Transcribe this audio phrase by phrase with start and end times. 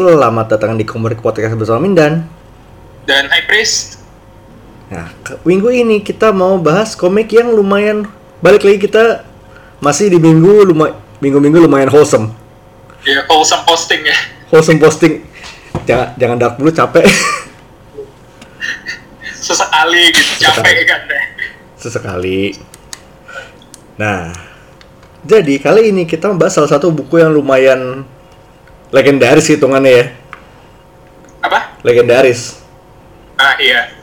[0.00, 2.24] Selamat datang di Komik Podcast bersama Mindan.
[3.04, 4.00] Dan High Priest.
[4.88, 5.12] Nah,
[5.44, 8.08] minggu ini kita mau bahas komik yang lumayan
[8.40, 9.28] balik lagi kita
[9.76, 12.32] masih di minggu luma minggu-minggu lumayan wholesome.
[13.04, 14.16] Ya, wholesome posting ya.
[14.48, 15.20] Wholesome posting.
[15.84, 17.04] Jangan jangan dark dulu capek.
[19.44, 21.24] Sesekali gitu, capek kan deh.
[21.76, 22.56] Sesekali.
[24.00, 24.32] Nah,
[25.28, 28.08] jadi kali ini kita membahas salah satu buku yang lumayan
[28.90, 30.06] legendaris hitungannya ya.
[31.40, 31.80] Apa?
[31.82, 32.60] Legendaris.
[33.38, 33.94] Nah, iya.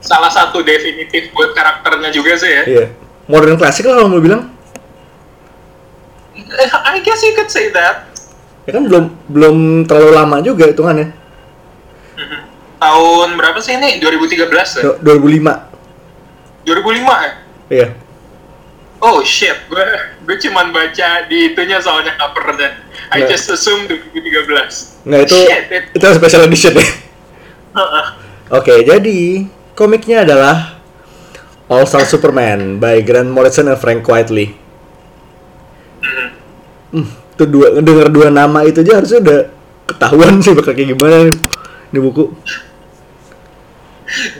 [0.00, 2.62] Salah satu definitif buat karakternya juga sih ya.
[2.64, 2.86] Iya.
[3.28, 4.48] Modern klasik lah kalau mau bilang.
[6.38, 8.08] Eh, I guess you could say that.
[8.64, 11.12] Ya kan belum belum terlalu lama juga hitungannya.
[12.16, 12.38] Mhm.
[12.78, 13.98] Tahun berapa sih ini?
[13.98, 14.82] 2013 ya?
[14.86, 15.66] Do- 2005.
[16.64, 17.32] 2005 ya?
[17.68, 17.88] Iya.
[18.98, 19.86] Oh shit, gue
[20.26, 22.82] gue cuman baca di itunya soalnya covernya.
[23.08, 25.06] I just assume 2013.
[25.06, 26.86] Nggak itu Shit, it- itu special edition ya.
[27.78, 28.04] Heeh.
[28.50, 30.82] Oke, jadi komiknya adalah
[31.68, 34.56] All Star Superman by Grant Morrison dan Frank Quitely.
[35.98, 36.28] Mhm.
[36.88, 39.40] Hmm, itu dua denger dua nama itu aja harusnya udah
[39.86, 41.36] ketahuan sih bakal kayak gimana nih,
[41.88, 42.32] di buku.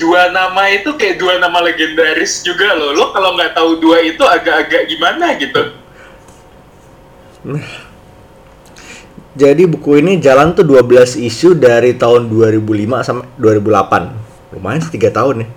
[0.01, 2.97] Dua nama itu kayak dua nama legendaris juga loh.
[2.97, 5.63] Lo kalau nggak tahu dua itu agak-agak gimana gitu.
[9.39, 14.57] Jadi buku ini jalan tuh 12 isu dari tahun 2005 sampai 2008.
[14.57, 15.49] Lumayan sih 3 tahun ya.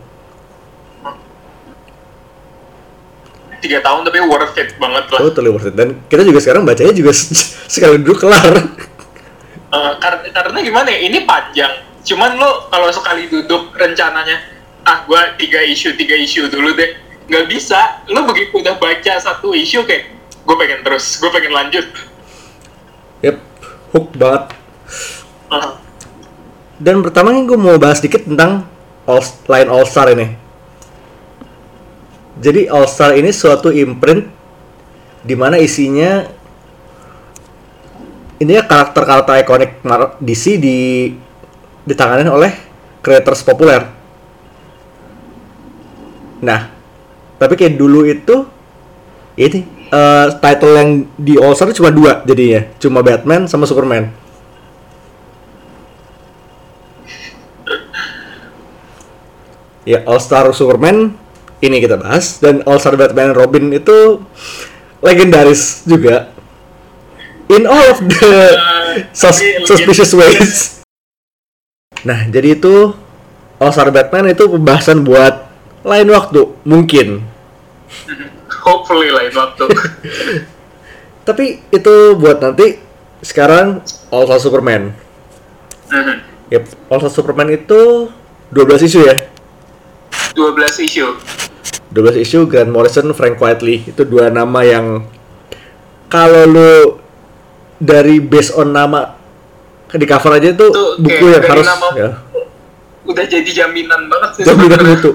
[3.62, 5.20] Tiga tahun tapi worth it banget lah.
[5.22, 5.78] Totally worth it.
[5.78, 7.14] Dan kita juga sekarang bacanya juga
[7.74, 8.58] sekali duduk kelar.
[9.72, 11.74] Eh, kar- karena gimana ya, ini panjang.
[12.02, 14.42] Cuman lo kalau sekali duduk rencananya,
[14.82, 16.98] ah gua tiga isu tiga isu dulu deh,
[17.30, 18.02] nggak bisa.
[18.10, 20.10] Lo begitu udah baca satu isu kayak,
[20.44, 21.86] gue pengen terus, gue pengen lanjut.
[23.22, 23.38] Yep,
[23.94, 24.44] hook banget.
[25.52, 25.72] Eh,
[26.82, 28.66] Dan pertama nih gue mau bahas dikit tentang
[29.06, 30.34] All, line All Star ini.
[32.42, 34.26] Jadi All Star ini suatu imprint
[35.22, 36.26] di mana isinya
[38.42, 39.72] ini ya karakter-karakter ikonik
[40.18, 40.78] DC di
[41.86, 42.52] ditangani oleh
[43.02, 43.88] creators populer.
[46.42, 46.70] Nah,
[47.38, 48.46] tapi kayak dulu itu
[49.38, 54.10] ini eh, title yang di All Star cuma dua jadinya, cuma Batman sama Superman.
[59.82, 61.18] Ya, All Star Superman
[61.62, 64.22] ini kita bahas dan All Star Batman Robin itu
[65.02, 66.30] legendaris juga.
[67.50, 68.30] In all of the
[69.12, 70.81] sus- tapi legend- suspicious ways.
[72.02, 72.96] Nah, jadi itu
[73.62, 75.50] All Star Batman itu pembahasan buat
[75.86, 77.30] lain waktu mungkin.
[78.62, 79.66] hopefully lain waktu.
[81.28, 82.78] Tapi itu buat nanti
[83.22, 84.94] sekarang All Star Superman.
[85.90, 86.16] Mhm.
[86.50, 88.10] Yep, All Star Superman itu
[88.54, 89.30] 12 isu ya.
[90.34, 91.08] 12 isu.
[91.92, 95.04] 12 isu Grant Morrison, Frank Quitely itu dua nama yang
[96.08, 96.74] kalau lu
[97.82, 99.21] dari based on nama
[99.92, 102.10] di cover aja itu Tuh, buku yang harus nama ya,
[103.04, 104.44] Udah jadi jaminan banget sih.
[104.46, 105.12] jaminan mutu.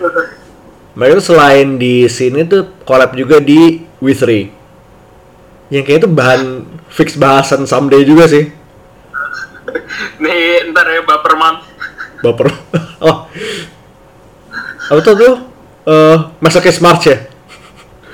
[0.98, 4.50] Mereka tuh selain di sini tuh collab juga di W3
[5.70, 8.50] yang kayak itu bahan fix bahasan someday juga sih
[10.22, 11.62] Nih, ntar ya Baperman.
[12.20, 12.50] baper
[13.06, 13.30] oh
[14.90, 15.34] apa tuh tuh
[15.86, 17.18] eh Masakis March ya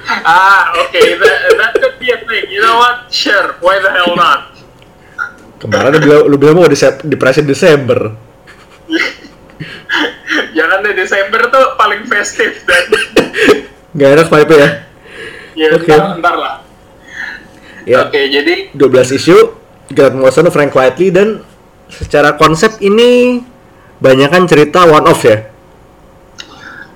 [0.06, 2.46] Ah, oke, that, that could be a thing.
[2.46, 3.10] You know what?
[3.10, 4.54] Sure, why the hell not?
[5.60, 8.12] Kemarin lu bilang, lu bilang mau di, press Desember
[10.56, 12.84] Jangan deh Desember tuh paling festif dan
[13.96, 14.68] nggak enak vibe ya
[15.56, 15.88] ya Oke.
[15.88, 16.54] ntar, ntar lah.
[17.88, 19.36] ya Oke, jadi 12 isu
[19.86, 21.40] Grant Morrison, Frank Quitely dan
[21.88, 23.40] secara konsep ini
[24.02, 25.48] banyak kan cerita one off ya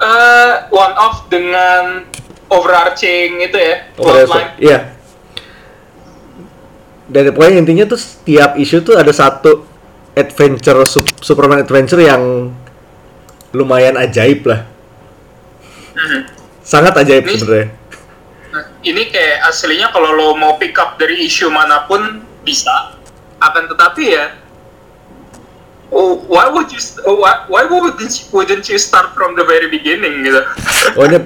[0.01, 2.05] eh one off dengan
[2.51, 4.51] overarching itu ya, plotline.
[4.59, 4.79] Iya.
[7.11, 9.67] Dan pokoknya intinya tuh setiap isu tuh ada satu
[10.15, 12.55] adventure sup- Superman adventure yang
[13.51, 14.63] lumayan ajaib lah.
[15.99, 16.21] Mhm.
[16.63, 17.69] Sangat ajaib Ini- sebenarnya.
[18.51, 22.99] Nah, ini kayak aslinya kalau lo mau pick up dari isu mana pun bisa,
[23.39, 24.35] akan tetapi ya,
[25.91, 29.67] oh, why would you, oh, why, why wouldn't you, wouldn't you start from the very
[29.71, 30.43] beginning gitu?
[30.99, 31.23] Oh ini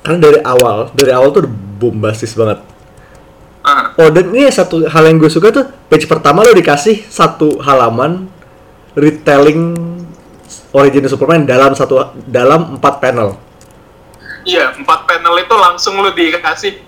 [0.00, 1.44] karena dari awal, dari awal tuh
[1.80, 2.64] bombastis banget.
[3.60, 7.60] Ah, Oh dan ini satu hal yang gue suka tuh page pertama lo dikasih satu
[7.60, 8.24] halaman
[8.96, 9.76] retelling
[10.72, 13.36] origin Superman dalam satu dalam empat panel.
[14.48, 16.80] Iya, empat panel itu langsung lo dikasih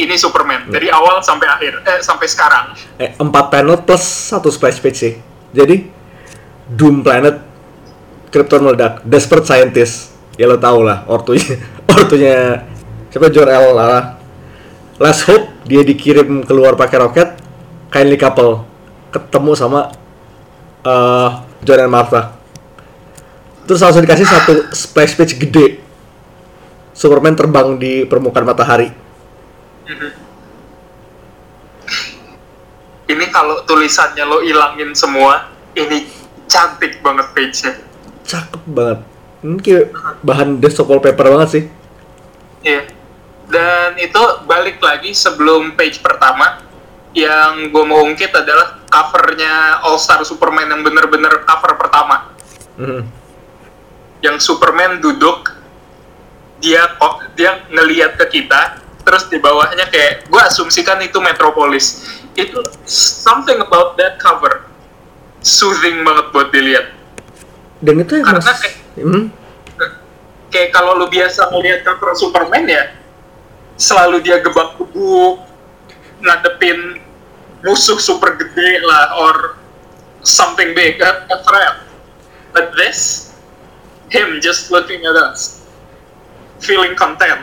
[0.00, 2.72] ini Superman dari awal sampai akhir eh sampai sekarang.
[2.96, 5.14] eh, empat panel plus satu splash page sih.
[5.52, 5.84] Jadi
[6.72, 7.36] Doom Planet,
[8.32, 11.60] Krypton meledak, Desperate Scientist, ya lo tau lah ortunya,
[11.92, 12.64] ortunya
[13.12, 14.16] siapa Jor-El Lara.
[14.96, 17.28] Last Hope dia dikirim keluar pakai roket,
[17.92, 18.64] Kindly Couple
[19.12, 19.92] ketemu sama
[20.82, 21.30] eh
[21.62, 22.34] John and Martha.
[23.62, 25.78] Terus langsung dikasih satu splash page gede.
[26.92, 28.90] Superman terbang di permukaan matahari.
[33.08, 36.08] Ini kalau tulisannya lo ilangin semua, ini
[36.48, 37.72] cantik banget page-nya.
[38.24, 38.98] Cakep banget.
[39.42, 39.86] Ini kayak
[40.20, 41.64] bahan desktop wallpaper banget sih.
[42.64, 42.88] Iya.
[43.46, 46.62] Dan itu balik lagi sebelum page pertama
[47.12, 52.32] yang gue mau ungkit adalah covernya All Star Superman yang bener-bener cover pertama.
[52.80, 53.02] Mhm.
[54.22, 55.52] Yang Superman duduk,
[56.58, 62.06] dia kok dia ngeliat ke kita, terus di bawahnya kayak gue asumsikan itu Metropolis.
[62.32, 64.64] Itu something about that cover
[65.42, 66.96] soothing banget buat dilihat.
[67.82, 68.60] Dan itu yang Karena mas...
[68.62, 69.22] kayak- Mhm.
[70.48, 72.84] kayak kalau lu biasa ngeliat cover Superman ya
[73.82, 75.42] selalu dia gebak-gebuk
[76.22, 77.02] ngadepin
[77.66, 79.34] musuh super gede lah or
[80.22, 81.02] something big.
[81.02, 81.82] A, a threat
[82.54, 83.30] but this
[84.14, 85.66] him just looking at us
[86.62, 87.42] feeling content.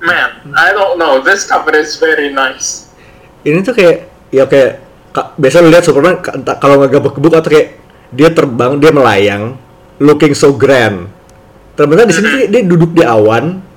[0.00, 1.20] Man I don't know.
[1.20, 2.88] This cover is very nice.
[3.44, 4.80] Ini tuh kayak ya kayak
[5.12, 6.24] ka- biasa lihat Superman
[6.56, 7.76] kalau nggak gebuk-gebuk atau kayak
[8.10, 9.54] dia terbang, dia melayang,
[10.02, 11.06] looking so grand.
[11.78, 13.69] Ternyata di sini dia duduk di awan.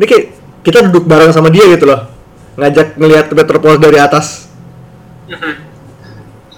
[0.00, 0.24] Ini kayak
[0.64, 2.08] kita duduk bareng sama dia gitu loh.
[2.56, 4.48] Ngajak ngelihat Metropolis dari atas.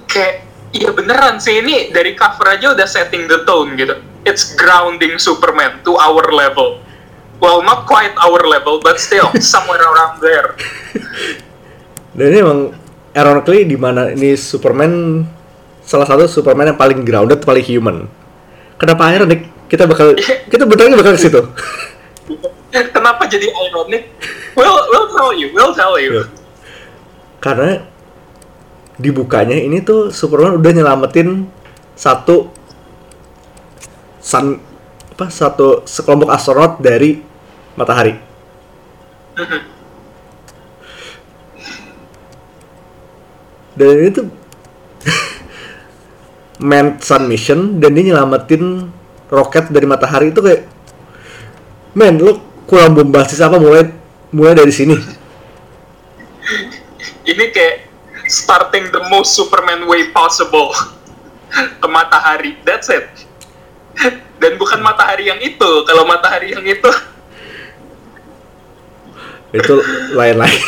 [0.09, 3.97] kayak iya beneran sih ini dari cover aja udah setting the tone gitu
[4.29, 6.81] it's grounding Superman to our level
[7.41, 10.57] well not quite our level but still somewhere around there
[12.13, 12.61] Dan ini emang
[13.17, 15.25] ironically di mana ini Superman
[15.81, 18.05] salah satu Superman yang paling grounded, paling human.
[18.77, 19.49] Kenapa ironic?
[19.65, 20.13] Kita bakal
[20.53, 21.41] kita bentar lagi bakal ke situ.
[22.73, 24.09] kenapa jadi ironic
[24.57, 26.43] we'll we'll tell you we'll tell you Iya.
[27.43, 27.83] Karena
[29.03, 31.51] dibukanya ini tuh Superman udah nyelamatin
[31.99, 32.55] satu
[34.23, 34.63] sun
[35.19, 37.19] apa satu sekelompok astronot dari
[37.75, 38.15] matahari.
[43.75, 44.27] Dan ini tuh
[46.71, 48.87] man sun mission dan dia nyelamatin
[49.35, 50.63] roket dari matahari itu kayak
[51.99, 53.91] men lu kurang bombastis apa mulai
[54.33, 54.95] mulai dari sini?
[57.31, 57.77] Ini kayak
[58.27, 60.73] starting the most Superman way possible.
[61.83, 62.57] Ke matahari.
[62.65, 63.07] That's it.
[64.41, 65.71] Dan bukan matahari yang itu.
[65.87, 66.91] Kalau matahari yang itu.
[69.53, 69.75] Itu
[70.17, 70.61] lain-lain.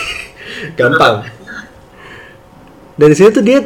[0.77, 1.27] Gampang.
[2.95, 3.65] Dari sini tuh dia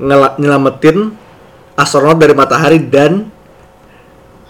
[0.00, 1.14] nyelamatin
[1.76, 3.28] astronot dari matahari dan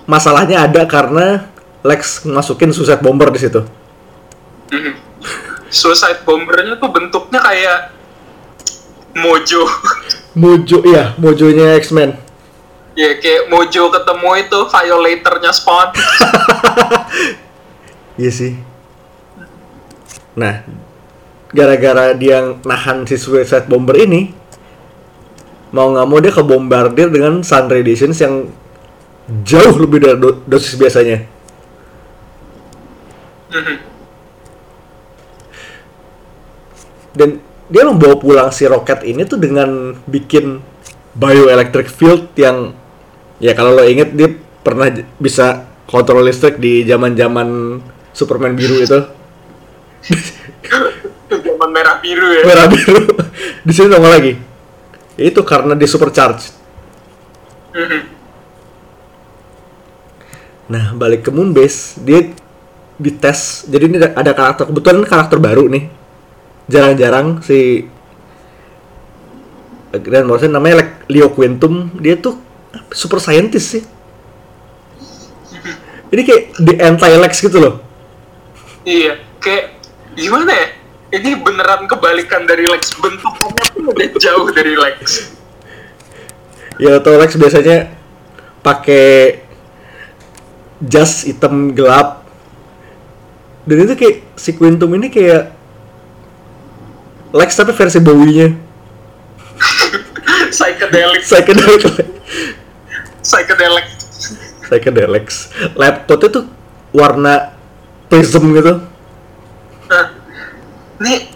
[0.07, 1.51] masalahnya ada karena
[1.87, 3.63] Lex masukin suicide bomber di situ.
[4.67, 4.93] Mhm.
[5.67, 7.91] suicide bombernya tuh bentuknya kayak
[9.15, 9.63] Mojo.
[10.35, 12.19] Mojo iya Mojonya X-Men.
[12.93, 15.89] Ya kayak Mojo ketemu itu violatornya Spawn.
[18.17, 18.53] Iya sih.
[20.35, 20.65] Nah
[21.53, 24.33] gara-gara dia nahan si suicide bomber ini
[25.69, 28.49] mau nggak mau dia kebombardir dengan sun radiations yang
[29.45, 31.29] jauh lebih dari do- dosis biasanya
[37.17, 40.61] Dan dia membawa pulang si roket ini tuh dengan bikin
[41.17, 42.77] bioelectric field yang
[43.41, 44.29] ya kalau lo inget dia
[44.61, 47.81] pernah j- bisa kontrol listrik di zaman-zaman
[48.13, 49.01] Superman biru itu.
[51.27, 52.43] Zaman merah biru ya.
[52.45, 53.01] Merah biru.
[53.67, 54.33] Di sini nongol lagi.
[55.17, 56.53] Itu karena di supercharge
[57.73, 58.01] Mhm.
[60.67, 62.33] nah balik ke Moonbase dia
[62.97, 63.69] dites.
[63.69, 65.85] Jadi ini ada- karakter kebetulan karakter baru nih.
[66.67, 67.87] Jarang-jarang si
[69.97, 71.95] Grant Morrison namanya like Leo Quintum.
[72.03, 72.37] Dia tuh
[72.93, 73.83] super scientist sih.
[76.13, 77.75] Ini kayak the anti Lex gitu loh.
[78.83, 79.79] Iya kayak
[80.19, 80.69] gimana ya?
[81.17, 82.99] Ini beneran kebalikan dari Lex.
[82.99, 85.33] Bentukannya pun udah jauh dari Lex.
[86.77, 87.95] Ya tau Lex biasanya
[88.61, 89.47] pakai
[90.83, 92.26] jas hitam gelap
[93.67, 95.53] dan itu kayak si Quintum ini kayak
[97.35, 98.49] Lex tapi versi Bowie-nya
[100.55, 101.83] psychedelic psychedelic
[103.21, 103.87] psychedelic
[104.67, 105.37] psychedelics
[105.75, 106.45] laptopnya tuh
[106.95, 107.53] warna
[108.07, 108.81] prism gitu
[110.97, 111.29] Ini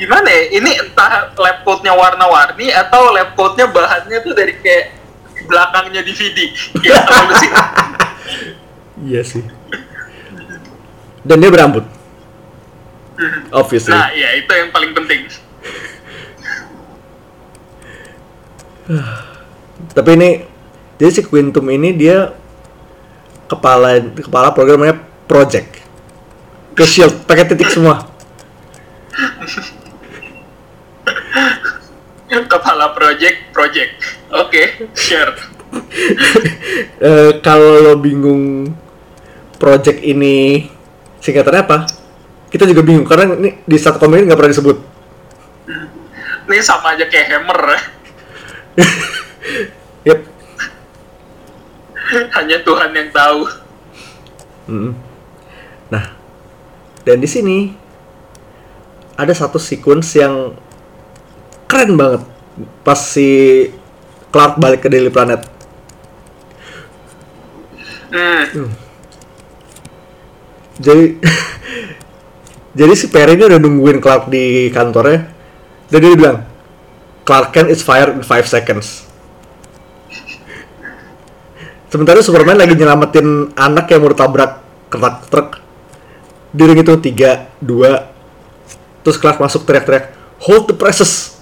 [0.00, 0.42] gimana ya?
[0.56, 4.96] Ini entah lab coat-nya warna-warni atau lab coat-nya bahannya tuh dari kayak
[5.46, 6.38] belakangnya DVD.
[7.38, 7.50] Sih?
[9.02, 9.42] Iya sih.
[11.22, 11.86] Dan dia berambut.
[13.54, 13.94] Obviously.
[13.94, 15.20] Nah, ya itu yang paling penting.
[19.96, 20.30] Tapi ini
[20.98, 22.34] jadi si Quintum ini dia
[23.46, 24.96] kepala kepala programnya
[25.28, 25.82] project
[26.72, 28.08] ke shield pakai titik semua.
[32.32, 33.92] Kepala project, project.
[34.32, 35.36] Oke, share.
[37.02, 38.72] Eh, kalau lo bingung
[39.58, 40.70] project ini
[41.22, 41.78] singkatannya apa?
[42.50, 44.76] Kita juga bingung karena ini di satu komen nggak pernah disebut.
[46.50, 47.60] Ini sama aja kayak hammer.
[50.02, 50.18] Yep.
[52.34, 53.40] Hanya Tuhan yang tahu.
[54.66, 54.92] Mm.
[55.90, 56.04] Nah,
[57.06, 57.58] dan di sini
[59.14, 60.58] ada satu sequence yang
[61.70, 62.22] keren banget
[62.82, 63.70] pas si
[64.34, 65.44] Clark balik ke Daily Planet.
[68.12, 68.68] Hmm.
[70.80, 71.20] Jadi
[72.78, 75.28] jadi si Perry ini udah nungguin Clark di kantornya
[75.92, 76.38] dan dia bilang
[77.22, 79.06] Clark Kent is fired in 5 seconds.
[81.92, 85.48] Sementara Superman lagi nyelamatin anak yang mau ditabrak truk truk.
[86.52, 91.40] Udah gitu 3, 2, terus Clark masuk teriak-teriak, hold the presses.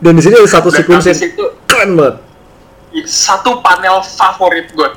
[0.00, 2.16] Dan di sini ada satu itu keren banget.
[3.04, 4.88] satu panel favorit gue.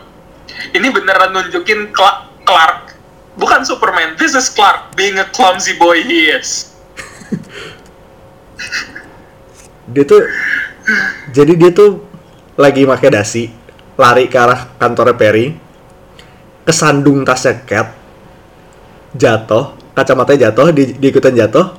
[0.71, 2.95] Ini beneran nunjukin Cla- Clark.
[3.41, 6.77] Bukan Superman, this is Clark being a clumsy boy he is.
[9.89, 10.21] Dia tuh
[11.33, 12.05] jadi dia tuh
[12.53, 13.49] lagi pakai dasi,
[13.97, 15.57] lari ke arah kantornya Perry,
[16.69, 17.97] kesandung tasnya Cat,
[19.17, 21.73] jatuh, kacamatanya jatuh, di, diikutin jatuh.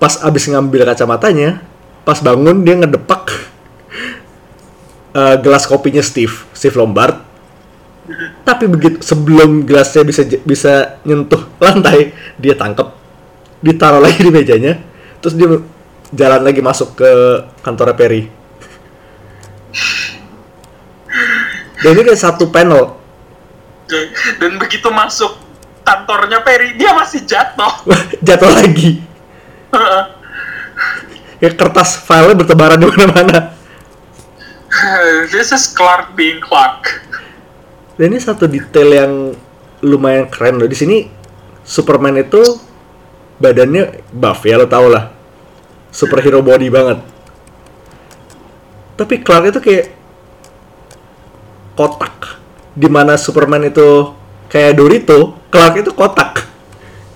[0.00, 1.60] Pas abis ngambil kacamatanya,
[2.08, 3.36] pas bangun dia ngedepak
[5.12, 7.27] eh, gelas kopinya Steve, Steve Lombard.
[8.48, 12.88] Tapi begitu sebelum gelasnya bisa bisa nyentuh lantai, dia tangkep,
[13.60, 14.80] ditaruh lagi di mejanya,
[15.20, 15.60] terus dia
[16.16, 17.10] jalan lagi masuk ke
[17.60, 18.24] kantornya Perry.
[21.78, 22.98] Dan ini kayak satu panel
[24.40, 25.36] Dan begitu masuk
[25.84, 27.84] kantornya Perry, dia masih jatuh.
[28.26, 29.00] jatuh lagi.
[31.38, 33.56] Ya kertas filenya bertebaran di mana-mana.
[35.32, 37.08] this is Clark being Clark.
[37.98, 39.12] Dan ini satu detail yang
[39.82, 40.70] lumayan keren loh.
[40.70, 41.10] Di sini
[41.66, 42.40] Superman itu
[43.42, 45.10] badannya buff ya lo tau lah.
[45.90, 47.02] Superhero body banget.
[48.94, 49.86] Tapi Clark itu kayak
[51.74, 52.38] kotak.
[52.78, 54.14] Di mana Superman itu
[54.46, 56.46] kayak Dorito, Clark itu kotak.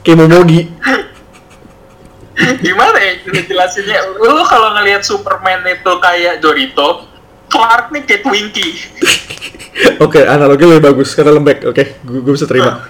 [0.02, 0.66] Kayak Momogi.
[2.66, 4.18] Gimana ya ngejelasinnya?
[4.18, 7.06] Lu kalau ngelihat Superman itu kayak Dorito,
[7.46, 8.74] Clark nih kayak Twinkie.
[10.04, 11.64] Oke, analogi lebih bagus karena lembek.
[11.64, 12.84] Oke, gue bisa terima.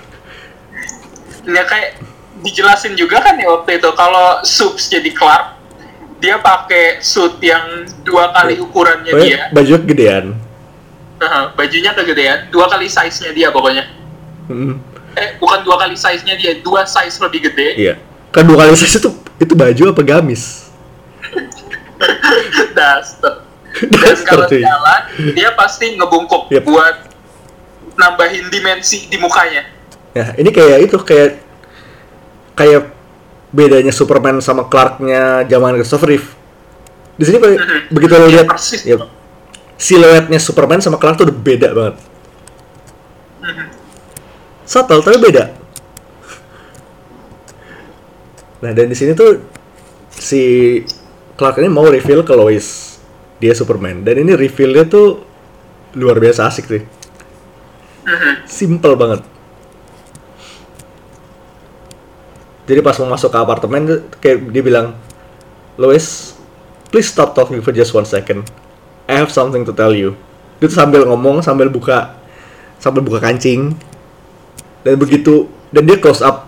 [1.47, 1.99] Ya kayak
[2.43, 5.59] dijelasin juga kan ya waktu itu kalau Subs jadi Clark,
[6.19, 10.27] dia pakai suit yang dua kali ukurannya Pokoknya dia, baju gedean.
[11.23, 13.87] Nah, bajunya kegedean, dua kali size-nya dia pokoknya.
[14.51, 14.75] Mm,
[15.13, 17.69] Eh, bukan dua kali size-nya dia, dua size lebih gede.
[17.79, 17.95] iya.
[18.33, 20.73] Kedua kali saya itu itu baju apa gamis?
[22.77, 23.45] Duster.
[23.73, 25.01] Dan kalau jalan,
[25.33, 26.63] dia pasti ngebungkuk Yep.
[26.69, 26.97] buat
[27.97, 29.65] nambahin dimensi di mukanya.
[30.13, 31.41] Ya, ini kayak itu kayak
[32.53, 32.93] kayak
[33.49, 36.29] bedanya Superman sama Clarknya zaman Christopher Reeve.
[37.17, 37.81] Di sini kayak Mhm.
[37.93, 38.49] begitu lo Iya, lihat
[38.85, 38.97] ya,
[39.77, 41.97] siluetnya Superman sama Clark tuh udah beda banget.
[43.41, 43.65] Mhm.
[44.69, 45.45] Subtle tapi beda.
[48.63, 49.43] Nah, dan di sini tuh
[50.13, 50.43] si
[51.35, 52.92] Clark ini mau reveal ke Lois
[53.43, 55.27] dia Superman dan ini revealnya tuh
[55.99, 56.83] luar biasa asik sih.
[58.07, 58.33] Mhm.
[58.47, 59.21] Simple banget.
[62.63, 63.83] Jadi pas mau masuk ke apartemen
[64.23, 64.95] kayak dia bilang,
[65.75, 66.39] Lois,
[66.95, 68.47] please stop talking for just one second.
[69.11, 70.15] I have something to tell you.
[70.63, 72.15] Dia tuh sambil ngomong sambil buka
[72.79, 73.75] sambil buka kancing.
[74.87, 76.47] Dan begitu dan dia close up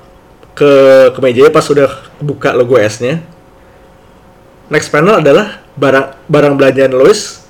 [0.55, 0.71] ke
[1.11, 1.91] ke mejanya pas sudah
[2.23, 3.19] buka logo S-nya.
[4.73, 7.45] Next panel adalah barang barang belanjaan Lois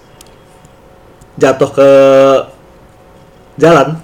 [1.39, 1.89] jatuh ke
[3.55, 3.99] jalan.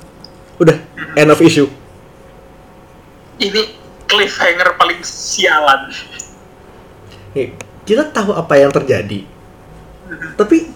[0.60, 0.76] Udah,
[1.16, 1.66] end of issue.
[3.40, 3.62] Ini
[4.04, 5.90] cliffhanger paling sialan.
[7.32, 9.24] Nih, kita tahu apa yang terjadi.
[10.36, 10.70] Tapi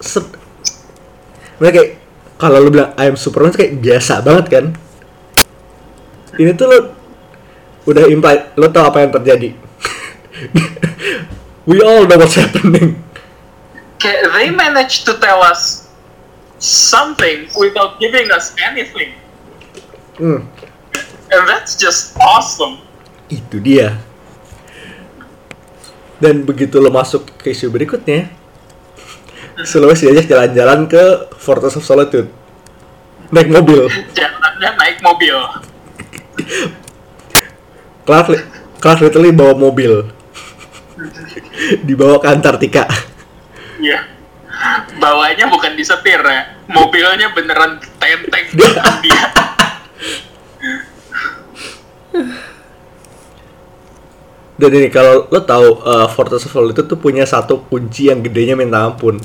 [0.00, 0.34] se-
[1.56, 1.90] Mereka kayak
[2.36, 4.64] kalau lu bilang I am Superman kayak biasa banget kan.
[6.36, 6.78] Ini tuh lo
[7.86, 9.54] udah imply lo tau apa yang terjadi
[11.68, 13.00] we all know what's happening.
[13.96, 15.88] Kayak they managed to tell us
[16.60, 19.16] something without giving us anything.
[20.20, 20.44] hmm,
[21.32, 22.80] And that's just awesome.
[23.26, 23.98] itu dia.
[26.16, 28.30] Dan begitu lo masuk ke isu berikutnya
[29.64, 32.28] Sulawesi diajak jalan-jalan ke Fortress of Solitude.
[33.32, 33.88] Naik mobil.
[34.12, 35.32] Jalannya naik mobil.
[38.04, 38.36] Clark,
[38.84, 40.12] Clark literally bawa mobil
[41.82, 42.84] dibawa ke Antartika
[43.76, 44.00] Iya.
[44.96, 46.56] Bawanya bukan disetir ya.
[46.66, 48.46] Mobilnya beneran tenteng
[49.04, 49.24] dia.
[54.56, 58.56] dan ini kalau lo tahu uh, Fortress of Solitude tuh punya satu kunci yang gedenya
[58.56, 59.20] minta ampun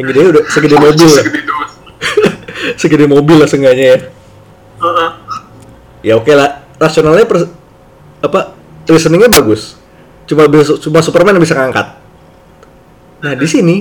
[0.00, 1.24] yang gedenya udah segede mobil lah
[2.80, 3.98] Segede mobil lah seenggaknya ya
[4.80, 5.10] Heeh.
[6.02, 7.52] ya oke lah rasionalnya pers-
[8.24, 8.56] apa
[8.88, 9.76] reasoningnya bagus
[10.26, 11.86] cuma bisa- cuma Superman yang bisa ngangkat.
[13.22, 13.76] Nah di sini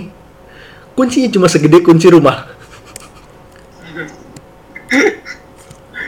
[0.95, 2.53] kuncinya cuma segede kunci rumah.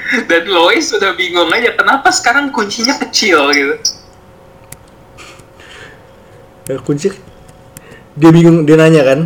[0.08, 3.76] Dan Lois sudah bingung aja kenapa sekarang kuncinya kecil gitu.
[6.68, 7.12] Ya, kunci
[8.18, 9.20] dia bingung dia nanya kan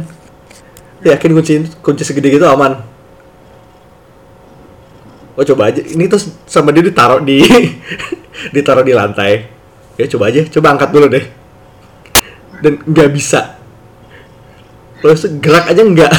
[1.06, 1.53] yakin kunci
[1.86, 2.82] kunci segede gitu aman?
[5.38, 5.86] Oh coba aja.
[5.86, 7.46] Ini terus sama dia ditaruh di
[8.56, 9.61] ditaruh di lantai
[10.01, 10.41] ya coba aja.
[10.50, 11.25] Coba angkat dulu deh.
[12.65, 13.62] Dan nggak bisa.
[15.01, 16.13] Terus gerak aja nggak.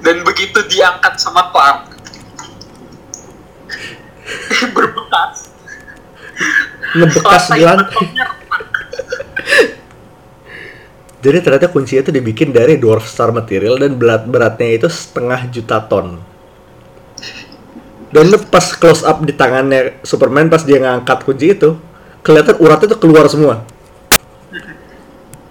[0.00, 1.92] Dan begitu diangkat sama Clark
[4.76, 5.50] berbekas.
[6.90, 8.06] ngebekas di Lantai
[11.20, 15.84] jadi ternyata kuncinya itu dibikin dari dwarf star material dan berat beratnya itu setengah juta
[15.84, 16.18] ton
[18.10, 21.78] dan lu pas close up di tangannya Superman pas dia ngangkat kunci itu
[22.26, 23.62] kelihatan uratnya tuh keluar semua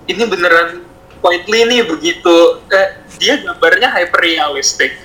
[0.09, 0.81] Ini beneran
[1.21, 2.35] Whiteley nih begitu
[2.73, 4.97] eh, dia gambarnya hyper realistic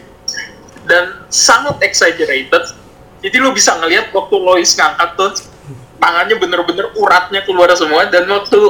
[0.88, 2.73] dan sangat exaggerated.
[3.25, 5.31] Jadi lu bisa ngelihat waktu Lois ngangkat tuh
[6.01, 8.61] tangannya bener-bener uratnya keluar semua dan waktu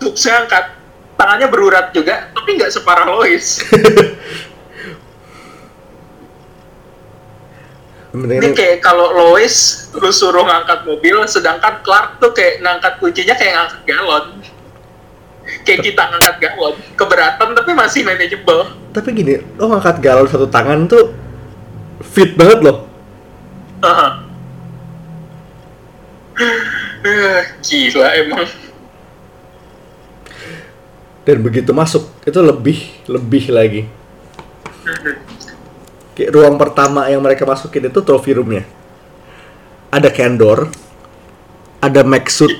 [0.00, 0.74] Tuxnya angkat
[1.14, 3.62] tangannya berurat juga tapi nggak separah Lois.
[8.12, 9.56] Ini kayak kalau Lois
[9.96, 14.24] lu suruh ngangkat mobil, sedangkan Clark tuh kayak ngangkat kuncinya kayak ngangkat galon.
[15.64, 18.68] Kayak kita ngangkat galon, keberatan tapi masih manageable.
[18.92, 21.16] tapi gini lo ngangkat galon satu tangan tuh
[22.04, 22.84] fit banget loh
[23.80, 24.10] Heeh.
[27.02, 28.44] Eh, Gila emang.
[31.22, 33.82] dan begitu masuk itu lebih lebih lagi
[34.84, 35.16] kayak
[36.28, 38.64] ruang pertama yang mereka masukin itu trophy roomnya.
[39.92, 40.72] Ada Kendor
[41.82, 42.54] ada Max suit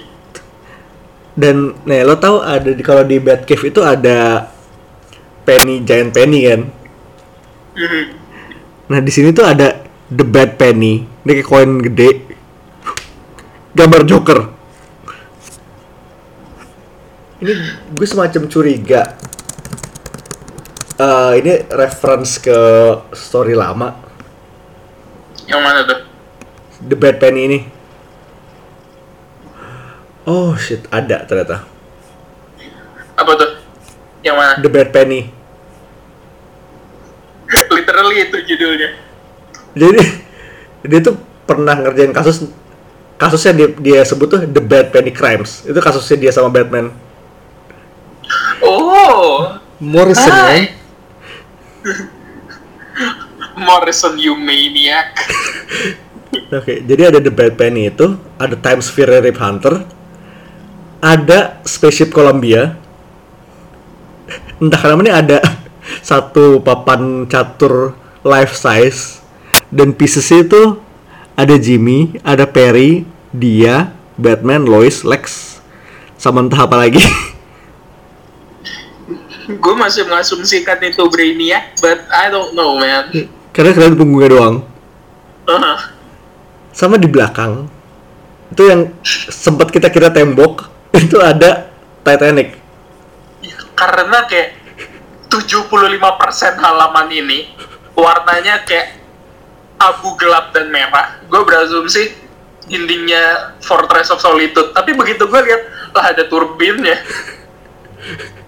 [1.39, 4.51] dan nih lo tahu ada di kalau di Batcave itu ada
[5.47, 6.61] Penny Giant Penny kan?
[7.73, 8.05] Mhm.
[8.93, 9.81] nah di sini tuh ada
[10.13, 11.09] The Bad Penny.
[11.25, 12.11] Ini kayak koin gede.
[13.73, 14.39] Gambar Joker.
[17.41, 17.53] Ini
[17.97, 19.17] gue semacam curiga
[21.03, 22.55] Eh, ini reference ke
[23.11, 23.91] story lama
[25.51, 25.99] Yang mana tuh?
[26.79, 27.59] The Bad Penny ini
[30.23, 31.67] oh shit ada ternyata
[33.19, 33.51] Apa tuh?
[34.23, 34.53] Yang mana?
[34.63, 35.27] The Bad Penny
[37.75, 38.95] Literally itu judulnya.
[39.75, 40.03] jadi
[40.87, 42.47] dia tuh pernah ngerjain kasus
[43.19, 46.95] kasusnya dia, dia sebut tuh The Bad Penny Crimes itu kasusnya dia sama Batman
[48.63, 50.31] Oh, Morrison?
[50.31, 50.82] Hai.
[53.59, 55.19] Morrison you maniac.
[56.53, 59.85] Oke, jadi ada The Penny itu, ada Times Sphere Rip Hunter,
[61.01, 62.77] ada Spaceship Columbia,
[64.61, 65.39] entah kenapa ini ada
[66.01, 69.21] satu papan catur life size,
[69.69, 70.81] dan pieces itu
[71.37, 75.57] ada Jimmy, ada Perry, dia, Batman, Lois, Lex,
[76.21, 77.01] sama entah apa lagi.
[79.59, 83.11] Gue masih mengasumsikan itu Brainiac, but I don't know man.
[83.53, 84.57] Karena kalian punggungnya doang.
[85.45, 85.79] Uh,
[86.73, 87.69] Sama di belakang,
[88.55, 88.89] itu yang
[89.29, 90.71] sempat kita kira tembok,
[91.05, 91.69] itu ada
[92.03, 92.61] Titanic.
[93.73, 94.63] karena kayak
[95.27, 95.99] 75%
[96.61, 97.51] halaman ini
[97.99, 99.01] warnanya kayak
[99.81, 101.19] abu gelap dan merah.
[101.27, 102.15] Gue berasumsi
[102.71, 104.71] dindingnya Fortress of Solitude.
[104.71, 105.63] Tapi begitu gue lihat,
[105.97, 107.01] lah ada turbinnya.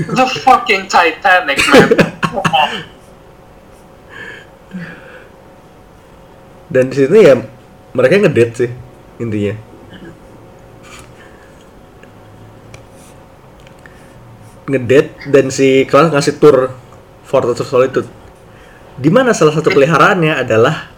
[0.00, 1.88] The fucking Titanic, man.
[6.70, 7.34] dan di situ ya
[7.92, 8.70] mereka ngedate sih
[9.18, 9.54] intinya.
[14.70, 16.70] Ngedate dan si Clark ngasih tour
[17.26, 18.08] Fortress of Solitude.
[18.96, 20.88] Di mana salah satu peliharaannya adalah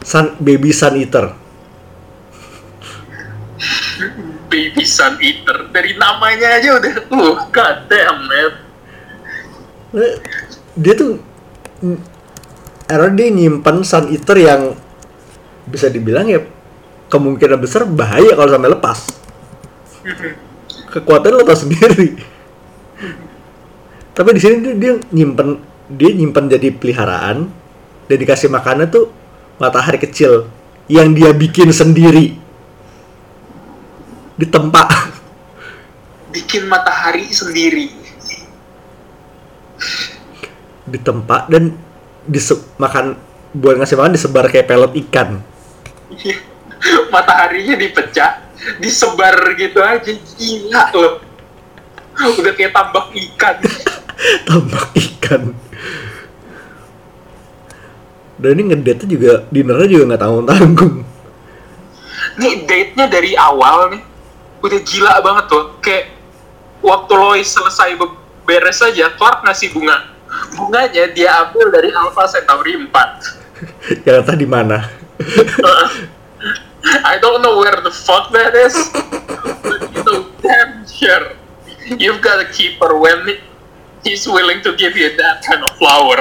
[0.00, 1.36] sun, baby sun eater.
[4.48, 5.29] Baby sun eater
[5.70, 8.52] dari namanya aja udah uh god damn man.
[9.90, 10.14] Eh,
[10.78, 11.18] dia tuh
[11.82, 11.98] mm,
[12.90, 14.74] karena dia nyimpan sun eater yang
[15.70, 16.42] bisa dibilang ya
[17.10, 18.98] kemungkinan besar bahaya kalau sampai lepas.
[20.94, 22.18] Kekuatan lo tau sendiri.
[24.10, 25.48] Tapi di sini dia, dia nyimpen
[25.90, 27.46] dia nyimpen jadi peliharaan
[28.10, 29.06] dan dikasih makannya tuh
[29.62, 30.50] matahari kecil
[30.90, 32.34] yang dia bikin sendiri.
[34.34, 35.19] Di tempat
[36.30, 37.90] bikin matahari sendiri.
[40.86, 41.74] Di tempat dan
[42.26, 43.14] dise makan
[43.54, 45.42] buat ngasih makan disebar kayak pelet ikan.
[47.12, 48.40] Mataharinya dipecah
[48.80, 50.10] disebar gitu aja.
[50.10, 51.14] Gila loh.
[52.40, 53.56] Udah kayak tambak ikan.
[54.48, 55.56] Tambak ikan.
[58.36, 60.94] Dan ini ngedate juga dinernya juga nggak tanggung tanggung
[62.40, 64.02] nih date nya dari awal nih.
[64.64, 65.64] Udah gila banget tuh.
[65.84, 66.04] Kayak
[66.80, 70.10] waktu Lois selesai be- beres aja Clark ngasih bunga.
[70.54, 73.40] Bunganya dia ambil dari Alpha Centauri 4
[74.06, 74.78] yang entah di mana?
[77.04, 78.72] I don't know where the fuck that is.
[79.60, 81.36] But you know damn sure.
[81.90, 83.36] You've got a keeper when
[84.06, 86.16] he's willing to give you that kind of flower.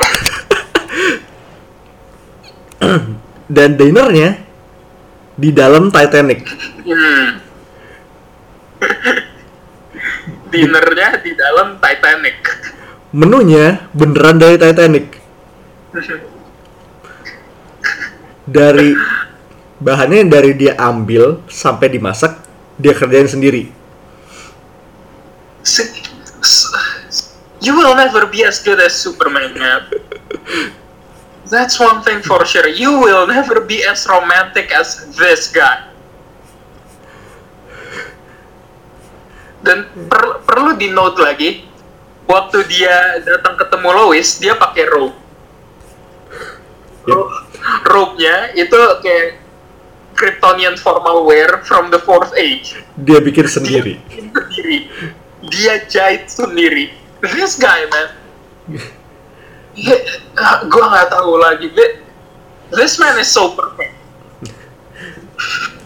[3.56, 4.44] Dan dinernya
[5.40, 6.44] di dalam Titanic.
[6.84, 7.40] Hmm.
[10.50, 12.38] dinernya di dalam Titanic
[13.16, 15.06] menunya beneran dari Titanic
[18.50, 18.94] dari
[19.82, 22.38] bahannya yang dari dia ambil sampai dimasak
[22.78, 23.70] dia kerjain sendiri
[27.62, 29.86] you will never be as good as Superman, man.
[31.50, 32.68] That's one thing for sure.
[32.68, 35.89] You will never be as romantic as this guy.
[39.70, 41.62] Dan per- perlu di note lagi,
[42.26, 45.14] waktu dia datang ketemu Lois, dia pakai robe.
[47.06, 47.14] Yep.
[47.14, 47.30] Ro-
[47.86, 49.38] Robe-nya itu kayak
[50.18, 52.76] Kryptonian formal wear from the fourth age.
[52.98, 53.96] Dia bikin sendiri.
[53.96, 54.78] Dia bikin sendiri.
[55.48, 56.86] Dia jahit sendiri.
[57.22, 58.10] This guy man.
[60.66, 61.72] Gue nggak tahu lagi.
[61.72, 62.04] Thi-
[62.74, 63.96] this man is so perfect.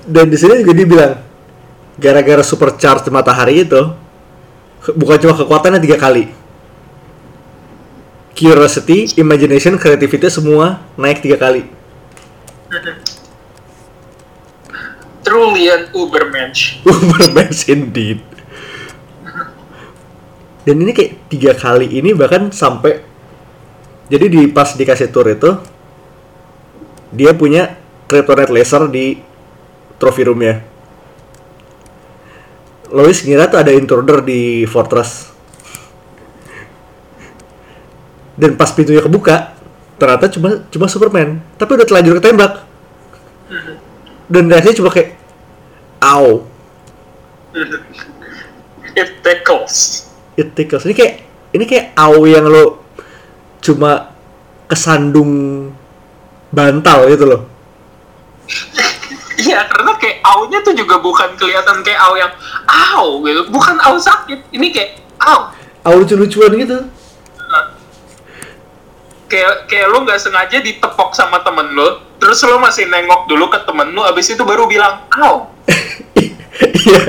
[0.03, 1.13] Dan di sini juga dia bilang
[2.03, 3.95] gara-gara supercharge matahari itu
[4.91, 6.27] bukan cuma kekuatannya tiga kali.
[8.35, 11.63] Curiosity, imagination, creativity semua naik tiga kali.
[15.23, 18.19] Truly an ubermensch Ubermensch indeed.
[20.67, 22.99] Dan ini kayak tiga kali ini bahkan sampai
[24.11, 25.55] jadi di pas dikasih tour itu
[27.13, 27.77] dia punya
[28.09, 29.19] kryptonite laser di
[29.99, 30.72] trophy roomnya
[32.93, 35.33] Lois ngira tuh ada intruder di fortress.
[38.37, 39.57] Dan pas pintunya kebuka
[39.97, 41.41] ternyata cuma cuma Superman.
[41.57, 42.69] Tapi udah telanjur ketembak
[44.33, 45.19] dan reaksinya cuma kayak
[46.03, 46.43] Ow
[48.93, 50.09] it tickles.
[50.35, 50.83] It tickles.
[50.89, 51.13] Ini kayak
[51.53, 52.81] ini kayak aw yang lo
[53.63, 54.11] cuma
[54.67, 55.69] kesandung
[56.49, 57.41] bantal gitu loh
[59.33, 62.33] Iya, karena kayak aunya tuh juga bukan kelihatan kayak au yang
[62.69, 64.53] au gitu, bukan au sakit.
[64.53, 64.91] Ini kayak
[65.25, 65.49] au.
[65.83, 66.79] aw lucu-lucuan gitu
[69.27, 73.57] Kayak kayak lu nggak sengaja ditepok sama temen lu, terus lu masih nengok dulu ke
[73.65, 75.49] temen lu, abis itu baru bilang au.
[76.85, 77.01] iya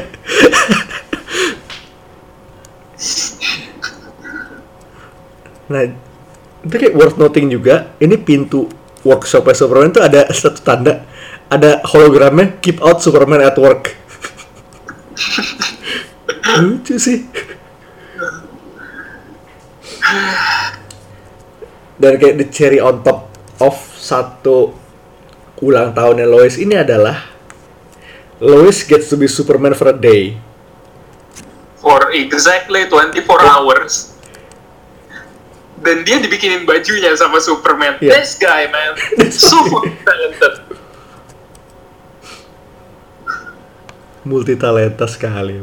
[5.64, 5.82] nah
[6.64, 8.68] itu kayak worth noting juga ini pintu
[9.04, 11.04] workshopnya Superman tuh ada satu tanda
[11.50, 13.92] ada hologramnya keep out Superman at work
[16.64, 17.26] lucu sih
[21.98, 23.30] dan kayak the cherry on top
[23.62, 24.74] of satu
[25.64, 27.32] ulang tahunnya Lois ini adalah
[28.42, 30.36] Lois gets to be Superman for a day
[31.84, 34.16] For exactly 24 hours.
[35.84, 38.00] Dan dia dibikinin bajunya sama Superman.
[38.00, 38.24] Iya.
[38.24, 38.96] This guy, man.
[39.28, 40.63] so talented.
[44.24, 45.60] Multi talenta sekali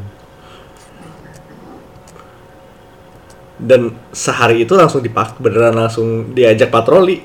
[3.61, 7.21] dan sehari itu langsung dipak beneran langsung diajak patroli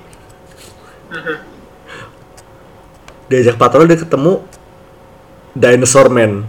[3.27, 4.57] diajak patroli dia ketemu
[5.57, 6.45] Dinosaur Man,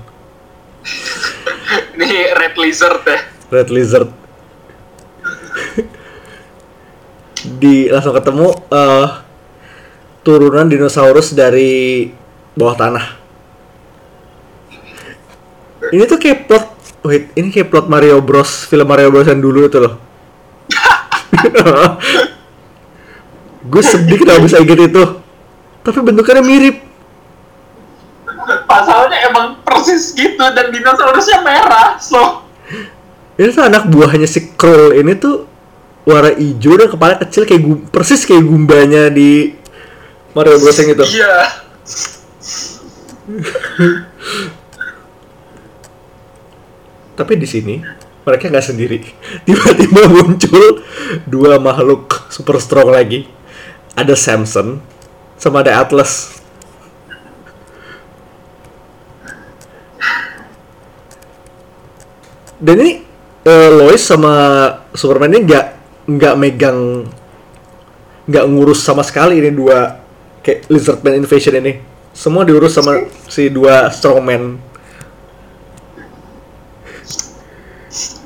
[1.95, 3.19] Ini Red Lizard ya.
[3.47, 4.11] Red Lizard.
[7.63, 9.07] Di langsung ketemu eh,
[10.27, 12.11] turunan dinosaurus dari
[12.51, 13.26] bawah tanah.
[15.87, 16.65] Ini tuh kayak plot,
[17.01, 19.95] wait, ini kayak plot Mario Bros, film Mario Bros yang dulu itu loh.
[23.67, 25.03] Gue sedih kenapa bisa inget itu.
[25.81, 26.75] Tapi bentukannya mirip.
[28.63, 31.99] Pasalnya emang persis gitu dan dinosaurusnya merah.
[31.99, 32.47] So,
[33.37, 35.45] Ini tuh anak buahnya si Krull ini tuh
[36.03, 39.53] warna hijau dan kepala kecil kayak gum- persis kayak gumbanya di
[40.33, 41.03] Mario Bros yang itu.
[41.13, 41.35] iya.
[47.17, 47.81] Tapi di sini
[48.21, 49.01] mereka nggak sendiri.
[49.49, 50.85] Tiba-tiba muncul
[51.25, 53.25] dua makhluk super strong lagi.
[53.97, 54.77] Ada Samson
[55.41, 56.37] sama ada Atlas.
[62.57, 62.93] Dan ini
[63.45, 64.33] eh, Lois sama
[64.93, 65.65] Superman ini nggak
[66.07, 67.05] nggak megang
[68.27, 70.03] nggak ngurus sama sekali ini dua
[70.43, 71.79] kayak Lizardman Invasion ini.
[72.17, 74.66] Semua diurus sama si dua strongman.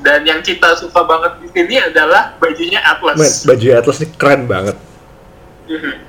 [0.02, 3.16] Dan yang kita suka banget di sini adalah bajunya Atlas.
[3.18, 4.76] Men, baju Atlas ini keren banget.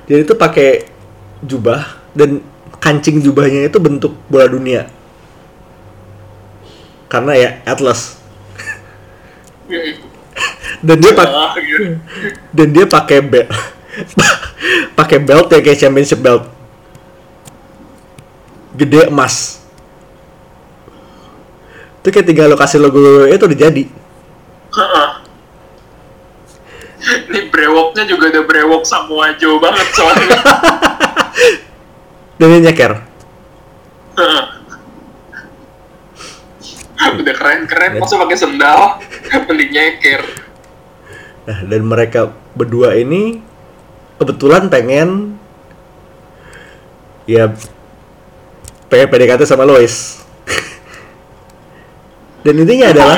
[0.09, 0.69] Jadi itu pakai
[1.45, 2.41] jubah dan
[2.81, 4.89] kancing jubahnya itu bentuk bola dunia.
[7.07, 8.17] Karena ya Atlas.
[9.69, 10.11] Mhm.
[10.83, 11.85] Dan dia pakai gitu.
[12.51, 13.47] dan dia pakai belt.
[14.99, 16.49] pakai belt ya kayak championship belt.
[18.73, 19.62] Gede emas.
[22.03, 23.87] Itu kayak tinggal lokasi logo itu udah jadi.
[27.03, 30.35] Ini brewoknya juga udah brewok Samoa Joe banget soalnya.
[32.39, 32.93] Dan dia nyeker.
[37.03, 39.03] Udah keren-keren, masa pakai sendal,
[39.47, 40.23] mending nyeker.
[41.43, 43.43] Nah, dan mereka berdua ini
[44.15, 45.35] kebetulan pengen
[47.27, 47.51] ya
[48.87, 50.22] pengen PDKT sama Lois.
[52.43, 53.17] Dan intinya adalah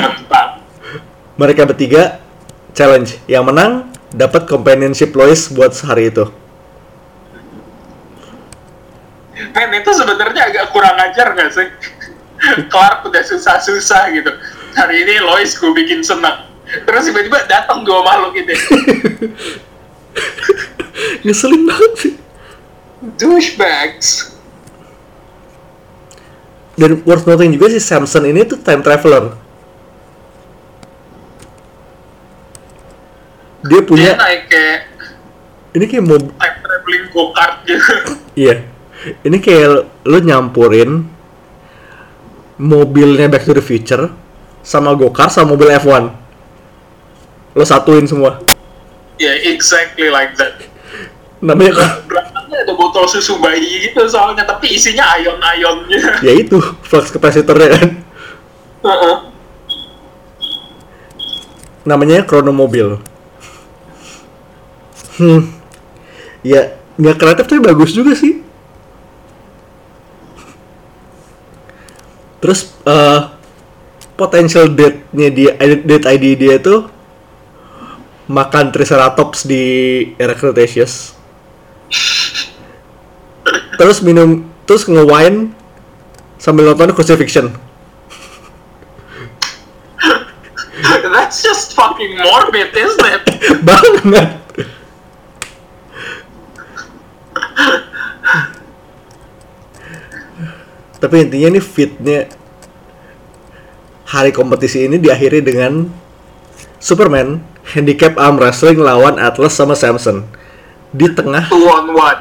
[1.34, 2.22] mereka bertiga
[2.72, 3.18] challenge.
[3.26, 3.72] Yang menang
[4.14, 6.30] dapat companionship Lois buat sehari itu.
[9.52, 11.68] Men itu sebenarnya agak kurang ajar nggak sih?
[12.72, 14.30] Clark udah susah-susah gitu.
[14.78, 16.46] Hari ini Lois gue bikin senang.
[16.66, 18.52] Terus tiba-tiba datang dua makhluk gitu.
[21.26, 22.14] Ngeselin banget sih.
[23.18, 24.35] Douchebags.
[26.76, 29.32] Dan worth noting juga si Samson ini tuh time traveler.
[33.64, 34.80] Dia Dia punya naik kayak
[35.72, 37.94] ini kayak mob time traveling go-kart gitu.
[38.46, 38.68] Iya.
[39.24, 39.68] Ini kayak
[40.04, 41.08] lu nyampurin
[42.60, 44.12] mobilnya Back to the Future
[44.60, 46.12] sama go-kart sama mobil F1.
[47.56, 48.44] Lo satuin semua.
[49.16, 50.60] Ya, exactly like that.
[51.40, 51.90] Namanya kan
[52.66, 56.18] ada botol susu bayi gitu soalnya, tapi isinya ion-ionnya.
[56.26, 57.88] ya itu flux capacitornya kan.
[61.86, 62.98] Namanya Chronomobil.
[65.16, 65.48] Hmm.
[66.44, 68.42] Ya, nggak kreatif tapi bagus juga sih.
[72.40, 73.20] Terus eh
[74.16, 76.88] potential date-nya dia, date ID dia itu
[78.26, 79.64] makan Triceratops di
[80.16, 81.15] era Cretaceous.
[83.78, 85.52] Terus minum, terus nge-wine
[86.36, 87.50] sambil nonton crucifixion.
[91.14, 93.22] That's just fucking morbid, isn't it?
[93.66, 94.38] banget
[100.96, 102.20] tapi intinya nih fitnya
[104.08, 105.92] hari kompetisi ini diakhiri dengan
[106.80, 107.44] Superman
[107.76, 110.24] handicap arm wrestling lawan Atlas sama Samson
[110.96, 112.20] di tengah Two on one.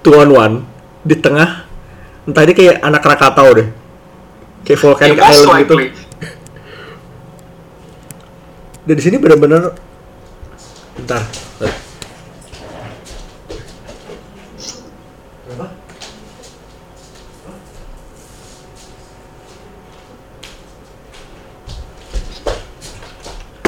[0.00, 0.54] two on one
[1.02, 1.66] di tengah
[2.24, 3.68] entah ini kayak anak Krakatau deh
[4.62, 5.74] kayak Yeah, volcanic most island gitu
[8.80, 9.76] dan di sini benar-benar
[10.96, 11.22] bentar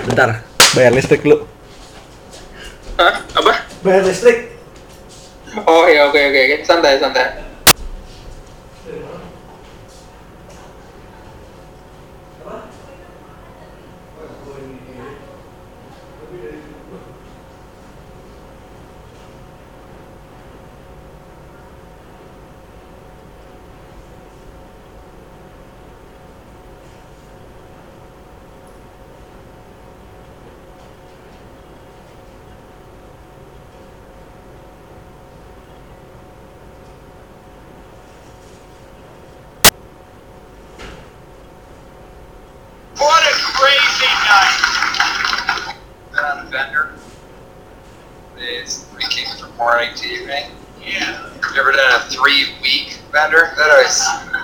[0.04, 0.28] bentar
[0.74, 1.46] bayar listrik lu
[3.00, 3.24] Hah?
[3.32, 3.71] Apa?
[3.82, 4.52] Bayar listrik
[5.68, 7.51] Oh ya oke oke oke santai santai.
[49.82, 50.44] Morning to evening.
[50.80, 51.28] Yeah.
[51.54, 53.50] You ever done a three-week vendor?
[53.56, 53.98] That always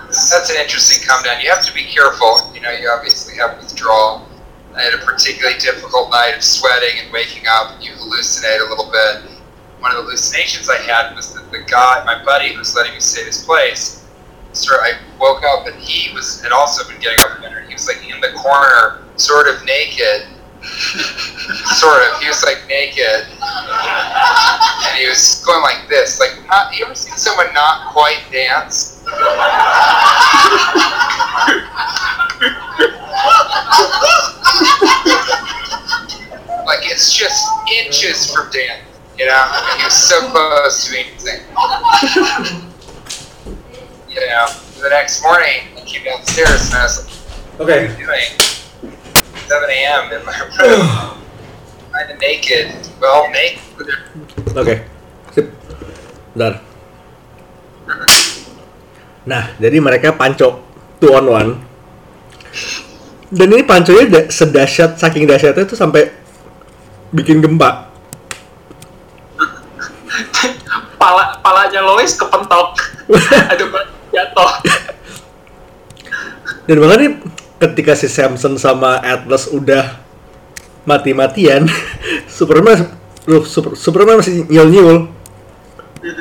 [0.08, 1.40] that's an interesting come down.
[1.40, 2.50] You have to be careful.
[2.54, 4.26] You know, you obviously have withdrawal.
[4.74, 8.68] I had a particularly difficult night of sweating and waking up, and you hallucinate a
[8.68, 9.30] little bit.
[9.78, 12.94] One of the hallucinations I had was that the guy, my buddy, who was letting
[12.94, 14.04] me stay at this place,
[14.50, 17.60] of, I woke up and he was had also been getting up for dinner.
[17.60, 20.26] He was like in the corner, sort of naked,
[20.62, 22.20] sort of.
[22.20, 26.20] He was like naked, and he was going like this.
[26.20, 29.02] Like, not, you ever seen someone not quite dance?
[36.66, 38.82] like it's just inches from dance.
[39.18, 39.44] You know,
[39.78, 41.40] he was so close to being insane.
[44.08, 44.46] you know,
[44.80, 47.10] the next morning I came downstairs and I was like,
[47.58, 47.98] "What are Oke.
[47.98, 48.47] you doing?"
[49.48, 50.02] 7 a.m.
[50.12, 50.84] in my room,
[51.88, 52.66] kind of naked.
[53.00, 53.88] Well, naked.
[54.52, 54.74] Oke.
[55.32, 55.46] Sip.
[56.36, 56.60] Bentar.
[59.24, 60.60] Nah, jadi mereka panco
[61.00, 61.50] two on one.
[63.28, 66.12] Dan ini panconya da- sedahsyat saking dahsyatnya tuh sampai
[67.12, 67.88] bikin gempa.
[70.96, 72.76] Pala palanya Lois kepentok.
[73.08, 73.64] Batu
[74.12, 74.52] jatuh.
[76.68, 77.10] Dan bahkan nih
[77.58, 79.98] ketika si Samson sama Atlas udah
[80.86, 81.66] mati-matian,
[82.38, 82.94] Superman
[83.28, 85.08] loh, Super- Superman masih nyul-nyul.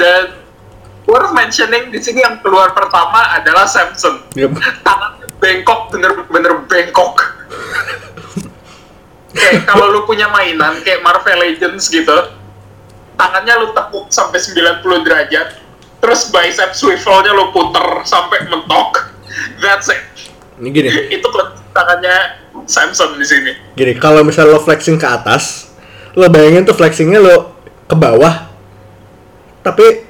[0.00, 0.22] Dan
[1.04, 4.24] worth mentioning di sini yang keluar pertama adalah Samson.
[4.34, 4.56] Yep.
[4.82, 7.14] Tangan bengkok bener-bener bengkok.
[9.36, 12.16] kayak kalau lu punya mainan kayak Marvel Legends gitu,
[13.14, 15.60] tangannya lu tekuk sampai 90 derajat,
[16.04, 19.08] terus bicep swivelnya lu puter sampai mentok.
[19.64, 20.04] That's it.
[20.60, 20.88] Ini gini.
[21.08, 21.32] Itu
[21.72, 23.52] tangannya Samson di sini.
[23.72, 25.72] Gini, kalau misalnya lo flexing ke atas,
[26.12, 27.56] lo bayangin tuh flexingnya lo
[27.88, 28.52] ke bawah,
[29.64, 30.04] tapi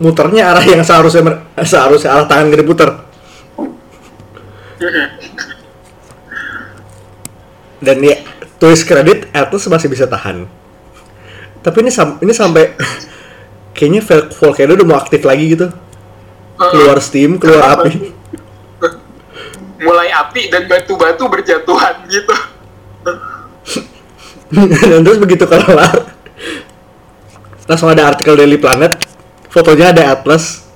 [0.00, 2.90] muternya arah yang seharusnya seharusnya arah tangan gede puter.
[7.82, 8.16] Dan ya,
[8.56, 10.48] tulis kredit Atlas masih bisa tahan.
[11.62, 12.74] Tapi ini sam ini sampai
[13.72, 15.68] kayaknya Vol- Volcano udah mau aktif lagi gitu.
[16.56, 18.14] Keluar steam, keluar api.
[19.82, 22.34] Mulai api dan batu-batu berjatuhan gitu.
[24.92, 26.12] Dan terus begitu kelar
[27.64, 29.00] langsung ada artikel Daily Planet
[29.48, 30.68] fotonya ada Atlas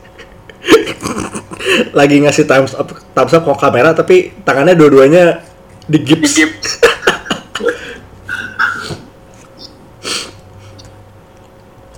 [1.98, 5.44] lagi ngasih thumbs up thumbs up ke kamera tapi tangannya dua-duanya
[5.86, 6.40] di gips.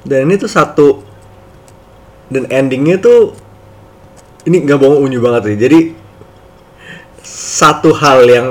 [0.09, 1.05] dan ini tuh satu
[2.33, 3.37] dan endingnya tuh
[4.49, 5.57] ini nggak bohong unyu banget sih.
[5.61, 5.79] Jadi
[7.29, 8.47] satu hal yang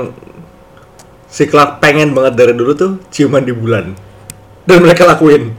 [1.26, 3.98] si Clark pengen banget dari dulu tuh ciuman di bulan.
[4.62, 5.50] Dan mereka lakuin.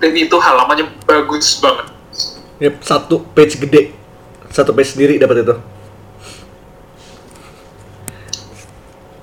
[0.00, 1.92] Dan itu halamannya bagus banget.
[2.62, 3.92] Yep, satu page gede.
[4.54, 5.56] Satu page sendiri dapat itu.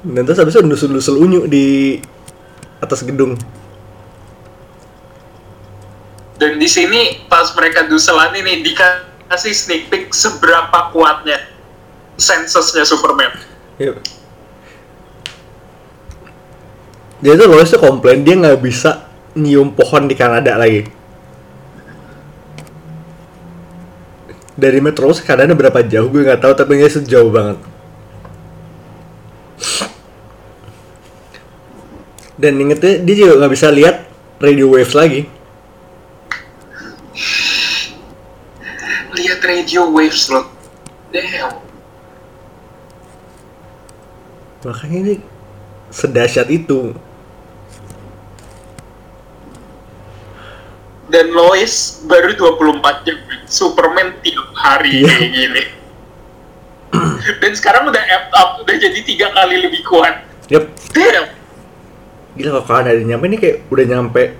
[0.01, 1.97] Dan terus habis itu nusul-nusul unyu di
[2.81, 3.37] atas gedung
[6.41, 11.37] Dan di sini pas mereka duselan ini dikasih sneak peek seberapa kuatnya
[12.21, 13.29] sensusnya Superman.
[13.81, 14.01] Yep.
[17.21, 19.05] Dia tuh Lois tuh komplain dia nggak bisa
[19.37, 20.89] nyium pohon di Kanada lagi.
[24.57, 27.57] Dari Metro Kanada berapa jauh gue nggak tahu tapi nggak sejauh banget.
[32.41, 34.01] Dan ingetnya dia juga nggak bisa lihat
[34.41, 35.29] radio waves lagi.
[39.13, 40.49] Lihat radio waves loh.
[41.13, 41.61] Damn.
[44.65, 45.15] Makanya ini
[45.93, 46.97] sedahsyat itu.
[51.11, 53.17] Dan Lois baru 24 jam.
[53.45, 55.11] Superman tiap hari Iya.
[55.11, 55.63] kayak gini.
[57.43, 60.23] Dan sekarang udah amped up, udah jadi tiga kali lebih kuat.
[60.47, 60.63] Yep.
[60.95, 61.40] Damn.
[62.41, 64.33] Gila kalau Kanada nyampe ini kayak udah nyampe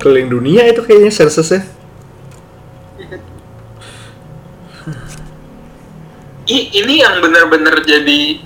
[0.00, 1.60] keliling dunia itu kayaknya sensusnya.
[6.48, 8.40] I- ini yang benar-benar jadi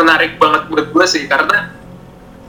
[0.00, 1.76] menarik banget buat gue sih karena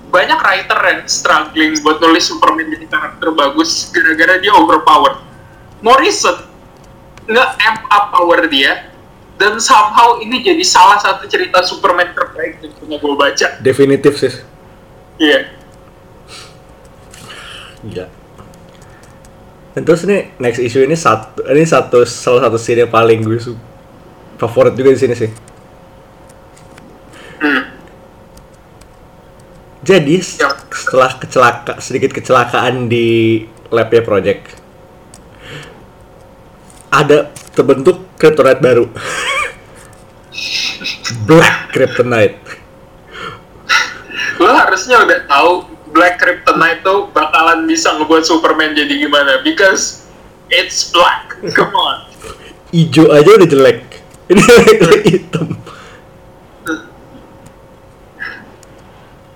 [0.08, 5.20] banyak writer yang struggling buat nulis Superman jadi karakter bagus gara-gara dia overpowered.
[5.84, 6.48] Morrison
[7.28, 8.88] nge amp up power dia
[9.36, 13.48] dan somehow ini jadi salah satu cerita Superman terbaik yang pernah gue baca.
[13.60, 14.55] Definitif sih.
[15.20, 15.40] Iya.
[19.76, 23.40] Dan terus ini next issue ini satu ini satu salah satu scene yang paling gue
[24.40, 25.32] favorit juga di sini sih.
[27.44, 27.64] Hmm.
[29.86, 30.50] Jadi Ya.
[30.72, 34.56] setelah kecelaka sedikit kecelakaan di labnya project
[36.96, 38.88] ada terbentuk kryptonite baru.
[41.28, 42.55] Black Kryptonite.
[44.46, 45.52] Lo harusnya udah tahu
[45.90, 50.06] Black Kryptonite tuh bakalan bisa ngebuat Superman jadi gimana because
[50.54, 51.34] it's black.
[51.58, 52.06] Come on.
[52.86, 53.82] Ijo aja udah jelek.
[54.30, 54.42] Ini
[55.10, 55.58] hitam.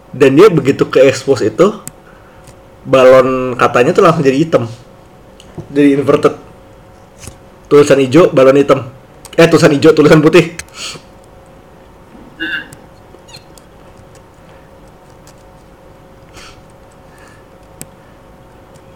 [0.09, 1.79] Dan dia begitu ke expose itu
[2.81, 4.65] balon katanya tuh langsung jadi hitam.
[5.69, 6.35] Jadi inverted.
[7.69, 8.89] Tulisan hijau, balon hitam.
[9.37, 10.57] Eh, tulisan hijau, tulisan putih.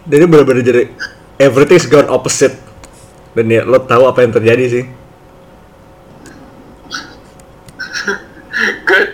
[0.04, 0.82] Ini bener-bener jadi
[1.40, 2.60] everything's gone opposite.
[3.32, 4.84] Dan ya lo tahu apa yang terjadi sih.
[8.84, 9.10] Good.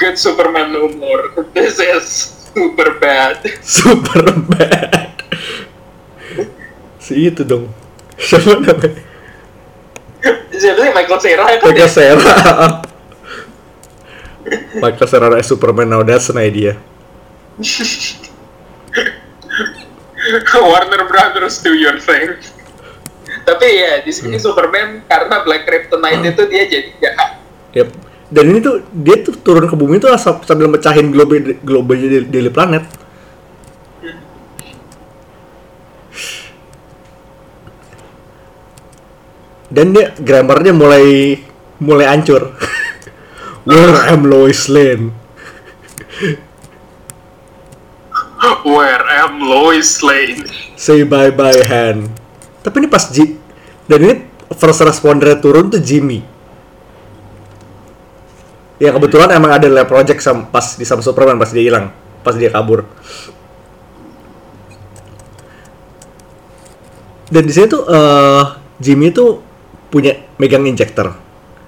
[0.00, 1.36] Good Superman humor.
[1.52, 2.06] This is
[2.54, 3.44] super bad.
[3.60, 5.10] Super bad.
[7.02, 7.68] si itu dong.
[8.14, 9.02] Siapa namanya?
[10.54, 11.66] Siapa sih Michael Cera ya kan?
[11.66, 12.34] Michael Cera.
[14.78, 16.78] Michael Cera Superman now that's an idea.
[20.70, 22.36] Warner Brothers do your thing.
[23.46, 27.30] Tapi ya di sini Superman karena Black Kryptonite itu dia jadi jahat.
[27.74, 27.88] Yep.
[28.30, 32.26] Dan ini tuh dia tuh turun ke bumi tuh asal sambil mecahin globe globe di
[32.30, 32.86] daily planet.
[39.70, 41.38] Dan dia grammarnya mulai
[41.78, 42.58] mulai hancur.
[43.66, 45.14] Where am Lois Lane?
[48.64, 50.44] Where am Lois Lane?
[50.76, 52.08] Say bye bye Han.
[52.60, 53.36] Tapi ini pas Ji
[53.84, 54.14] dan ini
[54.56, 56.24] first responder turun tuh Jimmy.
[58.80, 61.92] Ya kebetulan emang ada lab project sam pas di sama Superman pas dia hilang,
[62.24, 62.88] pas dia kabur.
[67.28, 68.42] Dan di sini tuh eh,
[68.80, 69.38] Jimmy tuh
[69.92, 71.12] punya megang injector.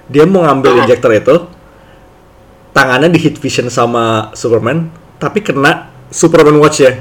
[0.09, 0.81] Dia mau ngambil Oh.
[0.89, 1.37] injector itu,
[2.73, 4.89] tangannya di hit vision sama Superman,
[5.21, 7.01] tapi kena Superman Watch ya,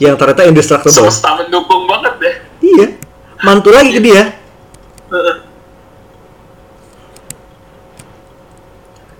[0.00, 1.12] yang ternyata indestructible.
[1.12, 2.34] Semesta mendukung banget deh.
[2.64, 2.86] Iya,
[3.44, 4.32] mantul lagi ke dia.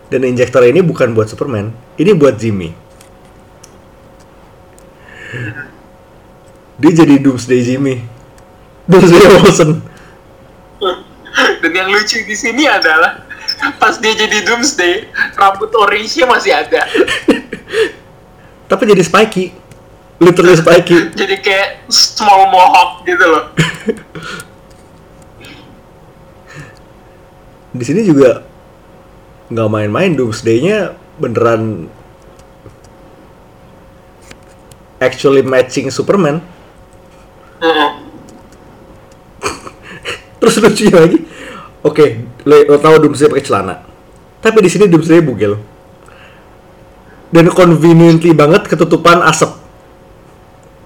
[0.08, 2.72] Dan injektor ini bukan buat Superman, ini buat Jimmy.
[6.80, 8.00] Dia jadi Doomsday Jimmy.
[8.88, 9.70] Doomsday Wilson.
[11.60, 13.28] Dan yang lucu di sini adalah
[13.76, 16.80] pas dia jadi Doomsday, rambut orange-nya masih ada.
[18.66, 19.52] Tapi jadi spiky.
[20.18, 20.98] Literally spiky.
[21.14, 23.44] Jadi kayak small mohawk gitu loh.
[27.76, 28.40] Di sini juga
[29.52, 31.88] nggak main-main Doomsday-nya beneran
[34.98, 36.40] actually matching Superman.
[40.40, 41.18] Terus lucunya lagi,
[41.84, 42.06] oke,
[42.44, 43.74] lo, lo tahu Doomsday pakai celana,
[44.40, 45.56] tapi di sini Doomsday bugil.
[47.36, 49.60] Dan conveniently banget ketutupan asap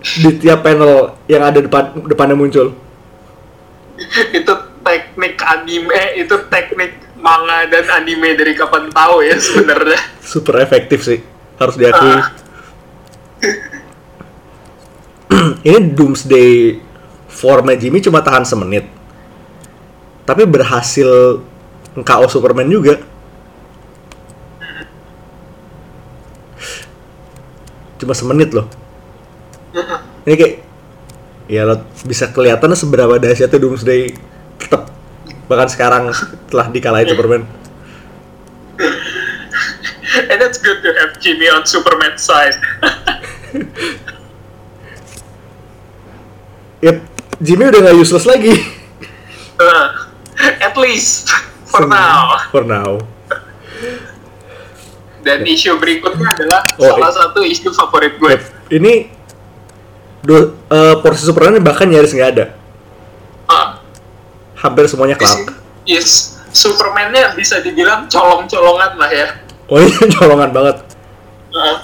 [0.03, 2.75] di tiap panel yang ada depan depannya muncul.
[4.39, 10.01] itu teknik anime, itu teknik manga dan anime dari kapan tahu ya sebenarnya.
[10.19, 11.23] Super efektif sih,
[11.61, 12.19] harus diakui.
[12.19, 12.35] Ah.
[15.71, 16.83] Ini Doomsday
[17.31, 18.91] formnya Jimmy cuma tahan semenit,
[20.27, 21.39] tapi berhasil
[21.95, 23.10] KO Superman juga.
[28.01, 28.67] Cuma semenit loh.
[30.25, 30.55] Ini kayak
[31.51, 34.15] ya lo bisa kelihatan seberapa dahsyatnya Doomsday
[34.57, 34.89] tetap
[35.51, 37.43] bahkan sekarang setelah dikalahin Superman.
[40.31, 42.57] And that's good to have Jimmy on Superman's side.
[46.81, 46.97] Yep,
[47.45, 48.57] Jimmy udah nggak useless lagi.
[49.61, 50.09] Uh,
[50.41, 51.29] at least
[51.69, 52.41] for now.
[52.49, 53.05] For now.
[55.21, 58.35] Dan isu berikutnya adalah Oh, salah satu isu favorit gue.
[58.73, 58.93] Ini
[60.25, 62.45] do, eh, porsi Superman bahkan nyaris nggak ada.
[63.45, 63.83] Ah,
[64.57, 65.57] Hampir semuanya Clark.
[65.85, 69.29] yes, Superman-nya bisa dibilang colong-colongan lah ya.
[69.67, 70.77] Oh ini colongan banget.
[71.51, 71.79] Uh,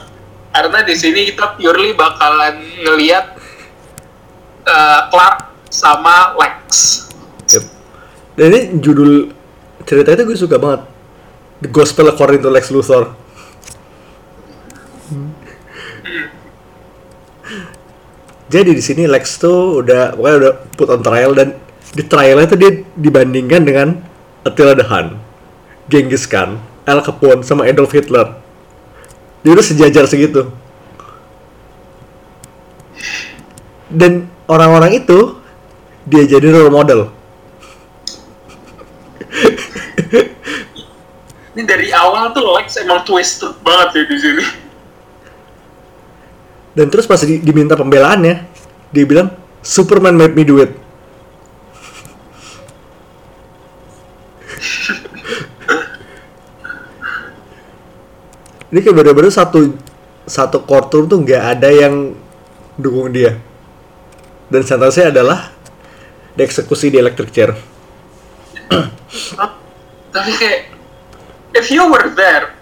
[0.51, 3.37] karena di sini kita purely bakalan ngelihat
[4.65, 5.37] uh, Clark
[5.69, 6.67] sama Lex.
[7.53, 7.65] Yep.
[8.37, 9.31] Dan ini judul
[9.85, 10.83] cerita itu gue suka banget.
[11.57, 13.17] The Gospel According to Lex Luthor.
[18.47, 21.59] Jadi di sini Lex tuh udah pokoknya udah put on trial dan
[21.97, 23.89] di trialnya tuh dia dibandingkan dengan
[24.47, 25.19] Attila the Hun,
[25.91, 28.39] Genghis Khan, Al Capone sama Adolf Hitler.
[29.43, 30.47] Dia udah sejajar segitu.
[33.91, 35.39] Dan orang-orang itu
[36.07, 37.11] dia jadi role model.
[41.57, 44.45] Ini dari awal tuh Lex emang twisted banget ya di sini.
[46.77, 48.45] Dan terus pas di- diminta pembelaannya,
[48.93, 49.33] dia bilang
[49.65, 50.77] Superman made me do it.
[58.69, 59.73] Ini kayak bener-bener satu
[60.29, 62.13] satu courtroom tuh nggak ada yang
[62.77, 63.41] dukung dia.
[64.53, 65.49] Dan sentence adalah
[66.37, 67.57] dieksekusi di electric chair.
[70.15, 70.77] Tapi kayak,
[71.57, 72.53] if you were there,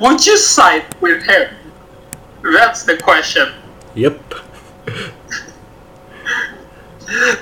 [0.00, 1.52] would you side with him?
[2.40, 3.57] That's the question.
[3.98, 4.18] Yep.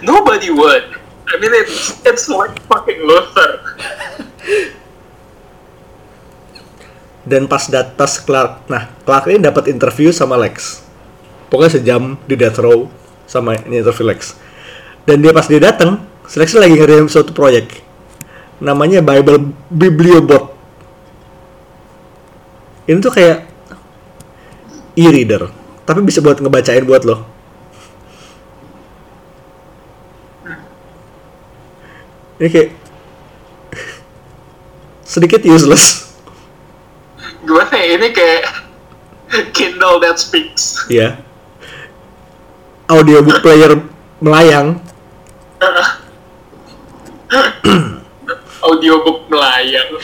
[0.01, 0.97] Nobody would.
[1.29, 3.61] I mean, it's it's like fucking Luther.
[7.27, 10.87] Dan pas datas Clark, nah Clark ini dapat interview sama Lex.
[11.51, 12.87] Pokoknya sejam di death row
[13.27, 14.39] sama ini interview Lex.
[15.03, 17.83] Dan dia pas dia datang, si Lex lagi ngerjain suatu proyek.
[18.63, 20.55] Namanya Bible Bibliobot.
[22.87, 23.51] Ini tuh kayak
[24.95, 25.51] e-reader,
[25.87, 27.23] tapi bisa buat ngebacain buat lo.
[32.37, 32.71] Ini kayak
[35.17, 36.13] sedikit useless.
[37.47, 38.43] Gimana ya, ini kayak
[39.55, 40.87] Kindle that speaks.
[40.87, 41.19] ya
[42.87, 43.75] audiobook player
[44.23, 44.79] melayang
[48.63, 49.99] Audiobook melayang.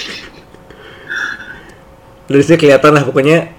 [2.26, 3.53] dari sini kelihatan lah pokoknya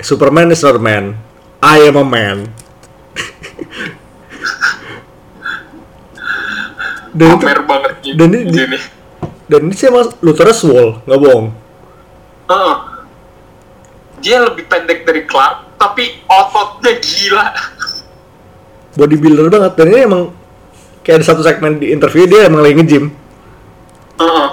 [0.00, 1.16] Superman is not a man
[1.60, 2.38] I am a man
[7.10, 8.78] dan itu, banget nih dan di ini- sini.
[9.46, 11.46] dan ini sih mas Luthernya swole nggak bohong
[12.46, 12.76] Heeh.
[14.20, 17.46] Dia lebih pendek dari Clark, tapi ototnya gila.
[18.92, 20.22] bodybuilder banget dan ini emang
[21.00, 23.06] kayak ada satu segmen di interview dia emang lagi nge-gym
[24.18, 24.48] Heeh.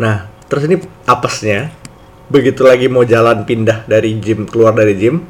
[0.00, 1.72] Nah, terus ini apesnya
[2.32, 5.20] begitu lagi mau jalan pindah dari gym keluar dari gym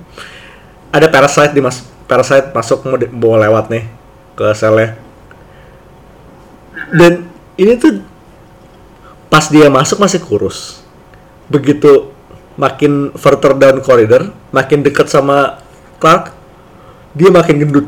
[0.92, 1.88] ada parasite di mas.
[2.06, 3.84] Parasite masuk mau, mau lewat nih
[4.36, 5.00] ke selnya.
[6.92, 7.24] Dan
[7.56, 8.04] ini tuh
[9.32, 10.84] pas dia masuk masih kurus.
[11.48, 12.12] Begitu
[12.60, 15.56] makin further down corridor makin dekat sama
[15.96, 16.36] Clark
[17.16, 17.86] dia makin gendut.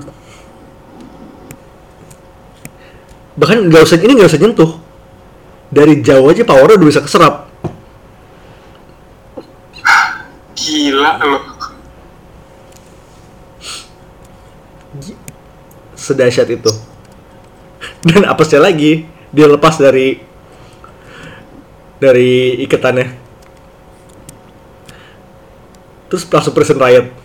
[3.37, 4.84] Bahkan nggak usah ini nggak usah nyentuh
[5.75, 7.51] dari jauh aja powernya udah bisa keserap
[10.55, 11.43] Gila loh.
[15.99, 16.70] sedahsyat itu
[18.07, 20.20] dan apesnya lagi dia lepas dari
[21.99, 23.09] dari ikatannya
[26.12, 27.25] terus langsung prison riot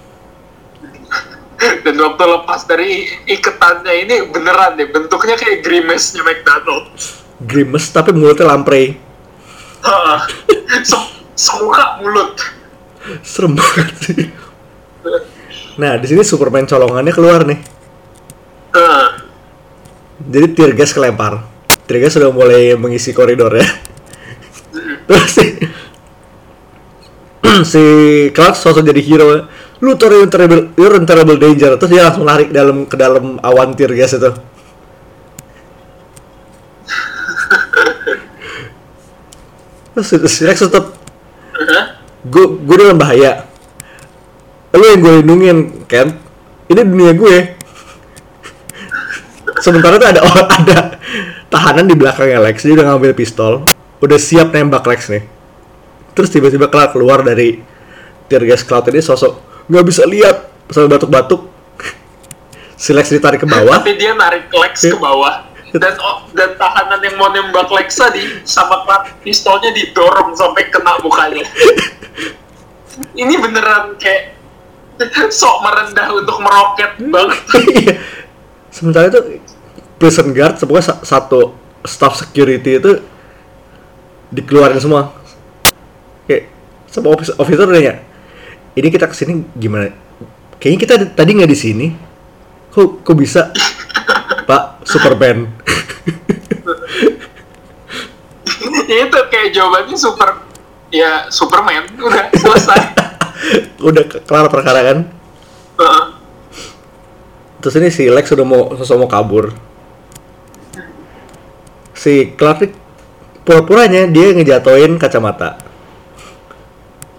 [1.60, 7.19] Dan waktu lepas dari iketannya ini beneran deh, bentuknya kayak grimace-nya McDonald.
[7.40, 9.00] Grimace tapi mulutnya lamprey.
[10.84, 12.36] Se- Semuka mulut.
[13.24, 14.28] serem banget sih
[15.80, 17.58] nah di sini Superman colongannya keluar nih
[18.76, 19.08] Heeh.
[20.20, 21.42] jadi tear gas kelempar
[21.88, 23.66] tear gas sudah mulai mengisi koridor ya
[25.08, 25.46] terus si
[27.66, 27.84] si
[28.36, 29.48] Clark sosok jadi hero
[29.80, 33.00] lu tuh you're in terrible, you're in terrible danger terus dia langsung lari dalam ke
[33.00, 34.30] dalam awan tear gas itu
[40.06, 40.86] terus si- Lex tetep.
[42.24, 43.48] Gue gue dalam bahaya.
[44.72, 45.58] Lu yang gue lindungin
[45.90, 46.16] Ken
[46.70, 47.38] ini dunia gue.
[49.60, 50.78] Sementara tuh ada orang ada
[51.52, 53.66] tahanan di belakangnya Lex dia udah ngambil pistol.
[54.00, 55.24] Udah siap nembak Lex nih.
[56.16, 57.60] Terus tiba-tiba Clark keluar dari
[58.30, 60.48] tear gas cloud ini sosok nggak bisa lihat.
[60.70, 61.50] Sambil batuk-batuk.
[62.80, 63.82] Si Lex ditarik ke bawah.
[63.82, 65.49] Tapi dia narik Lex ke bawah.
[65.70, 70.98] Dan oh, dan tahanan yang mau nembak Lex tadi sama Clark pistolnya didorong sampai kena
[71.02, 71.46] mukanya.
[73.22, 74.36] Ini beneran kayak
[75.32, 77.40] sok merendah untuk meroket banget.
[77.80, 77.96] Iya.
[78.70, 79.42] sementara itu
[79.98, 83.02] prison guard sa- satu staff security itu
[84.30, 85.10] dikeluarin semua
[86.30, 86.54] kayak
[86.86, 87.98] sama officer, officer nanya
[88.78, 89.90] ini kita ke sini gimana
[90.62, 91.88] kayaknya kita di- tadi nggak di sini
[92.70, 93.50] kok kok bisa
[94.50, 95.46] pak Superman
[98.90, 100.42] itu kayak jawabannya super
[100.90, 102.82] ya Superman udah selesai
[103.80, 104.98] Udah ke- kelar perkara kan?
[105.80, 106.06] Heeh.
[107.60, 109.56] Terus ini si Lex udah mau sosok mau kabur.
[111.96, 112.72] Si Clark
[113.44, 115.60] pura-puranya dia ngejatoin kacamata.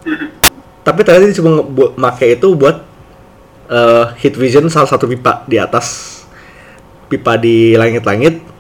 [0.87, 1.65] Tapi ternyata dia cuma
[1.97, 2.85] make itu buat
[3.69, 6.20] eh, hit vision salah satu pipa di atas
[7.11, 8.51] pipa di langit-langit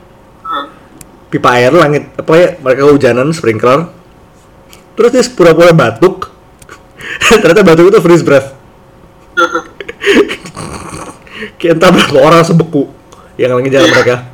[1.30, 3.86] pipa air langit apa ya mereka hujanan sprinkler.
[4.98, 6.28] Terus dia pura-pura batuk.
[7.40, 8.53] Ternyata batuk itu freeze breath.
[11.57, 12.90] Kayak entah berapa orang sebeku
[13.40, 14.28] yang lagi jalan mereka.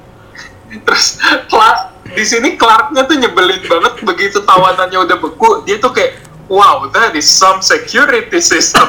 [0.72, 1.78] Terus Clark
[2.16, 4.02] di sini Clarknya tuh nyebelin banget.
[4.02, 6.18] Begitu tawanannya udah beku dia tuh kayak
[6.50, 8.88] wow that is some security system.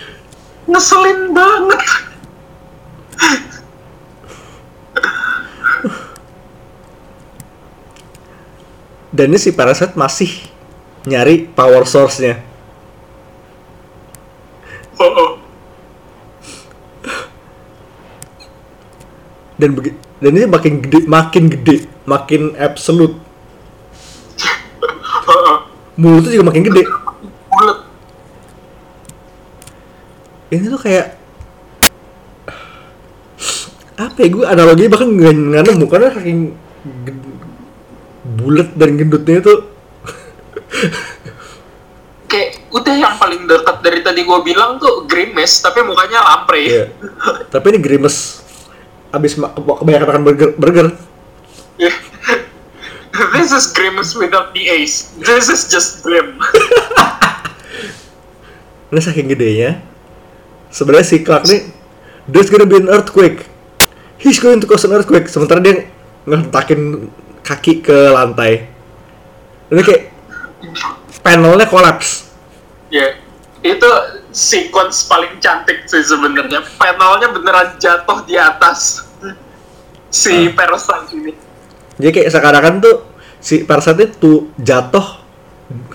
[0.70, 1.82] Ngeselin banget
[9.14, 10.30] dan ini si Parasite masih
[11.06, 12.42] nyari power source-nya
[14.98, 15.30] oh, oh.
[19.54, 21.76] dan begi- dan ini makin gede makin gede
[22.10, 23.14] makin absolute
[25.30, 25.70] oh.
[25.94, 26.82] mulutnya juga makin gede
[30.50, 31.23] ini tuh kayak
[33.94, 36.40] apa ya gue analoginya bahkan nggak nemu karena saking
[38.42, 39.54] bulat dan gendutnya itu
[42.30, 46.66] kayak udah yang paling dekat dari tadi gue bilang tuh grimace tapi mukanya lampre.
[46.66, 46.84] Iya.
[47.46, 48.42] tapi ini grimace
[49.14, 50.86] abis kebanyakan makan burger, burger.
[53.14, 55.14] This is grimace without the ace.
[55.22, 56.34] This is just grim.
[58.90, 59.78] ini saking gedenya.
[60.74, 61.70] Sebenarnya si Clark nih
[62.26, 63.53] there's gonna be an earthquake
[64.24, 65.28] he's going to cause an earthquake.
[65.28, 65.86] Sementara dia
[66.24, 67.12] ngentakin
[67.44, 68.66] kaki ke lantai.
[69.68, 70.02] Ini kayak
[71.20, 72.32] panelnya kolaps.
[72.88, 73.20] Ya,
[73.60, 73.90] itu
[74.32, 76.64] sequence paling cantik sih sebenarnya.
[76.80, 79.04] Panelnya beneran jatuh di atas
[80.14, 81.32] si Parasite ini.
[81.98, 83.02] jadi kayak sekarang tuh
[83.42, 85.02] si Parasite itu jatuh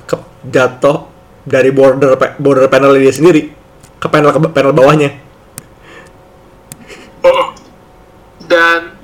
[0.03, 0.15] ke
[0.51, 1.07] jatuh
[1.47, 3.55] dari border border panel dia sendiri
[3.95, 5.15] ke panel ke panel bawahnya
[7.19, 7.51] Oh.
[8.49, 8.97] Dan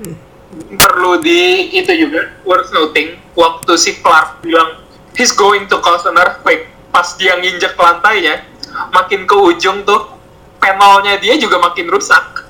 [0.74, 4.82] perlu di itu juga worth noting waktu si Clark bilang
[5.14, 6.66] he's going to cause an earthquake.
[6.90, 8.42] Pas dia nginjek lantainya
[8.90, 10.18] makin ke ujung tuh
[10.58, 12.42] panelnya dia juga makin rusak.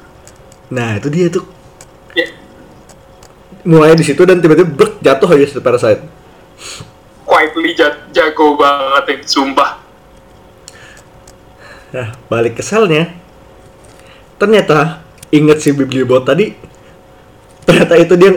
[0.72, 1.44] Nah itu dia tuh.
[2.16, 2.32] Ya.
[3.66, 6.16] Mulai di situ dan tiba-tiba brek, jatuh aja si Parasite
[7.26, 9.82] quietly ja- jago banget ya sumpah.
[11.90, 13.10] Nah, balik ke selnya.
[14.38, 15.02] Ternyata
[15.34, 16.54] inget si Bibliobot tadi.
[17.66, 18.30] Ternyata itu dia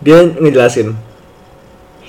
[0.00, 0.96] dia ngejelasin.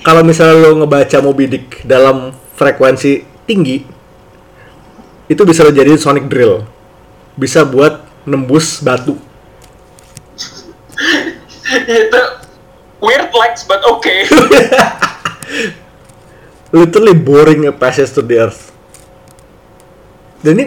[0.00, 3.84] Kalau misalnya lo ngebaca Moby Dick dalam frekuensi tinggi,
[5.28, 6.64] itu bisa lo jadi sonic drill.
[7.36, 9.20] Bisa buat nembus batu.
[11.86, 12.20] itu
[12.98, 14.26] weird legs but okay
[16.70, 18.70] Literally boring a passage to the earth.
[20.40, 20.66] Dan ini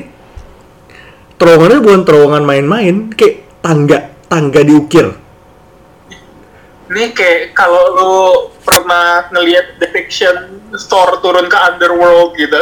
[1.39, 5.15] terowongannya bukan terowongan main-main, kayak tangga, tangga diukir.
[6.93, 8.13] ini kayak kalau lu
[8.61, 12.59] pernah ngelihat depiction store turun ke underworld gitu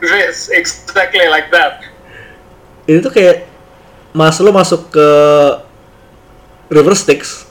[0.00, 1.80] this exactly like that.
[2.84, 3.48] Ini tuh kayak
[4.12, 5.08] mas lo masuk ke
[6.72, 7.48] River Styx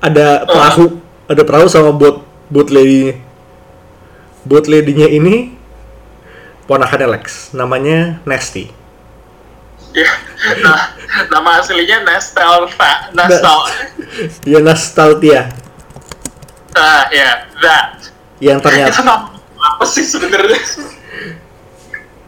[0.00, 3.20] ada perahu ada perahu sama boat boat lady
[4.44, 5.56] boat lady-nya ini
[6.66, 8.70] ponakannya Lex namanya Nasty
[9.96, 10.10] ya
[10.60, 10.92] nah
[11.32, 12.68] nama aslinya Nestel
[13.16, 13.58] Nestel
[14.52, 15.48] ya Nastaltia
[16.76, 18.12] ah ya that.
[18.36, 20.60] Yang itu ternyata nama apa sih sebenarnya?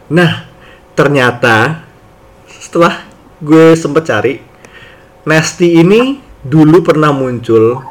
[0.09, 0.49] Nah
[0.97, 1.85] ternyata
[2.49, 3.05] setelah
[3.39, 4.35] gue sempet cari
[5.23, 7.85] Nasty ini dulu pernah muncul.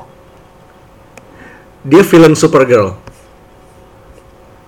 [1.86, 2.98] Dia villain Supergirl.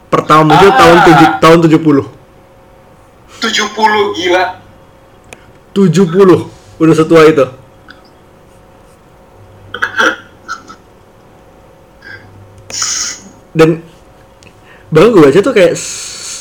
[0.07, 0.79] Pertama muncul Ah.
[0.79, 2.07] tahun tujuh, tahun 70
[3.41, 4.60] 70 gila
[5.71, 7.47] 70 udah setua itu.
[13.51, 13.83] Dan
[14.91, 15.75] bahkan gue baca tuh kayak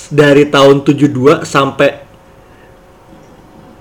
[0.10, 2.02] dari tahun 72 sampai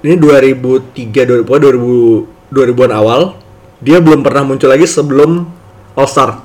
[0.04, 3.36] ini 2003 2000 pokoknya 2000 2000-an awal
[3.84, 5.44] dia belum pernah muncul lagi sebelum
[5.92, 6.40] All Star.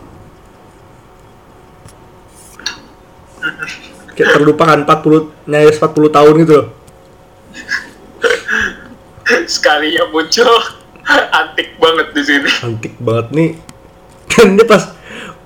[4.13, 6.82] Kayak terlupakan 40 nyaris 40 tahun gitu loh
[9.49, 10.51] sekali yang muncul.
[11.37, 12.49] Antik banget di sini.
[12.63, 13.49] Antik banget nih.
[14.31, 14.95] Dan dia pas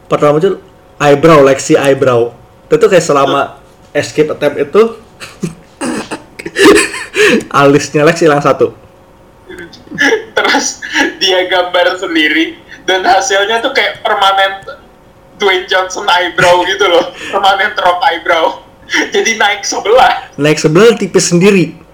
[0.05, 0.61] pertama muncul
[1.01, 2.33] eyebrow Lexi eyebrow.
[2.67, 3.57] Itu kayak selama
[3.95, 4.81] escape attempt itu
[7.59, 8.75] alisnya Lexi hilang satu.
[10.37, 10.85] Terus
[11.17, 14.77] dia gambar sendiri dan hasilnya tuh kayak permanen
[15.41, 17.13] Dwayne Johnson eyebrow gitu loh.
[17.33, 18.45] Permanen rock eyebrow.
[18.87, 20.31] Jadi naik sebelah.
[20.39, 21.87] Naik sebelah tipis sendiri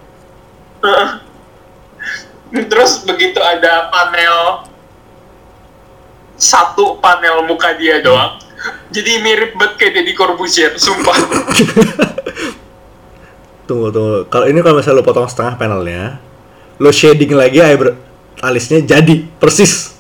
[2.72, 4.70] terus begitu ada panel
[6.38, 8.38] satu panel muka dia doang.
[8.94, 11.18] Jadi mirip banget kayak Deddy Corbuzier sumpah.
[13.68, 14.28] Tunggu tunggu.
[14.28, 16.20] Kalau ini kalau misalnya lo potong setengah panelnya
[16.84, 17.96] lo shading lagi eyebrow
[18.44, 19.96] alisnya jadi persis.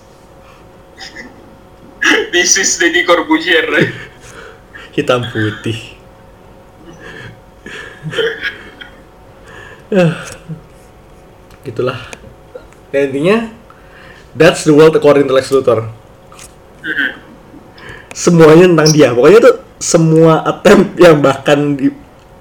[2.35, 3.67] This is Deddy Corbuzier.
[4.93, 5.95] Hitam putih.
[9.93, 10.25] Ah.
[11.63, 11.95] gitulah
[12.93, 13.49] Dan intinya
[14.37, 15.89] that's the world according to Lex Luthor.
[18.13, 19.09] Semuanya tentang dia.
[19.09, 21.89] Pokoknya tuh semua attempt yang bahkan di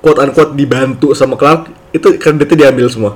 [0.05, 3.12] quote unquote dibantu sama Clark itu kreditnya diambil semua.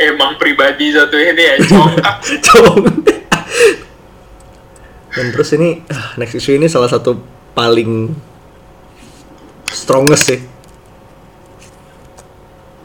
[0.00, 2.16] Emang pribadi satu ini ya congkak.
[2.48, 2.76] Cong.
[5.10, 7.18] dan terus ini ah, next issue ini salah satu
[7.52, 8.14] paling
[9.68, 10.40] strongest sih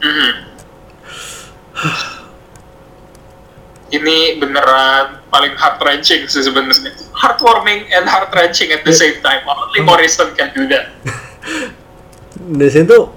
[3.96, 6.92] ini beneran paling heart wrenching sih sebenarnya.
[7.16, 9.40] Heartwarming and heart wrenching at the same time.
[9.46, 10.88] Only Morrison can do that
[12.46, 13.10] di sini tuh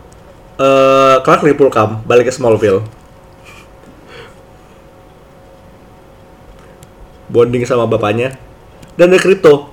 [0.58, 2.82] eh Clark Ripulkam balik ke Smallville.
[7.30, 8.34] Bonding sama bapaknya.
[8.98, 9.70] Dan ada Crypto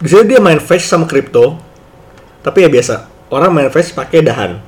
[0.00, 1.58] di sini dia main face sama Crypto
[2.44, 4.60] tapi ya biasa orang main face pakai dahan.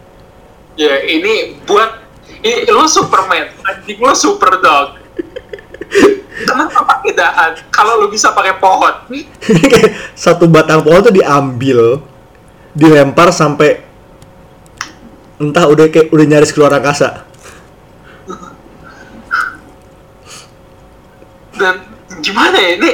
[0.81, 2.01] Ya ini buat
[2.41, 5.07] ini lu Superman anjing lu super dog
[6.45, 7.53] kenapa pakai dahan?
[7.73, 8.95] Kalau lu bisa pakai pohon.
[10.19, 12.03] Satu batang pohon tuh diambil
[12.77, 13.81] dilempar sampai
[15.41, 17.25] entah udah kayak udah nyaris keluar angkasa.
[21.57, 21.89] Dan
[22.21, 22.91] gimana ya ini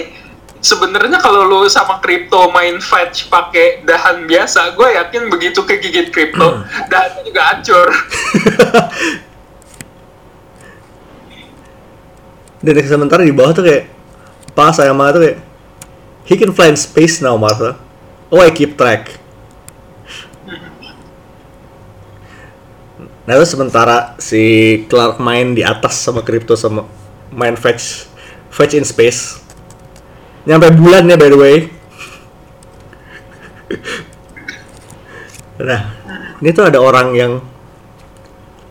[0.62, 6.62] sebenarnya kalau lu sama kripto main fetch pakai dahan biasa gue yakin begitu kegigit kripto
[6.86, 7.90] dahannya juga hancur.
[12.62, 13.90] Dan sementara di bawah tuh kayak
[14.54, 15.42] pas saya tuh kayak
[16.30, 17.74] he can fly in space now Martha
[18.30, 19.18] oh I keep track.
[23.26, 24.42] Nah terus sementara si
[24.86, 26.86] Clark main di atas sama Crypto sama
[27.34, 28.06] main fetch
[28.54, 29.41] fetch in space
[30.42, 31.56] nyampe bulan ya by the way.
[35.62, 35.80] Nah
[36.42, 37.32] ini tuh ada orang yang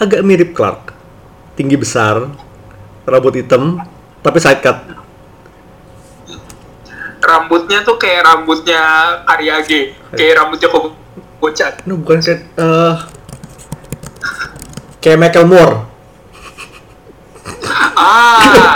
[0.01, 0.91] agak mirip Clark.
[1.55, 2.31] Tinggi besar
[3.05, 3.81] rambut hitam
[4.23, 4.77] tapi side cut
[7.21, 8.81] rambutnya tuh kayak rambutnya
[9.27, 10.97] Karyage kayak rambutnya Kobo
[11.41, 12.95] bocah ini bukan kayak eh
[15.01, 15.75] kayak Michael Moore.
[17.97, 18.73] Ah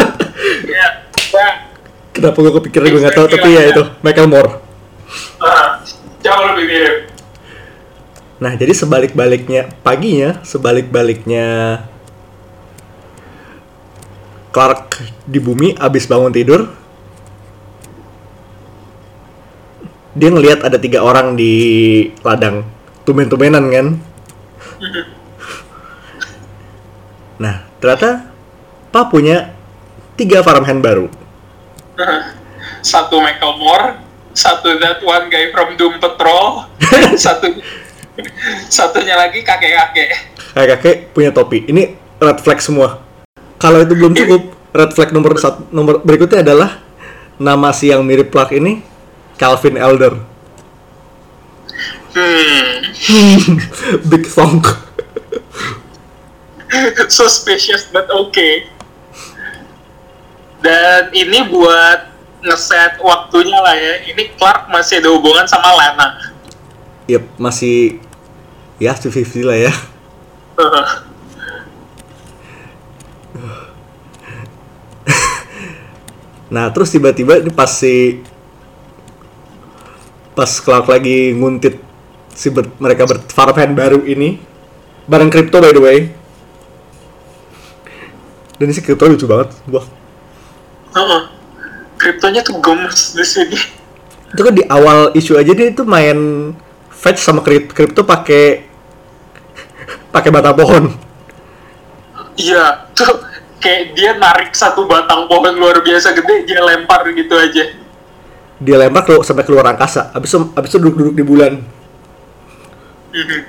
[0.65, 0.87] ya
[1.33, 1.47] ya
[2.15, 4.51] kenapa gue kepikiran gue nggak tahu tapi ya itu Michael Moore.
[5.43, 5.83] Ah,
[6.23, 6.95] jauh lebih mirip.
[8.39, 11.47] Nah jadi sebalik-baliknya paginya sebalik-baliknya
[14.55, 16.71] Clark di bumi abis bangun tidur
[20.15, 21.51] dia ngelihat ada tiga orang di
[22.23, 22.63] ladang.
[23.03, 23.87] Tumen-tumenan kan?
[27.35, 28.31] Nah ternyata
[28.95, 29.51] Pak punya
[30.15, 31.11] tiga farmhand baru
[32.91, 33.87] satu Michael Moore
[34.35, 36.67] satu that one guy from Doom Patrol
[37.25, 37.55] satu
[38.67, 40.09] satunya lagi kakek-kakek.
[40.55, 41.67] Kayak kakek punya topi.
[41.67, 43.03] Ini red flag semua.
[43.59, 44.41] Kalau itu belum cukup
[44.75, 46.79] red flag nomor satu nomor berikutnya adalah
[47.39, 48.83] nama si yang mirip Clark ini
[49.39, 50.19] Calvin Elder.
[52.15, 53.59] Hmm.
[54.11, 54.63] Big Thong.
[57.07, 58.74] Suspicious but okay
[60.63, 63.93] dan ini buat ngeset waktunya lah ya.
[64.13, 66.07] Ini Clark masih ada hubungan sama Lana.
[67.09, 67.99] Yep, masih
[68.77, 69.73] ya 50 lah ya.
[76.45, 78.21] Nah terus tiba-tiba ini pas si
[80.37, 81.81] pas Clark lagi nguntit
[82.31, 84.37] si ber- mereka ber farmhand baru ini
[85.09, 85.99] bareng crypto by the way.
[88.61, 89.83] Dan si crypto lucu banget wah
[90.95, 91.21] Heeh.
[91.95, 93.59] kriptonya tuh gemes di sini
[94.35, 96.51] itu kan di awal isu aja dia itu main
[96.91, 98.67] fetch sama crypto pakai
[100.11, 100.85] pakai batang pohon
[102.35, 103.23] Iya, tuh
[103.63, 107.63] kayak dia narik satu batang pohon luar biasa gede, dia lempar gitu aja.
[108.59, 110.11] Dia lempar ke, sampai keluar angkasa.
[110.11, 111.53] Habis itu, habis itu duduk-duduk di bulan.
[113.15, 113.39] Mhm.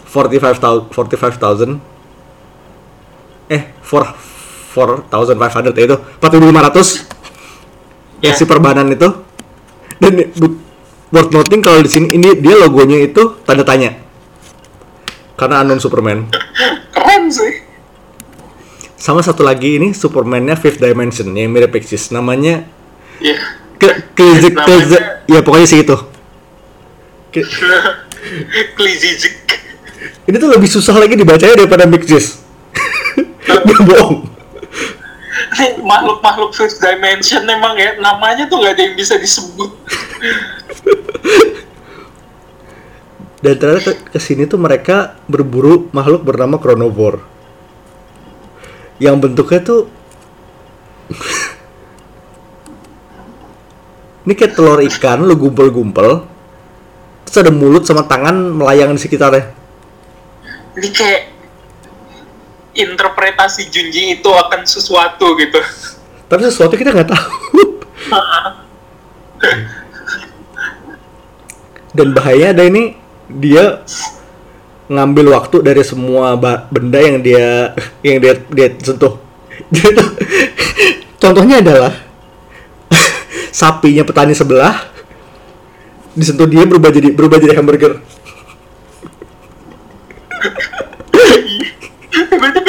[0.08, 1.76] 45,000 45,000
[3.52, 8.36] eh 4 4,500 ya itu 4.500 ya Ya.
[8.36, 9.04] si perbanan itu
[10.00, 10.32] dan
[11.12, 14.07] worth noting kalau di sini ini dia logonya itu tanda tanya
[15.38, 16.26] karena unknown Superman
[16.90, 17.62] Keren sih.
[18.98, 22.66] sama satu lagi ini Superman-nya Fifth Dimension yang mirip Pixis namanya
[23.18, 23.38] Iya.
[24.12, 25.96] Klizik Klizik ya pokoknya sih itu
[28.74, 29.34] Klizizik.
[30.26, 32.42] ini tuh lebih susah lagi dibacanya daripada Pixis
[33.46, 34.26] dia bohong
[35.48, 39.66] Nih, makhluk-makhluk fifth dimension emang ya namanya tuh gak ada yang bisa disebut.
[43.38, 47.22] dan ternyata ke ke sini tuh mereka berburu makhluk bernama Chronovore
[48.98, 49.86] yang bentuknya tuh
[54.26, 56.38] ini kayak telur ikan lu gumpel-gumpel
[57.28, 59.52] terus ada mulut sama tangan melayang di sekitarnya.
[60.80, 61.28] Ini kayak
[62.72, 65.60] interpretasi Junji itu akan sesuatu gitu.
[66.28, 67.28] tapi sesuatu kita nggak tahu.
[71.96, 72.96] Dan bahaya ada ini
[73.28, 73.84] dia
[74.88, 76.32] ngambil waktu dari semua
[76.72, 79.20] benda yang dia yang dia dia sentuh
[79.68, 80.14] tuh-
[81.22, 81.92] contohnya adalah
[83.52, 84.88] sapinya petani sebelah
[86.16, 88.00] disentuh dia berubah jadi berubah jadi hamburger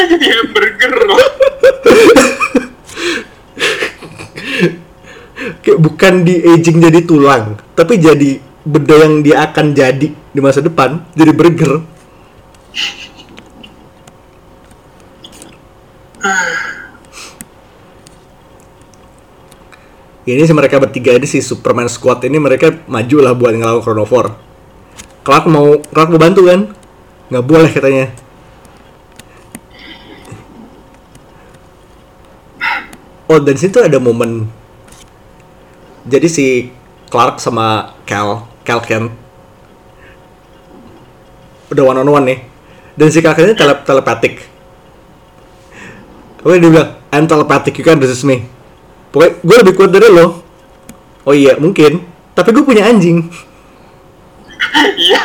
[0.10, 1.22] jadi hamburger loh.
[5.64, 10.62] kayak bukan di aging jadi tulang tapi jadi benda yang dia akan jadi di masa
[10.62, 11.82] depan jadi burger
[20.30, 24.50] ini sih mereka bertiga ini si Superman Squad ini mereka maju lah buat ngelawan Chronovore
[25.30, 26.74] Clark mau Clark mau bantu kan?
[27.30, 28.10] Nggak boleh katanya.
[33.30, 34.50] Oh dan situ ada momen.
[36.10, 36.46] Jadi si
[37.14, 39.14] Clark sama Cal Cal Kent.
[41.70, 42.40] Udah one on one nih.
[42.98, 44.44] Dan si Cal Kent ini tele telepatik.
[46.40, 46.92] Pokoknya dia bilang?
[47.10, 48.46] I'm telepathic you can resist me.
[49.10, 50.44] Pokoknya gue lebih kuat dari lo.
[51.26, 52.06] Oh iya mungkin.
[52.38, 53.26] Tapi gue punya anjing.
[55.00, 55.24] Iya.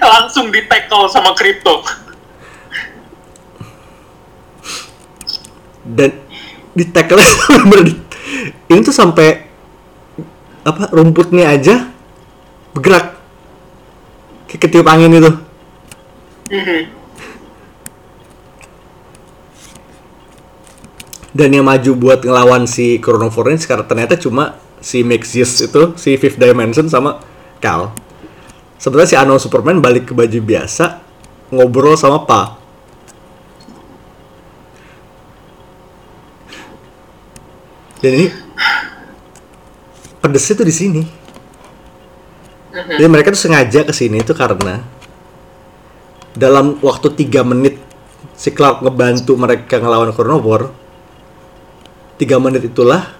[0.00, 1.82] Langsung di tackle sama Crypto.
[5.82, 6.10] Dan
[6.70, 7.18] di tackle
[8.70, 9.50] Ini tuh sampai
[10.62, 11.89] Apa rumputnya aja
[12.76, 13.18] Bergerak.
[14.50, 15.32] Kayak ketiup angin itu.
[16.50, 17.00] Mhm.
[21.30, 26.18] dan yang maju buat ngelawan si Chronovore ini sekarang ternyata cuma si Maxius itu si
[26.18, 27.22] Fifth Dimension sama
[27.62, 27.94] Cal.
[28.80, 31.04] Sebenarnya si Unknown Superman balik ke baju biasa
[31.54, 32.58] ngobrol sama Pa.
[38.00, 38.26] Dan ini
[40.24, 41.02] pedesnya tuh di sini
[42.70, 44.82] jadi mereka tuh sengaja ke sini itu karena
[46.34, 47.74] dalam waktu 3 menit
[48.40, 50.72] si Clark ngebantu mereka ngelawan Chronovore
[52.20, 53.16] tiga menit itulah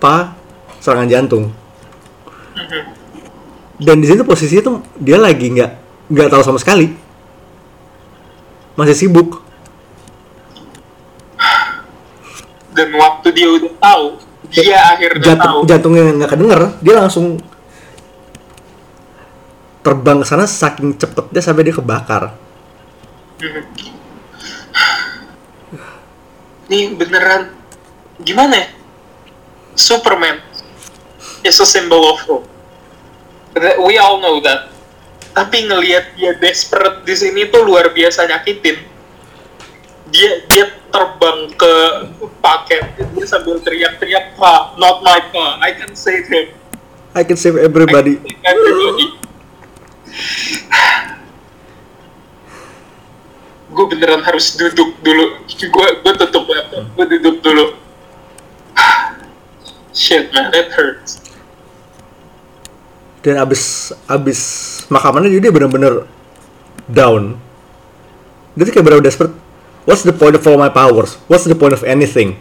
[0.00, 0.32] pa
[0.80, 1.52] serangan jantung.
[3.78, 5.70] Dan di situ posisinya tuh dia lagi nggak
[6.08, 6.96] nggak tahu sama sekali.
[8.72, 9.44] Masih sibuk.
[12.72, 14.06] Dan waktu dia udah tahu,
[14.48, 15.28] dia akhirnya tahu.
[15.28, 17.42] jantung jantungnya nggak kedenger dia langsung
[19.82, 22.34] terbang ke sana saking cepetnya sampai dia kebakar.
[26.68, 27.54] Ini beneran
[28.20, 28.68] gimana ya?
[29.78, 30.42] Superman
[31.46, 32.46] is a symbol of hope.
[33.86, 34.74] We all know that.
[35.32, 38.82] Tapi ngelihat dia desperate di sini tuh luar biasa nyakitin.
[40.10, 41.72] Dia dia terbang ke
[42.40, 46.48] paket dia sambil teriak-teriak pa, not my pa, I can save him.
[47.12, 49.17] I can save everybody I can save everybody.
[53.68, 55.44] Gue beneran harus duduk dulu.
[55.46, 57.66] Gue gue tutup laptop, gue duduk dulu.
[59.98, 61.28] Shit man, that hurts.
[63.28, 64.40] dan abis abis
[64.88, 66.06] makamannya jadi dia bener-bener
[66.86, 67.36] down
[68.54, 69.34] tuh kayak bener desperate
[69.84, 72.38] what's the point of all my powers what's the point of anything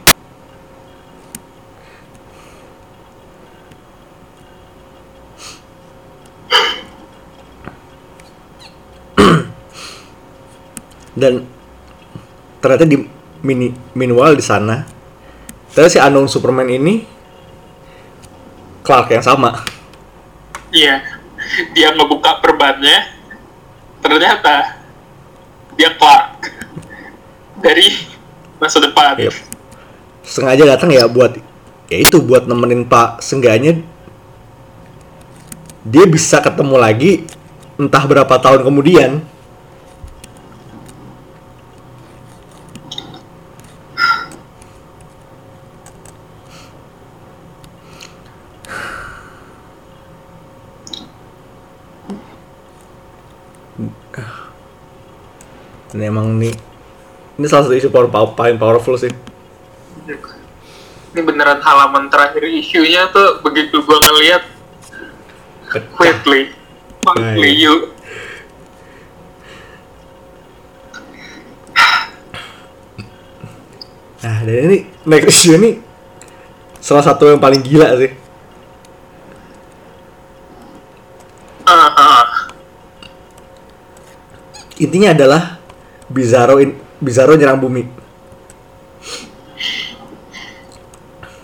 [11.17, 11.41] dan
[12.61, 13.01] ternyata di
[13.41, 14.85] mini minimal di sana
[15.73, 17.03] ternyata si unknown Superman ini
[18.85, 19.77] Clark yang sama
[20.71, 20.99] Iya.
[21.71, 23.15] Dia ngebuka perbannya.
[24.03, 24.77] Ternyata
[25.77, 26.25] dia Clark
[27.61, 27.87] dari
[28.57, 29.17] masa depan.
[29.21, 29.35] Yep.
[30.27, 31.39] sengaja datang ya buat
[31.87, 33.79] ya itu buat nemenin Pak Sengganya
[35.87, 37.23] dia bisa ketemu lagi
[37.79, 39.23] entah berapa tahun kemudian
[55.97, 56.53] ini emang nih.
[57.41, 59.09] Ini salah satu isu power, power, paling powerful sih.
[61.11, 64.45] Ini beneran halaman terakhir isunya tuh begitu gua ngeliat
[65.97, 66.53] quickly,
[67.01, 67.97] quickly you
[74.17, 74.77] Nah, dan ini
[75.07, 75.79] next issue ini
[76.81, 78.11] salah satu yang paling gila sih.
[81.67, 82.25] ah ah.
[84.81, 85.57] Intinya adalah
[86.07, 87.83] Bizarro in, Bizarro nyerang bumi.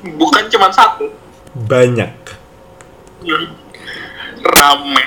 [0.04, 1.08] bukan cuma satu,
[1.56, 2.12] Banyak.
[4.44, 5.04] rame.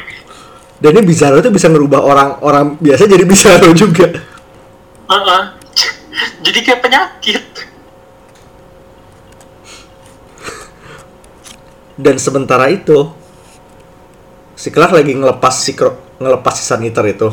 [0.80, 4.08] Dan ini Bizarro itu bisa ngerubah orang-orang biasa jadi Bizarro juga.
[5.04, 5.44] Ah ah.
[6.40, 7.44] Jadi kayak penyakit.
[11.96, 13.12] Dan sementara itu
[14.56, 15.76] si Clark lagi ngelepas si
[16.16, 17.28] ngelepas si Sun Eater itu.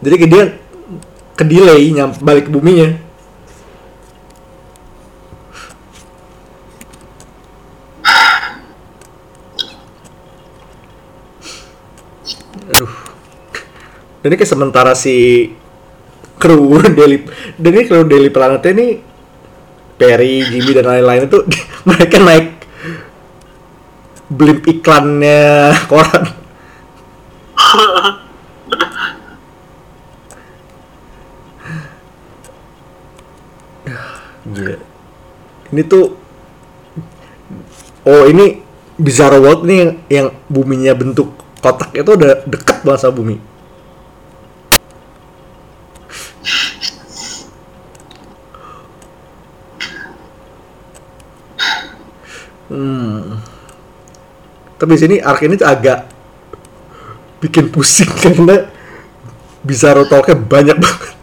[0.00, 0.44] Jadi dia
[1.34, 2.94] ke delay nyam balik ke buminya.
[12.74, 12.90] Aduh.
[14.22, 15.50] Dan ini kayak sementara si
[16.40, 17.22] kru Daily
[17.60, 18.98] dan ini kru Daily Planet ini
[19.94, 21.38] Perry, Jimmy dan lain-lain itu
[21.88, 22.66] mereka naik
[24.26, 26.24] blimp iklannya koran.
[34.54, 34.78] Gila.
[35.74, 36.24] Ini tuh
[38.04, 38.60] Oh, ini
[39.00, 41.32] Bizarro World nih yang, yang buminya bentuk
[41.64, 43.36] kotak itu udah deket sama bumi.
[52.68, 53.40] Hmm.
[54.76, 56.04] Tapi sini arc ini tuh agak
[57.40, 58.68] bikin pusing karena
[59.64, 61.16] Bizarro talknya banyak banget.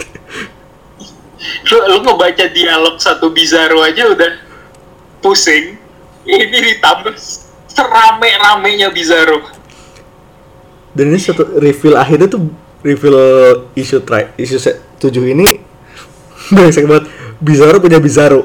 [1.71, 4.31] Lu, lu ngebaca dialog satu Bizarro aja udah
[5.23, 5.79] pusing.
[6.21, 7.15] Ini ditambah
[7.65, 9.39] serame-ramenya Bizarro.
[10.91, 12.51] Dan ini satu reveal akhirnya tuh
[12.83, 13.15] reveal
[13.71, 15.47] isu tri isu se- tujuh ini
[16.53, 17.07] brengsek banget.
[17.39, 18.43] Bizarro punya Bizarro.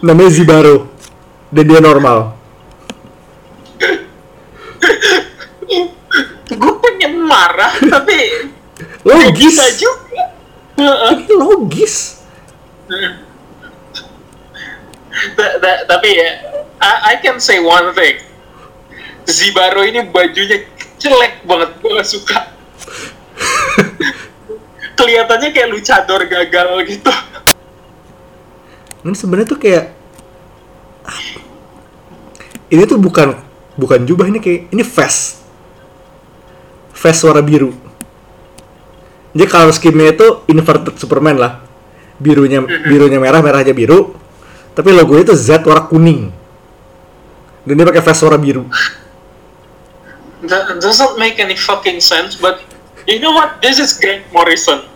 [0.00, 0.88] Namanya Zibaro.
[1.50, 2.34] Dan dia normal.
[6.46, 8.16] Gue pengen marah, tapi
[9.02, 9.54] Logis.
[9.54, 9.64] bisa
[11.30, 12.26] logis.
[15.38, 16.28] Ta- ta- tapi ya,
[16.82, 18.18] I, I can say one thing.
[19.24, 20.68] Zibaro ini bajunya
[21.00, 22.38] jelek banget, gue gak suka.
[24.98, 27.12] Kelihatannya kayak luchador gagal gitu.
[29.04, 29.92] Ini sebenarnya tuh kayak
[32.72, 33.36] ini tuh bukan
[33.76, 35.44] bukan jubah ini kayak ini vest.
[36.94, 37.74] Vest warna biru.
[39.34, 41.52] Jadi kalau skimnya itu inverted Superman lah.
[42.22, 44.14] Birunya birunya merah, merahnya biru.
[44.78, 46.30] Tapi logonya itu Z warna kuning.
[47.66, 48.62] Dan dia pakai vest warna biru.
[50.46, 52.62] That doesn't make any fucking sense, but
[53.10, 53.58] you know what?
[53.58, 54.86] This is Grant Morrison.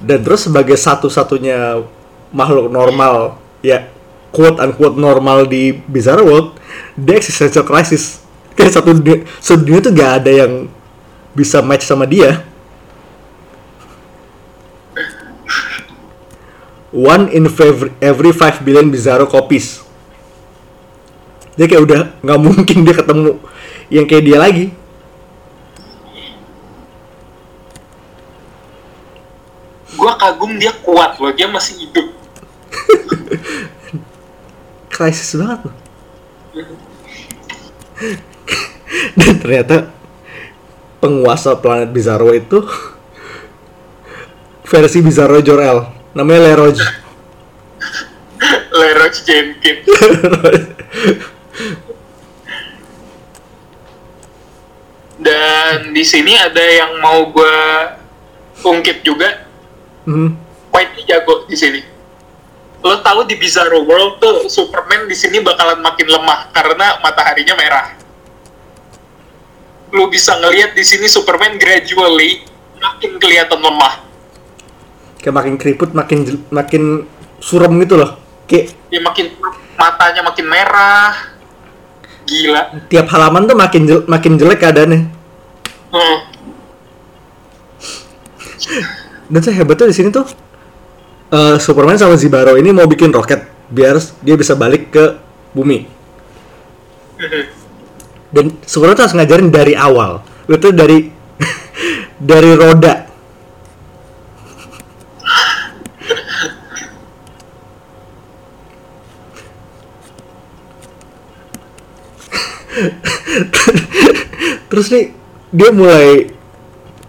[0.00, 1.84] Dan terus sebagai satu-satunya
[2.32, 3.88] makhluk normal, ya
[4.30, 6.56] quote unquote normal di Bizarre World,
[6.96, 8.23] dia existential crisis.
[8.54, 10.52] Kayak satu dunia, satu dunia tuh gak ada yang
[11.34, 12.46] bisa match sama dia.
[16.94, 19.82] One in favor, every 5 billion Bizarro copies.
[21.58, 23.42] Dia kayak udah nggak mungkin dia ketemu
[23.90, 24.66] yang kayak dia lagi.
[29.98, 32.06] Gua kagum dia kuat loh, dia masih hidup.
[34.94, 35.74] krisis banget loh.
[39.18, 39.90] Dan ternyata
[41.02, 42.64] penguasa planet Bizarro itu
[44.70, 46.72] versi Bizarro Jor-El namanya Leroy.
[48.78, 49.86] Leroy Jenkins.
[55.14, 57.56] Dan di sini ada yang mau gue
[58.60, 59.48] ungkit juga.
[60.04, 60.36] Hmm.
[60.68, 61.80] White ini jago di sini.
[62.84, 68.03] Lo tahu di Bizarro World tuh Superman di sini bakalan makin lemah karena mataharinya merah.
[69.94, 72.42] Lo bisa ngelihat di sini Superman gradually
[72.82, 74.02] makin kelihatan lemah.
[75.22, 76.18] Kayak makin keriput, makin
[76.50, 76.82] makin
[77.38, 78.18] suram gitu loh.
[78.50, 79.26] Kayak Dia makin
[79.78, 81.32] matanya makin merah.
[82.24, 82.88] Gila.
[82.88, 85.00] tiap halaman tuh makin jel- makin jelek keadaannya.
[85.92, 86.18] Hmm.
[89.28, 90.24] Dan saya hebatnya di sini tuh
[91.28, 95.20] eh, Superman sama Zibaro ini mau bikin roket biar dia bisa balik ke
[95.52, 95.84] bumi.
[98.34, 100.18] Dan tuh harus ngajarin dari awal.
[100.50, 101.06] Itu dari
[102.34, 103.06] dari roda.
[114.70, 115.14] Terus nih
[115.54, 116.34] dia mulai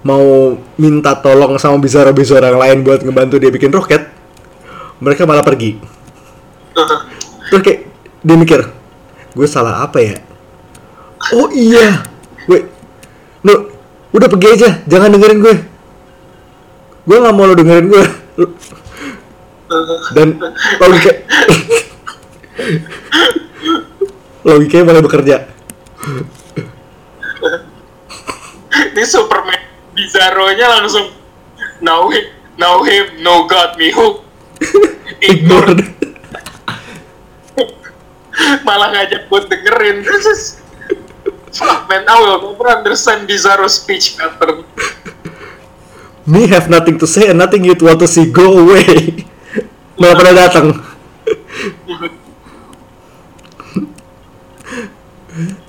[0.06, 4.06] mau minta tolong sama bizarro-bizarro yang lain buat ngebantu dia bikin roket,
[5.02, 5.82] mereka malah pergi.
[7.50, 7.80] Terus kayak
[8.22, 8.62] dia mikir,
[9.34, 10.22] gue salah apa ya?
[11.34, 12.06] Oh iya,
[12.46, 12.70] gue,
[13.42, 13.54] no,
[14.14, 15.56] udah pergi aja, jangan dengerin gue.
[17.06, 18.06] Gue nggak mau lo dengerin gue.
[20.14, 20.38] Dan
[20.78, 21.12] logika,
[24.46, 25.36] logikanya mulai bekerja.
[28.76, 29.62] Ini Superman
[29.98, 31.10] Bizarro-nya langsung
[31.82, 32.28] now him,
[32.62, 34.22] now him, no God me who.
[35.26, 35.74] Ignore.
[35.74, 35.96] Ignore.
[38.68, 40.04] Malah ngajak buat dengerin.
[40.04, 40.65] Fuck
[41.64, 44.68] man, I will never understand Bizarro speech pattern.
[46.26, 48.28] Me have nothing to say and nothing you'd want to see.
[48.28, 49.24] Go away.
[49.96, 50.68] Malah pada datang.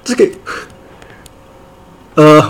[0.06, 0.32] Terus kayak
[2.16, 2.44] eh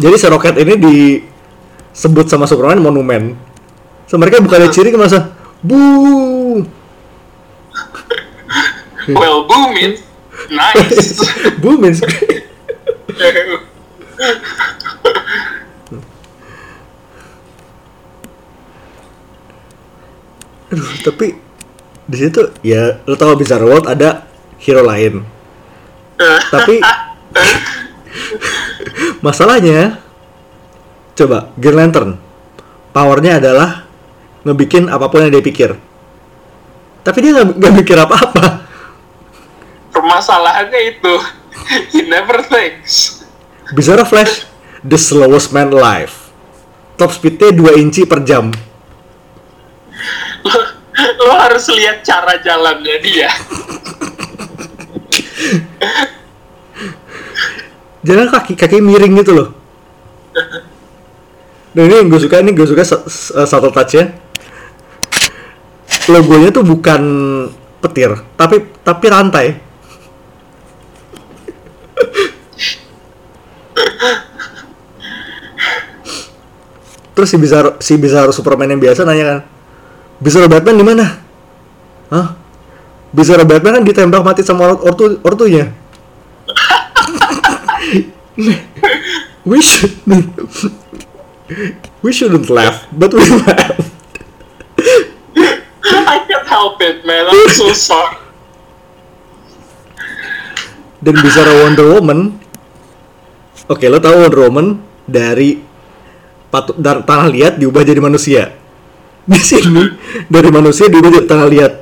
[0.00, 3.36] jadi si roket ini disebut sama Superman monumen.
[4.08, 5.78] So mereka bukannya ciri masa bu
[9.10, 9.98] Well, boom it.
[10.52, 11.16] Nice.
[11.64, 12.04] bu means
[20.72, 21.36] Aduh, tapi
[22.08, 24.24] di situ ya lo tau Bizarre World ada
[24.56, 25.20] hero lain.
[26.48, 26.80] Tapi
[29.26, 30.00] masalahnya
[31.12, 32.16] coba Green Lantern
[32.96, 33.84] powernya adalah
[34.48, 35.70] ngebikin apa pun yang dia pikir.
[37.04, 38.61] Tapi dia nggak mikir apa-apa.
[39.92, 41.14] Permasalahannya itu,
[41.92, 43.22] he never thinks.
[43.72, 44.44] Bizarre Flash,
[44.80, 46.12] the slowest man alive.
[46.96, 48.48] Top speednya 2 inci per jam.
[50.42, 50.58] Lo,
[51.22, 53.30] lo harus lihat cara jalannya dia.
[58.02, 59.48] Jangan kaki kaki miring gitu loh.
[61.72, 64.12] Dan ini yang gue suka, ini gue suka sa- sa- satu touch-nya.
[66.10, 67.02] Logonya tuh bukan
[67.78, 69.46] petir, tapi tapi rantai.
[77.12, 79.40] Terus si Bizarro, si Bizarro Superman yang biasa nanya kan,
[80.22, 81.06] Bizarro Batman di mana?
[82.08, 82.28] Hah?
[83.12, 85.68] Bizarro Batman kan ditembak mati sama ortu ortunya.
[89.48, 89.92] we should
[92.00, 93.76] we shouldn't laugh, but we laugh.
[95.92, 97.28] I can't help it, man.
[97.28, 98.21] I'm so sorry.
[101.02, 102.30] Dan bicara Wonder Woman,
[103.66, 105.58] oke lo tahu Wonder Woman dari
[106.46, 108.54] patu, dari tanah liat diubah jadi manusia.
[109.26, 109.82] Di sini
[110.30, 111.72] dari manusia diubah jadi tanah liat.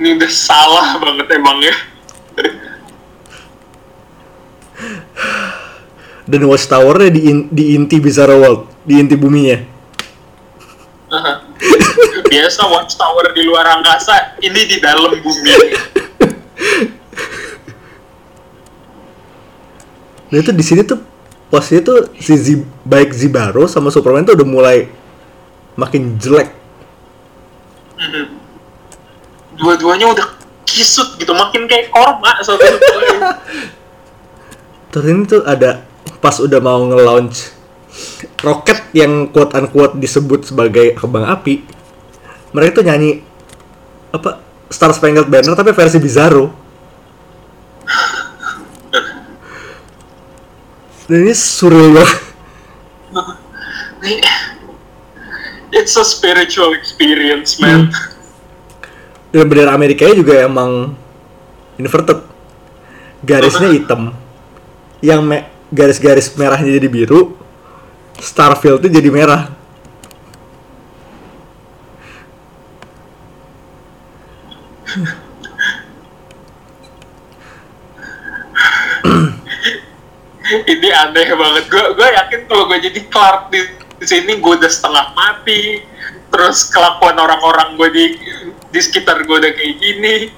[0.00, 1.76] Ini udah salah banget emang ya.
[6.24, 9.73] Dan Watchtower-nya di, in- di inti Bizarro World, di inti buminya.
[12.32, 15.54] Biasa watchtower di luar angkasa, ini di dalam bumi.
[20.34, 20.98] Nah itu di sini tuh
[21.46, 24.90] posnya tuh si Zi- baik Zibaro sama Superman tuh udah mulai
[25.78, 26.50] makin jelek.
[29.58, 30.26] Dua-duanya udah
[30.66, 32.58] kisut gitu, makin kayak korma satu.
[34.90, 35.86] Terus ini tuh ada
[36.18, 37.54] pas udah mau nge-launch
[38.42, 41.62] roket yang quote unquote disebut sebagai kembang api
[42.54, 43.26] mereka tuh nyanyi
[44.14, 44.38] apa
[44.70, 46.50] Star Spangled Banner tapi versi Bizarro.
[51.04, 52.18] Dan ini surreal banget.
[55.74, 57.92] It's a spiritual experience, man.
[59.34, 60.94] dan bendera Amerika juga emang
[61.76, 62.22] inverted.
[63.26, 64.14] Garisnya hitam.
[65.02, 67.34] Yang me- garis-garis merahnya jadi biru
[68.20, 69.50] Starfield itu jadi merah
[80.54, 81.64] Ini aneh banget.
[81.66, 83.60] Gue gue yakin kalau gue jadi Clark di,
[83.98, 85.82] di sini gue udah setengah mati.
[86.30, 88.04] Terus kelakuan orang-orang gue di
[88.70, 90.30] di sekitar gue udah kayak gini.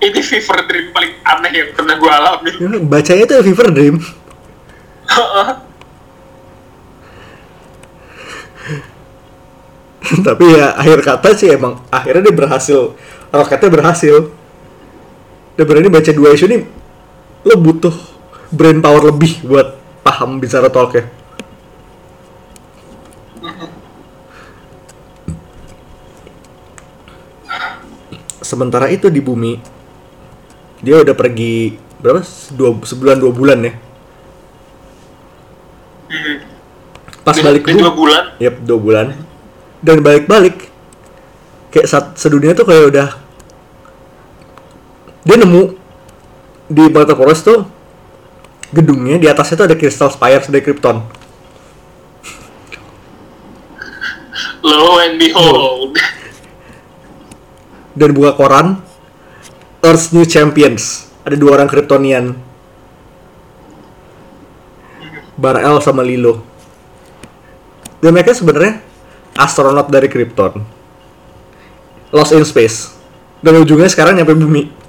[0.00, 2.50] Ini fever dream paling aneh yang pernah gue alami.
[2.56, 3.96] Ya, bacanya itu Fever Dream
[10.26, 12.80] tapi ya akhir kata sih emang akhirnya dia berhasil.
[13.30, 14.16] Roketnya berhasil.
[15.54, 16.58] Dan berani baca dua isu ini
[17.44, 17.92] lo butuh
[18.52, 21.04] brain power lebih buat paham bicara talk ya.
[28.40, 29.60] Sementara itu di bumi
[30.80, 32.24] dia udah pergi berapa?
[32.82, 33.72] Sebulan dua bulan ya
[37.22, 38.24] pas Di- balik di dua bulan.
[38.40, 39.06] Yap, dua bulan.
[39.80, 40.68] Dan balik-balik
[41.70, 43.08] kayak saat sedunia tuh kayak udah
[45.22, 45.76] dia nemu
[46.66, 47.60] di Battle Forest tuh
[48.70, 51.02] gedungnya di atasnya tuh ada Crystal Spires dari Krypton.
[54.60, 55.96] Lo and behold.
[57.96, 58.80] Dan buka koran
[59.80, 61.08] Earth's New Champions.
[61.24, 62.36] Ada dua orang Kryptonian.
[65.40, 66.49] Bar-El sama Lilo.
[68.00, 68.80] Dan mereka sebenarnya
[69.36, 70.64] astronot dari Krypton.
[72.10, 72.96] Lost in space.
[73.44, 74.80] Dan ujungnya sekarang nyampe bumi.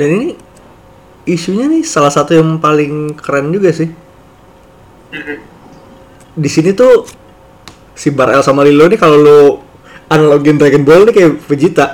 [0.00, 0.28] Dan ini
[1.28, 3.90] isunya nih salah satu yang paling keren juga sih.
[6.34, 7.04] Di sini tuh
[7.92, 9.40] si Bar-El sama Lilo nih kalau lo
[10.08, 11.86] analogin Dragon Ball nih kayak Vegeta.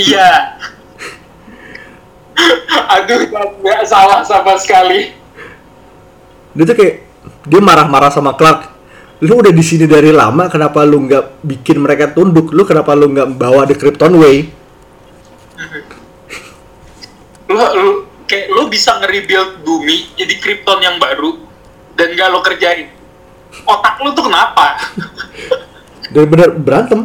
[0.00, 0.56] Iya.
[2.98, 3.18] Aduh,
[3.60, 5.12] nggak salah sama sekali.
[6.52, 6.96] dia tuh kayak
[7.48, 8.68] dia marah-marah sama Clark.
[9.22, 12.50] Lu udah di sini dari lama kenapa lu nggak bikin mereka tunduk?
[12.50, 14.50] Lu kenapa lu nggak bawa the Krypton Way?
[17.48, 17.90] Lo, lo
[18.26, 21.38] kayak lo bisa nge-rebuild bumi jadi Krypton yang baru
[21.94, 22.90] dan nggak lo kerjain.
[23.64, 24.76] Otak lo tuh kenapa?
[26.12, 27.00] dan bener berantem.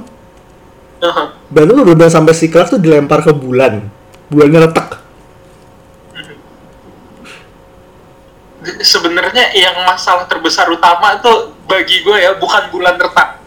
[1.54, 3.86] Berantem tuh bener sampai si Clark tuh dilempar ke bulan.
[4.28, 5.07] Bulannya retak
[8.88, 13.44] Sebenarnya yang masalah terbesar utama tuh bagi gue ya bukan bulan retak.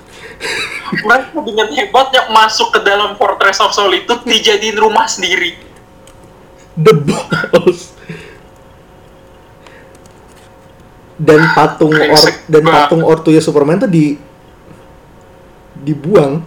[1.01, 5.57] Mereka dengan hebatnya masuk ke dalam Fortress of Solitude dijadiin rumah sendiri.
[6.81, 7.93] the balls
[11.21, 12.17] dan patung or
[12.49, 14.17] dan patung ortunya Superman tuh di
[15.77, 16.41] dibuang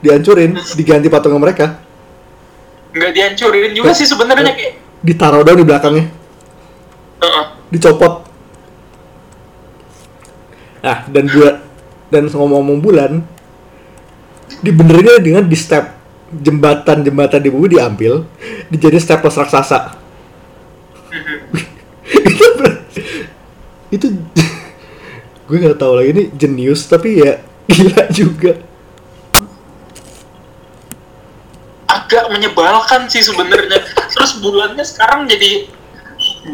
[0.00, 1.66] dihancurin diganti patungnya mereka
[2.96, 4.74] Nggak dihancurin juga sih sebenarnya kayak.
[5.04, 6.06] ditaruh doang di belakangnya
[7.68, 8.25] dicopot.
[10.86, 11.56] Nah, dan buat
[12.14, 13.12] dan ngomong-ngomong bulan
[14.62, 15.98] dibenerinnya dengan di step
[16.30, 18.22] jembatan-jembatan di bumi diambil
[18.70, 19.98] dijadiin staples raksasa.
[22.14, 22.46] itu
[23.90, 24.06] itu
[25.46, 28.54] gue nggak tahu lagi ini jenius tapi ya gila juga.
[31.86, 33.82] agak menyebalkan sih sebenarnya.
[34.14, 35.66] Terus bulannya sekarang jadi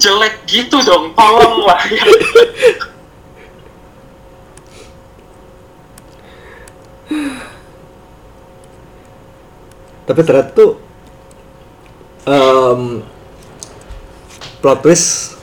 [0.00, 1.12] jelek gitu dong.
[1.12, 2.04] Tolonglah ya.
[10.02, 10.70] Tapi ternyata tuh
[12.26, 13.02] em,
[14.62, 15.38] plot twist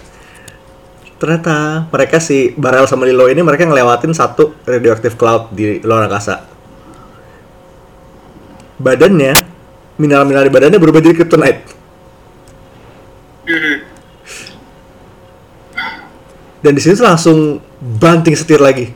[1.20, 6.48] ternyata mereka si Barel sama Lilo ini mereka ngelewatin satu radioactive cloud di luar angkasa.
[8.80, 9.36] Badannya,
[10.00, 11.62] mineral-mineral di badannya berubah jadi kryptonite.
[13.44, 13.76] Mhm.
[16.64, 18.88] Dan di sini langsung banting setir lagi.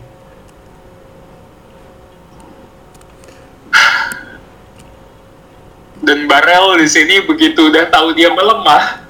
[6.03, 9.07] Dan Barel di sini begitu udah tahu dia melemah,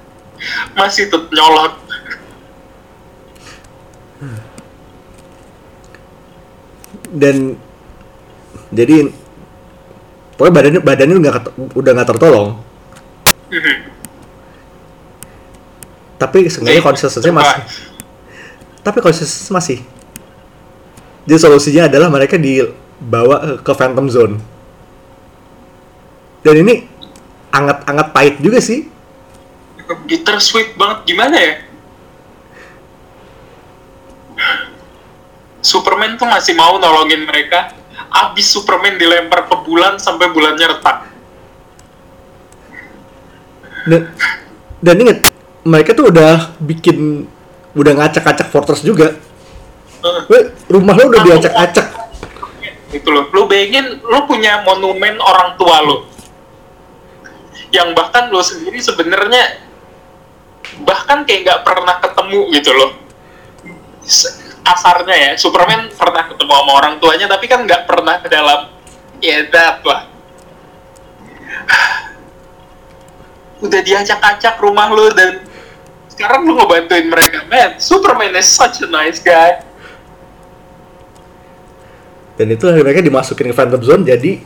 [0.77, 1.73] masih tetap nyolot.
[7.13, 7.57] Dan
[8.73, 9.09] jadi
[10.37, 11.35] pokoknya badannya badannya nggak
[11.77, 12.49] udah nggak tertolong.
[13.53, 13.75] Mhm.
[16.17, 17.61] tapi seenggaknya konsistensinya masih
[18.81, 19.77] tapi konsistensi masih
[21.27, 24.35] jadi solusinya adalah mereka dibawa ke Phantom Zone
[26.43, 26.83] dan ini
[27.55, 28.91] anget-anget pahit juga sih.
[30.03, 31.07] Bittersweet banget.
[31.07, 31.53] Gimana ya?
[35.63, 37.71] Superman tuh masih mau nolongin mereka.
[38.11, 40.97] Abis Superman dilempar ke bulan sampai bulannya retak.
[43.87, 44.01] Dan
[44.83, 45.19] dan inget
[45.63, 47.27] mereka tuh udah bikin
[47.71, 49.15] udah ngacak-ngacak Fortress juga.
[50.27, 51.87] Weh, rumah lo udah diacak-acak.
[52.91, 53.31] Gitu loh.
[53.31, 56.12] Lu bayangin lu punya monumen orang tua lo
[57.73, 59.57] yang bahkan lo sendiri sebenarnya
[60.85, 62.91] bahkan kayak nggak pernah ketemu gitu loh.
[64.63, 68.69] Kasarnya ya Superman pernah ketemu sama orang tuanya tapi kan nggak pernah ke dalam
[69.17, 69.41] ya
[69.81, 70.01] lah.
[73.65, 75.41] Udah diacak-acak rumah lo dan
[76.13, 77.41] sekarang lu ngebantuin mereka.
[77.49, 79.65] Man Superman is such a nice guy.
[82.37, 84.37] Dan itu mereka dimasukin ke Phantom Zone jadi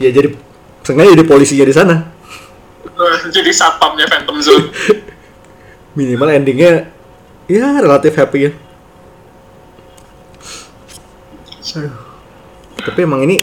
[0.00, 0.32] ya jadi
[0.80, 2.19] sengaja jadi polisinya di sana
[3.30, 4.68] jadi satpamnya Phantom Zone
[5.98, 6.90] minimal endingnya
[7.50, 8.52] ya relatif happy ya
[11.70, 11.94] Aduh.
[12.82, 13.38] tapi emang ini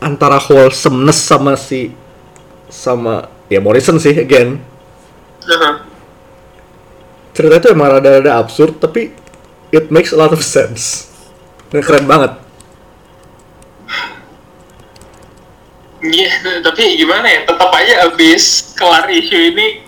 [0.00, 1.92] antara wholesomeness sama si
[2.68, 4.60] sama ya Morrison sih again
[5.44, 5.74] Heeh.
[7.32, 9.12] cerita itu emang rada-rada absurd tapi
[9.72, 11.08] it makes a lot of sense
[11.70, 12.36] dan keren banget
[16.00, 17.44] Iya, tapi gimana ya?
[17.44, 19.84] Tetap aja abis kelar isu ini,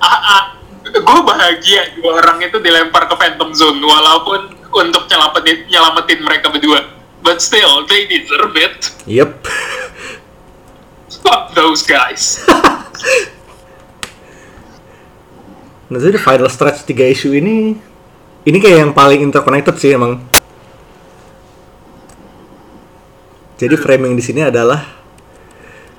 [0.00, 0.42] ah, ah,
[0.88, 6.88] gue bahagia dua orang itu dilempar ke Phantom Zone, walaupun untuk nyelamatin, nyelamatin mereka berdua.
[7.20, 8.88] But still, they deserve it.
[9.04, 9.44] yep
[11.20, 12.40] Fuck those guys.
[15.90, 17.74] nah jadi final stretch 3 isu ini
[18.46, 20.22] ini kayak yang paling interconnected sih emang
[23.60, 24.80] jadi framing di sini adalah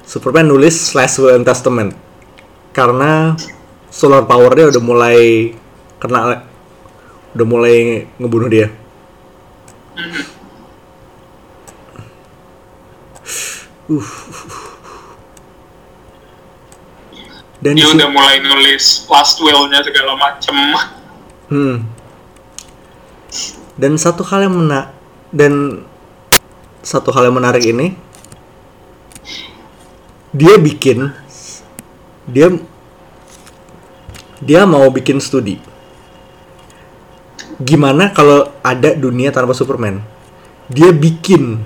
[0.02, 1.94] Superman nulis slash will and testament
[2.74, 3.38] karena
[3.94, 5.54] solar power dia udah mulai
[6.02, 6.42] kena
[7.38, 8.68] udah mulai ngebunuh dia
[13.94, 14.08] uh.
[17.62, 20.58] dan di Dia udah mulai nulis last will-nya segala macem.
[21.46, 21.86] Hmm.
[23.78, 24.90] Dan satu hal yang mena
[25.30, 25.86] dan
[26.82, 27.94] satu hal yang menarik ini.
[30.32, 31.12] Dia bikin
[32.30, 32.54] dia
[34.42, 35.62] dia mau bikin studi.
[37.62, 40.02] Gimana kalau ada dunia tanpa Superman?
[40.72, 41.62] Dia bikin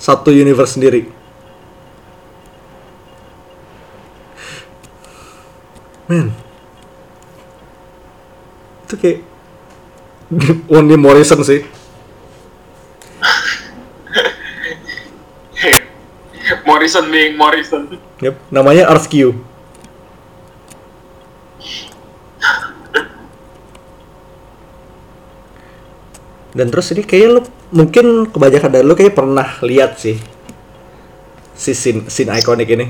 [0.00, 1.10] satu universe sendiri.
[6.08, 6.44] Men
[8.84, 9.18] itu kayak
[10.76, 11.66] only Morrison sih
[16.68, 17.88] Morrison being Morrison.
[18.20, 19.34] Yep, namanya Q.
[26.54, 27.40] Dan terus ini kayaknya lu
[27.74, 30.14] mungkin kebanyakan dari lu kayak pernah lihat sih
[31.54, 32.86] si scene, scene ikonik ini.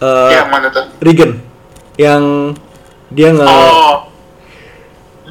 [0.00, 0.84] Eh, yang mana tuh?
[1.00, 1.40] Regan
[1.96, 2.52] yang
[3.12, 4.08] dia nge Oh,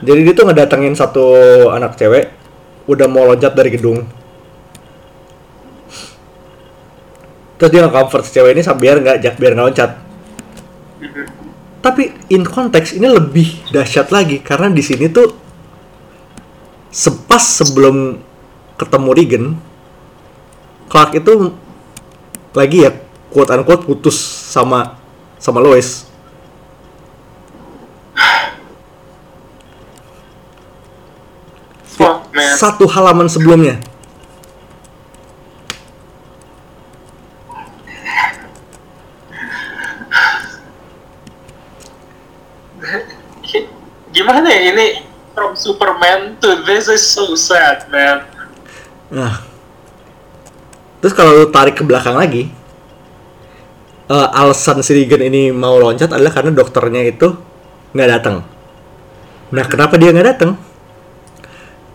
[0.02, 1.26] jadi dia tuh ngedatengin satu
[1.70, 2.34] anak cewek
[2.90, 4.06] udah mau loncat dari gedung
[7.60, 9.92] terus dia nge-comfort si cewek ini biar nggak jak- biar nggak loncat.
[11.84, 15.36] Tapi in konteks ini lebih dahsyat lagi karena di sini tuh
[16.88, 18.16] sepas sebelum
[18.80, 19.46] ketemu Regan
[20.88, 21.54] Clark itu
[22.56, 22.92] lagi ya
[23.30, 24.16] quote unquote putus
[24.50, 24.96] sama
[25.36, 26.08] sama Lois.
[31.84, 33.80] Fuck satu halaman sebelumnya
[44.30, 45.02] Gimana ya ini
[45.34, 48.30] from Superman to this is so sad man.
[49.10, 49.42] Nah,
[51.02, 52.46] terus kalau lu tarik ke belakang lagi,
[54.06, 57.34] eh, alasan si Regan ini mau loncat adalah karena dokternya itu
[57.98, 58.46] nggak datang.
[59.50, 60.62] Nah, kenapa dia nggak datang?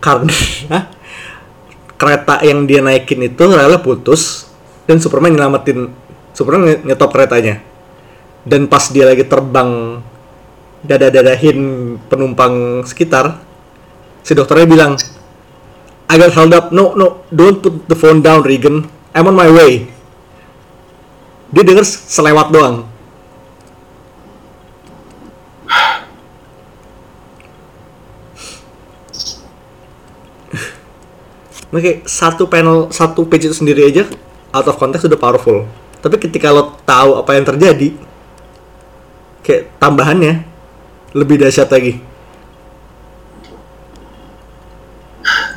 [0.03, 0.35] Karena
[2.03, 4.51] kereta yang dia naikin itu rela putus
[4.91, 5.87] dan Superman nyelamatin
[6.35, 7.63] Superman nyetop keretanya.
[8.43, 10.03] Dan pas dia lagi terbang
[10.85, 13.41] dada-dadahin penumpang sekitar,
[14.21, 14.93] si dokternya bilang,
[16.07, 16.71] I got held up.
[16.71, 18.85] No, no, don't put the phone down, Regan.
[19.17, 19.95] I'm on my way.
[21.55, 22.83] dia denger selewat doang
[31.75, 34.07] Oke, satu panel, satu page itu sendiri aja
[34.55, 35.67] out of context sudah powerful.
[35.99, 37.99] Tapi ketika lo tahu apa yang terjadi,
[39.43, 40.47] kayak tambahannya
[41.15, 42.03] lebih dahsyat lagi.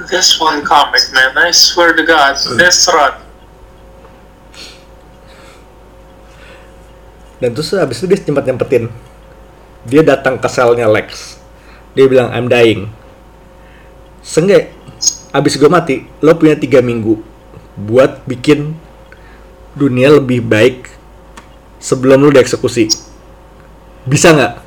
[0.08, 1.36] This one comic, man.
[1.36, 3.20] I swear to God, this run.
[7.44, 8.88] Dan terus abis itu dia sempat nyempetin.
[9.84, 11.42] Dia datang ke selnya Lex.
[11.92, 12.88] Dia bilang, I'm dying.
[14.24, 14.72] Seenggak,
[15.36, 17.20] abis gue mati, lo punya tiga minggu
[17.78, 18.74] buat bikin
[19.78, 20.90] dunia lebih baik
[21.78, 22.90] sebelum lo dieksekusi.
[24.08, 24.66] Bisa nggak?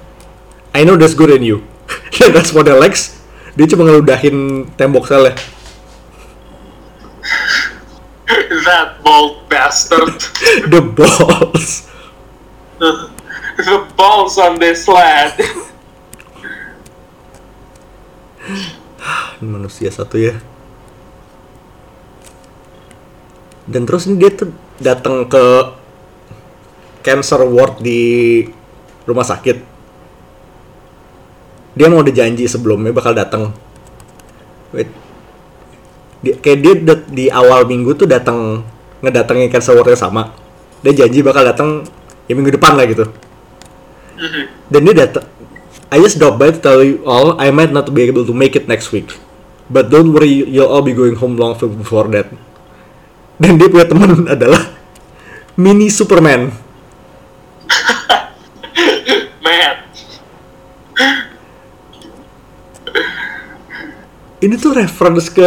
[0.70, 1.66] I know that's good in you.
[2.14, 3.18] Dan responnya Lex,
[3.58, 5.34] dia cuma ngeludahin tembok selnya.
[8.66, 10.22] That bold bastard.
[10.72, 11.90] The balls.
[13.60, 15.36] the balls on this lad.
[19.40, 20.40] Ini manusia satu ya.
[23.70, 24.50] Dan terus ini dia tuh
[24.82, 25.70] datang ke
[27.06, 28.42] cancer ward di
[29.06, 29.69] rumah sakit.
[31.74, 33.54] Dia mau udah janji sebelumnya bakal datang.
[34.74, 34.90] Wait.
[36.20, 38.66] Dia, kayak dia dat- di awal minggu tuh datang
[39.00, 40.34] ngedatengin cancer wardnya sama.
[40.84, 41.86] Dia janji bakal datang
[42.28, 43.08] ya minggu depan lah gitu.
[44.20, 44.42] Mhm.
[44.68, 45.24] Dan dia datang.
[45.90, 48.54] I just dropped by to tell you all I might not be able to make
[48.54, 49.10] it next week.
[49.70, 52.30] But don't worry, you'll all be going home long before that.
[53.38, 54.70] Dan dia punya teman adalah
[55.58, 56.50] mini Superman.
[59.40, 59.76] Man.
[64.40, 65.44] Ini tuh reference ke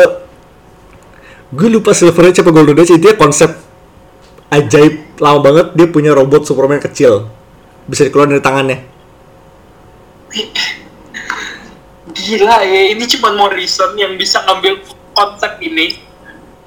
[1.54, 2.94] gue lupa Silver Age apa Golden Age.
[2.98, 3.50] Itu konsep
[4.54, 7.26] ajaib lama banget dia punya robot Superman kecil.
[7.90, 8.80] Bisa dikeluarin dari tangannya.
[12.14, 14.86] Gila ya, ini cuma Morrison yang bisa ngambil
[15.18, 15.98] konsep ini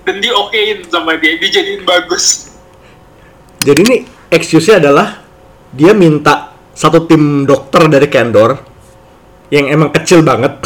[0.02, 2.54] dan di okein sama dia, dijadiin bagus.
[3.62, 3.96] Jadi ini
[4.30, 5.22] excuse-nya adalah
[5.74, 8.58] dia minta satu tim dokter dari Kendor
[9.50, 10.62] yang emang kecil banget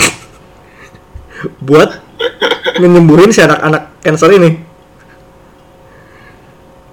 [1.61, 2.01] buat
[2.81, 4.61] menyembuhin si anak-anak cancer ini.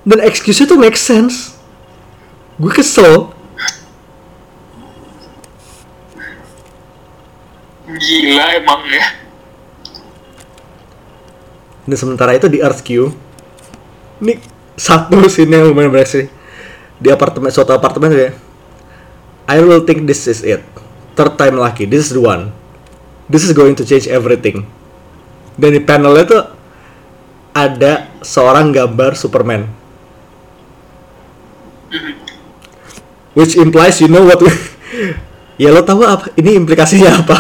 [0.08, 1.60] Dan excuse-nya tuh make sense.
[2.56, 3.36] Gue kesel.
[7.88, 9.06] Gila emang ya.
[11.88, 13.16] Dan sementara itu di Earth Q,
[14.20, 14.36] ini
[14.76, 16.28] satu scene yang lumayan beres sih.
[17.00, 18.36] Di apartemen, suatu apartemen ya.
[19.48, 20.60] I will think this is it.
[21.16, 22.52] Third time lucky, this is the one.
[23.28, 24.64] This is going to change everything.
[25.60, 26.44] Dan di panelnya tuh
[27.52, 29.68] ada seorang gambar Superman.
[33.38, 34.50] Which implies you know what we...
[35.62, 36.34] ya lo tahu apa?
[36.40, 37.38] Ini implikasinya apa?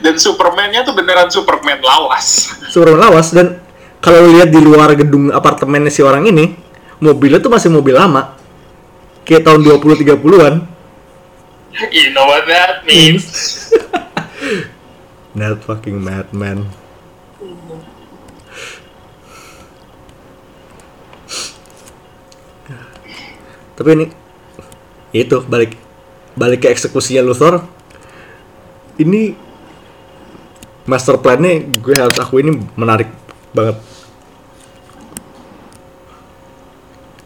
[0.00, 2.54] Dan Superman-nya tuh beneran Superman lawas.
[2.70, 3.58] Superman lawas dan
[4.02, 6.54] kalau lihat di luar gedung apartemennya si orang ini,
[7.02, 8.34] mobilnya tuh masih mobil lama.
[9.22, 10.54] Kayak tahun 20 30-an.
[11.92, 13.72] You know what that means?
[15.32, 16.68] That fucking madman.
[23.72, 24.06] Tapi ini
[25.16, 25.80] itu balik
[26.36, 27.64] balik ke eksekusinya Luthor.
[29.00, 29.32] Ini
[30.84, 33.08] master plan-nya gue harus aku ini menarik
[33.56, 33.80] banget.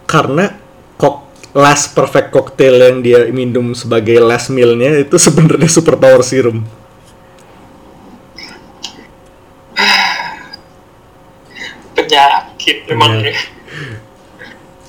[0.06, 0.54] Karena
[1.56, 6.60] last perfect cocktail yang dia minum sebagai last meal-nya itu sebenarnya super power serum.
[11.96, 13.32] Penyakit emang Penyakit.
[13.32, 13.56] ya.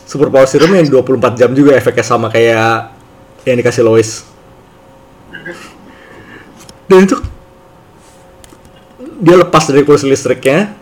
[0.08, 2.96] Super Power Serum yang 24 jam juga efeknya sama kayak
[3.44, 4.24] yang dikasih Lois.
[6.88, 7.20] Dan itu
[9.20, 10.80] dia lepas dari kursi listriknya.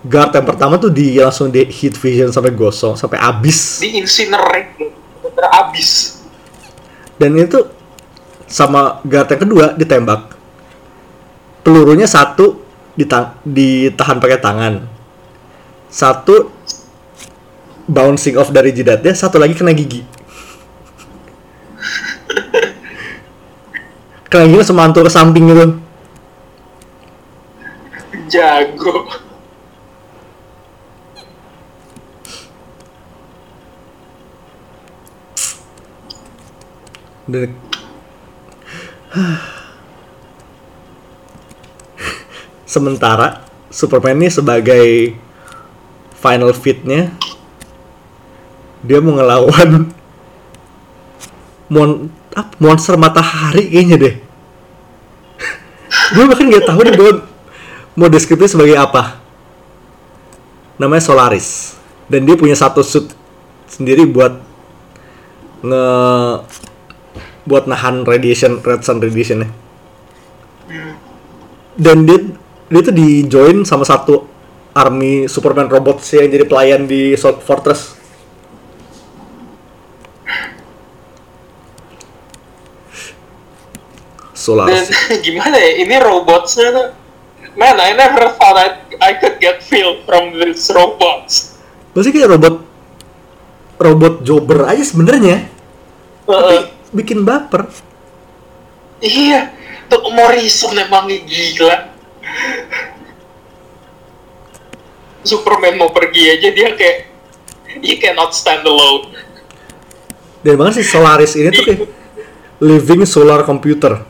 [0.00, 3.84] Guard yang pertama tuh di langsung di heat vision sampai gosong sampai abis.
[3.84, 4.88] Di incinerate
[5.20, 6.20] bener abis.
[7.20, 7.68] Dan itu
[8.48, 10.40] sama guard yang kedua ditembak.
[11.60, 12.64] Pelurunya satu
[12.96, 14.88] dita- ditahan pakai tangan.
[15.92, 16.48] Satu
[17.84, 20.00] bouncing off dari jidatnya, satu lagi kena gigi.
[24.32, 25.76] kena gigi langsung mantul ke samping gitu.
[28.32, 29.28] Jago.
[42.66, 45.14] Sementara Superman ini sebagai
[46.18, 47.10] final fitnya
[48.80, 49.90] dia mau ngelawan
[51.70, 54.14] mon apa, monster matahari kayaknya deh.
[56.14, 57.12] Gue bahkan nggak tahu gue
[57.94, 59.18] mau deskripsinya sebagai apa.
[60.78, 61.78] Namanya Solaris.
[62.10, 63.06] Dan dia punya satu suit
[63.70, 64.34] sendiri buat
[65.62, 65.84] nge
[67.50, 69.50] buat nahan radiation red sun radiationnya.
[71.74, 72.30] Dan dia
[72.70, 74.30] dia tuh di join sama satu
[74.70, 77.98] army Superman robot sih yang jadi pelayan di Salt Fortress.
[84.40, 84.88] Dan Solaris
[85.26, 86.88] gimana ya, ini robotnya tuh,
[87.60, 91.60] man, I never thought I, I could get feel from these robots.
[91.92, 92.56] Maksudnya kayak robot
[93.76, 95.50] robot jobber aja sebenarnya.
[96.24, 97.70] Tapi Uh, bikin baper.
[99.00, 99.54] Iya,
[99.88, 101.90] tuh Morrison emang gila.
[105.24, 106.98] Superman mau pergi aja dia kayak,
[107.80, 109.12] you cannot stand alone.
[110.40, 111.80] dan banget sih Solaris ini tuh kayak
[112.64, 114.00] living solar computer.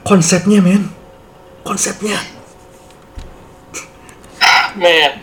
[0.00, 0.88] Konsepnya men.
[1.60, 2.16] Konsepnya.
[4.72, 5.20] Man,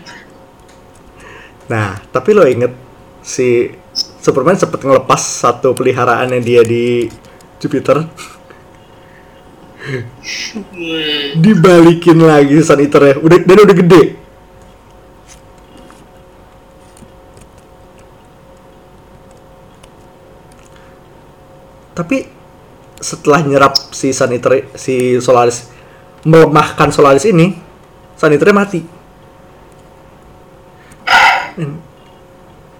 [1.66, 2.70] nah tapi lo inget
[3.18, 3.66] si
[4.20, 7.08] Superman sempet ngelepas satu peliharaannya dia di
[7.56, 8.04] Jupiter.
[9.80, 14.02] Hmm, dibalikin lagi Sun Eater-nya udah dan udah gede.
[21.96, 22.16] Tapi
[23.00, 25.72] setelah nyerap si Sun Eater si Solaris
[26.28, 27.56] melemahkan Solaris ini
[28.20, 29.00] Sun Eater mati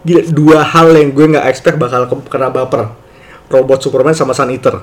[0.00, 2.96] Gila, dua hal yang gue nggak expect bakal ke- kena baper
[3.52, 4.80] robot Superman sama Sun Eater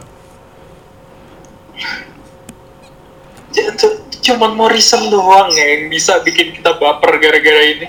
[3.78, 7.88] tuh cuman Morrison doang ya yang bisa bikin kita baper gara-gara ini.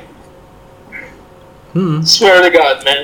[1.74, 1.98] hmm.
[2.06, 3.02] Swear to God, man.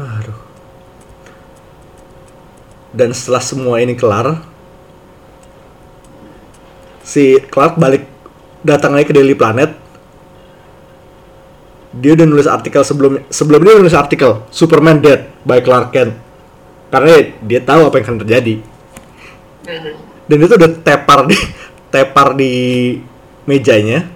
[0.00, 0.40] Aduh.
[2.96, 4.40] Dan setelah semua ini kelar,
[7.04, 8.08] si Clark balik
[8.60, 9.70] datang lagi ke Daily Planet.
[11.90, 16.14] Dia udah nulis artikel sebelum sebelum dia nulis artikel Superman Dead by Clark Kent.
[16.90, 18.54] Karena dia, tahu apa yang akan terjadi.
[20.26, 21.38] Dan itu udah tepar di
[21.94, 22.52] tepar di
[23.46, 24.06] mejanya.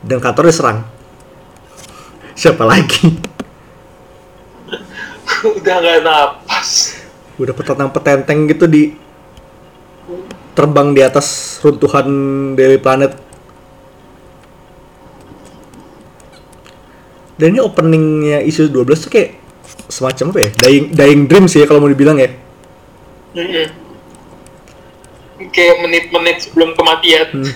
[0.00, 0.86] Dan kantor diserang.
[2.34, 3.20] Siapa lagi?
[5.60, 6.96] Udah gak napas.
[7.40, 8.92] udah petentang petenteng gitu di
[10.52, 12.06] terbang di atas runtuhan
[12.58, 13.12] Daily Planet
[17.40, 19.40] dan ini openingnya isu 12 tuh kayak
[19.88, 22.30] semacam apa ya dying, dying dream sih ya kalau mau dibilang ya
[23.30, 23.70] Mhm.
[25.54, 27.30] Kayak menit-menit sebelum kematian.
[27.30, 27.54] Hmm.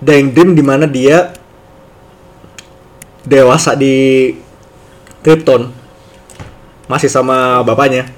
[0.00, 1.34] dying dream di mana dia
[3.26, 4.32] dewasa di
[5.20, 5.68] Krypton
[6.88, 8.08] masih sama bapaknya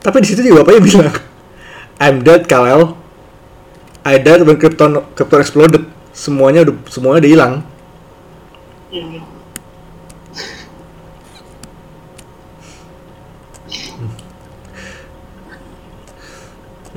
[0.00, 1.12] tapi di situ juga bapaknya bilang
[1.98, 2.94] I'm dead Kal-El.
[4.06, 5.82] I died when Krypton Krypton exploded.
[6.14, 7.54] Semuanya udah semuanya udah hilang.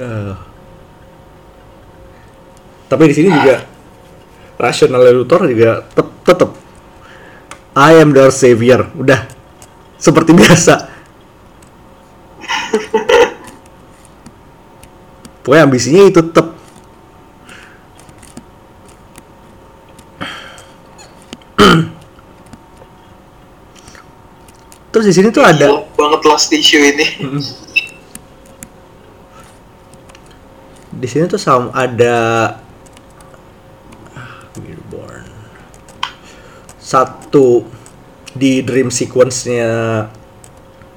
[0.01, 0.33] Eh.
[2.89, 3.69] tapi di sini juga
[4.57, 6.49] rasional Luthor juga tet- tetep.
[7.77, 8.89] I am their savior.
[8.97, 9.29] Udah.
[10.01, 10.89] Seperti biasa
[15.41, 16.47] pokoknya ambisinya itu tetep
[24.91, 27.07] terus di sini tuh ada Gila banget last issue ini.
[30.91, 32.53] di sini tuh sama ada
[34.53, 35.25] Reborn.
[36.77, 37.65] satu
[38.35, 40.05] di dream sequence-nya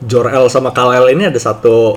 [0.04, 1.96] Jor-El sama Kal-El ini ada satu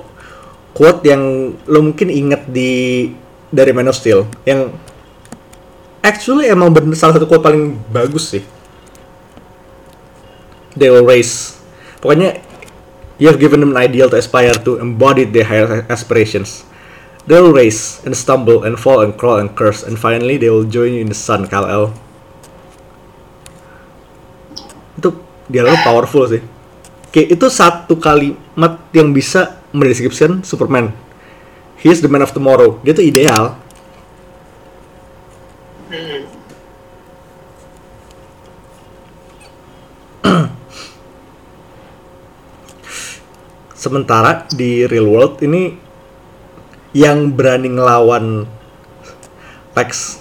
[0.77, 3.09] quote yang lo mungkin inget di
[3.49, 4.69] dari Man of Steel yang
[6.05, 8.45] actually emang bener salah satu quote paling bagus sih
[10.77, 11.57] they will raise
[11.97, 12.37] pokoknya
[13.17, 16.67] you have given them an ideal to aspire to embody their higher aspirations
[17.27, 20.63] They will race and stumble and fall and crawl and curse and finally they will
[20.63, 21.91] join you in the sun, Kal-El.
[24.95, 25.11] Itu
[25.51, 26.39] dialognya powerful sih.
[27.11, 30.91] Kayak itu satu kalimat yang bisa mendeskripsikan Superman.
[31.77, 32.81] He is the man of tomorrow.
[32.81, 33.53] Dia tuh ideal.
[43.77, 45.77] Sementara di real world ini
[46.97, 48.49] yang berani ngelawan
[49.77, 50.17] Lex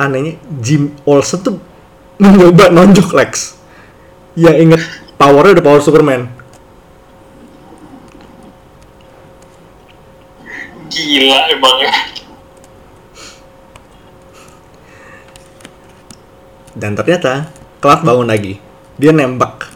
[0.00, 1.60] anehnya Jim Olsen tuh
[2.22, 3.60] mencoba nonjok Lex
[4.32, 4.80] yang inget
[5.20, 6.41] powernya udah power Superman
[10.92, 11.94] Gila emang ya.
[16.72, 17.52] dan ternyata
[17.84, 18.56] Clark bangun lagi
[18.96, 19.68] dia nembak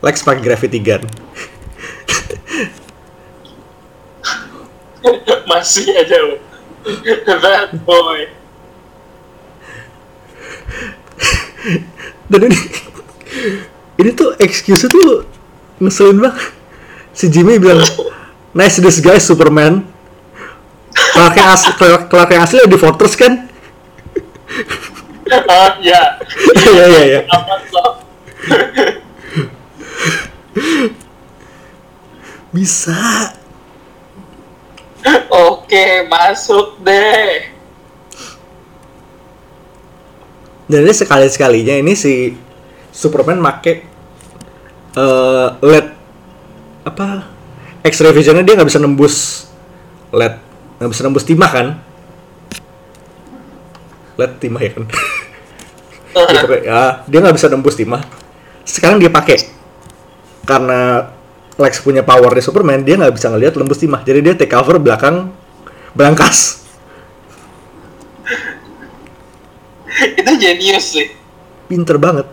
[0.00, 1.04] Lex pakai gravity gun
[5.48, 6.36] Masih aja lo.
[7.24, 8.28] That boy.
[12.28, 12.60] dan ini
[13.96, 15.24] ini tuh excuse tuh
[15.80, 16.52] ngeselin banget
[17.16, 17.88] si Jimmy bilang
[18.52, 19.88] nice this guy Superman
[21.14, 21.72] Clark yang asli,
[22.08, 23.32] Clark, yang asli di Fortress kan
[25.84, 26.02] ya.
[26.56, 27.90] iya iya iya Apa tuh?
[32.50, 32.96] bisa
[35.28, 37.54] Oke, masuk deh.
[40.68, 42.36] dan ini sekali sekalinya ini si
[42.92, 43.88] Superman make
[44.98, 45.86] eh LED
[46.84, 47.24] apa
[47.80, 49.48] X-ray visionnya dia nggak bisa nembus
[50.12, 50.36] LED
[50.78, 51.66] nggak bisa nembus timah kan?
[54.18, 54.84] LED timah ya kan?
[56.08, 58.02] Dia pakai- ya, dia nggak bisa nembus timah.
[58.62, 59.38] Sekarang dia pakai.
[60.42, 61.10] Karena
[61.58, 64.02] Lex punya power di Superman dia nggak bisa ngelihat lembus timah.
[64.02, 65.34] Jadi dia take cover belakang
[65.92, 66.62] berangkas
[70.20, 71.10] Itu jenius sih.
[71.66, 72.24] pinter banget.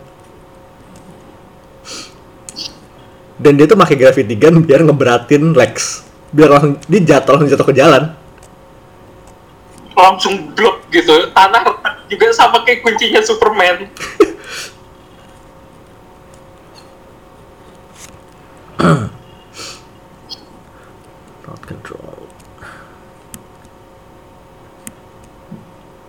[3.36, 6.06] Dan dia tuh pakai gravity gun biar ngeberatin Lex.
[6.32, 8.14] Biar langsung dia jatuh langsung jatuh ke jalan
[9.96, 11.32] Langsung blok gitu.
[11.32, 13.88] Tanah retak juga sama kayak kuncinya Superman.
[21.46, 22.16] not control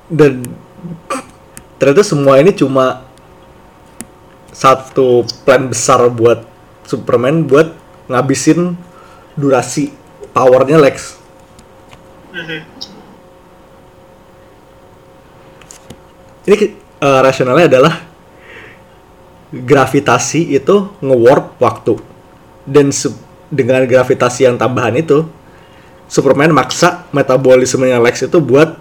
[0.07, 0.43] dan
[1.79, 3.03] ternyata semua ini cuma
[4.55, 6.47] satu plan besar buat
[6.87, 7.75] Superman buat
[8.07, 8.79] ngabisin
[9.35, 9.91] durasi
[10.31, 11.19] powernya Lex
[16.47, 16.55] ini
[17.03, 17.93] eh, rasionalnya adalah
[19.51, 21.99] gravitasi itu nge-warp waktu.
[22.67, 22.91] Dan
[23.47, 25.23] dengan gravitasi yang tambahan itu
[26.07, 28.79] Superman maksa metabolismenya Lex itu buat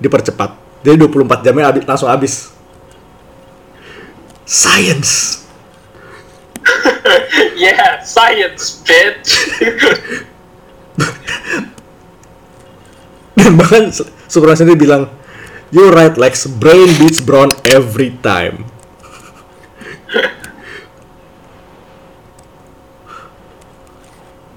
[0.00, 0.56] dipercepat.
[0.80, 2.34] Jadi 24 jamnya habis, langsung habis.
[4.48, 5.44] Science.
[7.62, 9.30] Yeah, science, bitch.
[13.42, 15.10] dan bahkan Su- Superman sendiri bilang
[15.72, 18.68] you right Lex brain beats brawn every time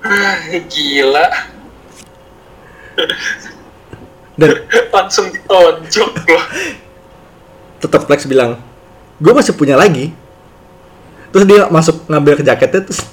[0.70, 1.26] Gila.
[4.36, 4.50] dan
[4.94, 6.46] Langsung ditonjok loh.
[7.82, 8.60] tetap Lex bilang
[9.18, 10.12] gue masih punya lagi
[11.32, 13.04] terus dia masuk ngambil ke jaketnya terus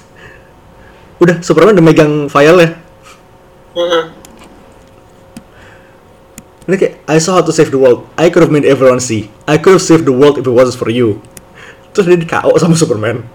[1.19, 2.75] udah Superman udah megang file
[3.73, 4.22] Heeh.
[6.63, 9.27] Ini kayak I saw how to save the world I could have made everyone see
[9.49, 11.19] I could have saved the world if it wasn't for you
[11.91, 13.27] terus dia di KO sama Superman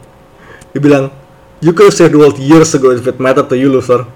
[0.72, 1.12] dia bilang
[1.60, 4.08] you could have saved the world years ago if it mattered to you Luthor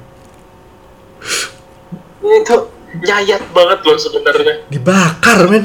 [2.22, 2.56] Itu
[3.02, 4.54] nyayat banget loh sebenarnya.
[4.72, 5.64] dibakar men.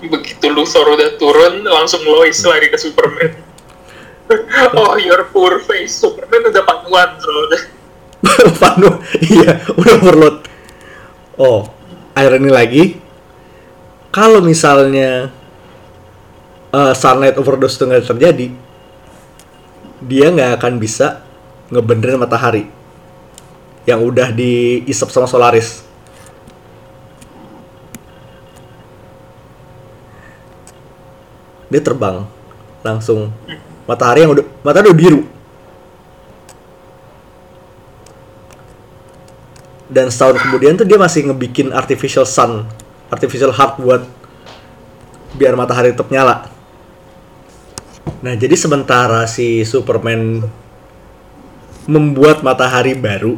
[0.00, 3.36] Begitu Luthor udah turun, langsung Lois lari ke Superman.
[4.80, 5.92] oh, your poor face.
[5.92, 7.60] Superman udah panuan soalnya.
[8.60, 10.36] Panu, iya, udah overload.
[11.40, 11.72] Oh,
[12.12, 12.84] irony lagi.
[14.12, 15.32] Kalau misalnya
[16.74, 18.46] uh, sunlight overdose itu nggak terjadi,
[20.04, 21.24] dia nggak akan bisa
[21.70, 22.66] ngebenerin matahari
[23.88, 25.86] yang udah diisap sama Solaris.
[31.70, 32.26] Dia terbang
[32.82, 33.30] langsung
[33.86, 35.20] matahari yang udah matahari udah biru
[39.90, 42.62] dan setahun kemudian tuh dia masih ngebikin artificial sun,
[43.10, 44.06] artificial heart buat
[45.34, 46.46] biar matahari tetap nyala.
[48.22, 50.46] Nah, jadi sementara si Superman
[51.90, 53.34] membuat matahari baru,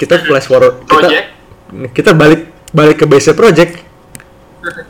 [0.00, 1.26] kita flash forward, kita, Project.
[1.92, 3.84] kita balik balik ke base project.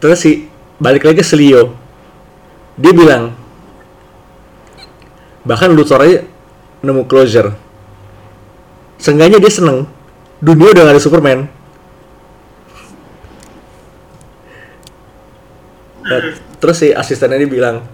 [0.00, 0.44] Terus si
[0.76, 1.72] balik lagi ke Leo.
[2.80, 3.36] Dia bilang,
[5.50, 6.22] bahkan Luthor aja
[6.86, 7.50] nemu closure
[9.02, 9.90] seenggaknya dia seneng
[10.38, 11.50] dunia udah gak ada Superman
[16.10, 16.18] Nah,
[16.58, 17.86] terus si asistennya ini bilang,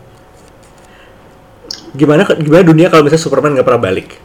[1.92, 4.16] gimana gimana dunia kalau misalnya Superman nggak pernah balik?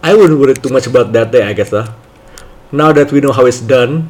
[0.00, 1.92] I wouldn't worry too much about that day, I guess lah.
[2.72, 4.08] Now that we know how it's done,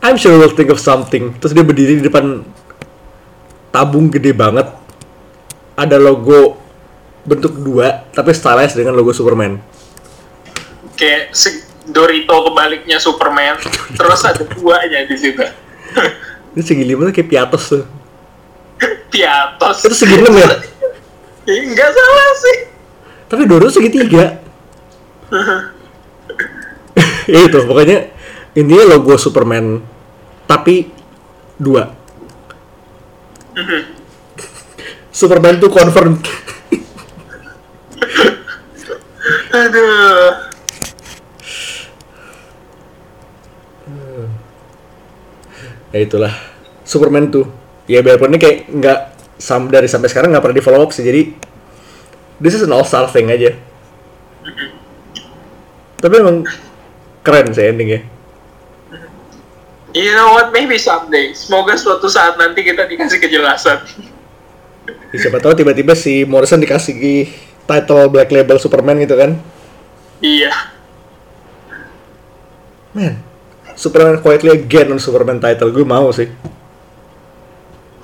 [0.00, 1.36] I'm sure we'll think of something.
[1.36, 2.44] Terus dia berdiri di depan
[3.68, 4.68] tabung gede banget.
[5.74, 6.58] Ada logo
[7.24, 9.58] bentuk dua, tapi stylized dengan logo Superman.
[10.94, 11.34] Kayak
[11.84, 13.60] Dorito kebaliknya Superman,
[13.98, 15.44] terus ada duanya di situ.
[16.54, 17.84] Ini segi lima tuh kayak piatos tuh.
[19.12, 19.84] Piatos.
[19.84, 20.48] Itu segi enam ya?
[21.50, 22.56] Ih, Nggak salah sih.
[23.28, 24.40] Tapi Doro segitiga.
[27.26, 28.12] ya itu, pokoknya
[28.54, 29.82] intinya logo Superman
[30.46, 30.88] tapi
[31.58, 31.90] dua.
[35.14, 36.18] Superman tuh confirm.
[39.54, 40.50] Aduh.
[45.94, 46.34] ya itulah
[46.82, 47.46] Superman tuh.
[47.86, 48.98] Ya biarpun ini kayak nggak
[49.38, 51.06] sam dari sampai sekarang nggak pernah di follow up sih.
[51.06, 51.30] Jadi
[52.42, 53.54] this is an all star thing aja.
[56.02, 56.42] Tapi emang
[57.22, 58.02] keren sih endingnya.
[59.94, 60.50] You know what?
[60.50, 61.30] Maybe someday.
[61.38, 64.10] Semoga suatu saat nanti kita dikasih kejelasan.
[64.84, 67.30] Ya, siapa tahu tiba-tiba si Morrison dikasih
[67.64, 69.40] title Black Label Superman gitu kan.
[70.20, 70.52] Iya.
[72.94, 73.18] Man,
[73.74, 75.72] Superman quietly again on Superman title.
[75.72, 76.28] Gue mau sih.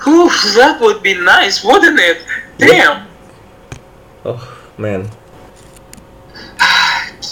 [0.00, 2.24] Whew, that would be nice, wouldn't it?
[2.56, 3.04] Damn.
[4.24, 4.40] Oh,
[4.80, 5.06] man.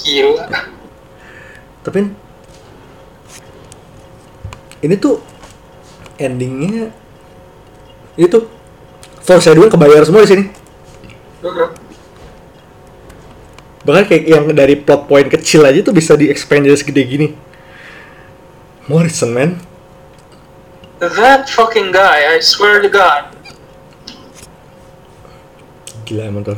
[0.09, 0.45] Gila.
[1.85, 2.13] Tapi
[4.85, 5.21] ini tuh
[6.17, 6.93] endingnya
[8.17, 8.39] itu
[9.29, 10.45] foreshadowing kebayar semua di sini.
[13.85, 17.29] Bahkan kayak yang dari plot point kecil aja tuh bisa di expand jadi segede gini.
[18.89, 19.61] Morrison, man.
[20.97, 23.37] That fucking guy, I swear to God.
[26.09, 26.57] Gila emang tuh.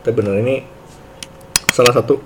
[0.00, 0.64] Tapi bener ini
[1.72, 2.20] salah satu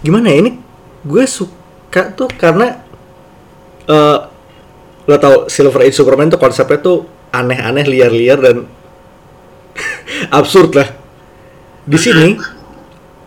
[0.00, 0.58] gimana ya ini
[1.06, 2.80] gue suka tuh karena
[3.86, 4.18] eh
[5.10, 7.02] lo tau Silver Age Superman tuh konsepnya tuh
[7.34, 8.56] aneh-aneh liar-liar dan
[10.38, 10.88] absurd lah.
[11.82, 12.38] Di sini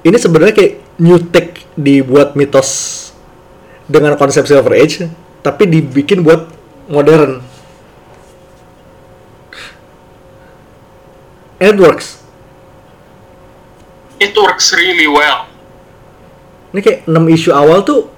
[0.08, 0.74] ini sebenarnya kayak
[1.04, 3.12] new take dibuat mitos
[3.92, 5.12] dengan konsep Silver Age
[5.44, 6.48] tapi dibikin buat
[6.88, 7.44] modern.
[11.60, 12.24] It works.
[14.24, 15.52] It works really well.
[16.74, 18.10] ini kayak 6 isu awal tuh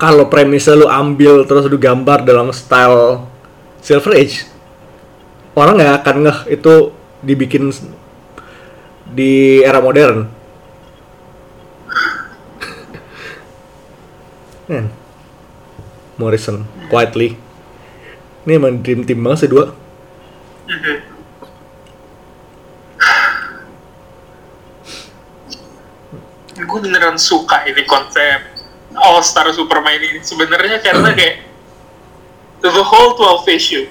[0.00, 3.28] kalau premisnya lu ambil terus lu gambar dalam style
[3.84, 4.48] Silver Age
[5.52, 7.68] orang nggak akan ngeh itu dibikin
[9.10, 10.24] di era modern.
[14.72, 14.88] Man.
[16.16, 17.36] Morrison quietly
[18.44, 19.76] ini emang dream team banget sih dua.
[26.60, 28.59] Gue beneran suka ini konsep
[28.96, 30.20] All Star Superman ini.
[30.22, 31.46] Sebenarnya karena kayak
[32.64, 33.84] the whole 12 issue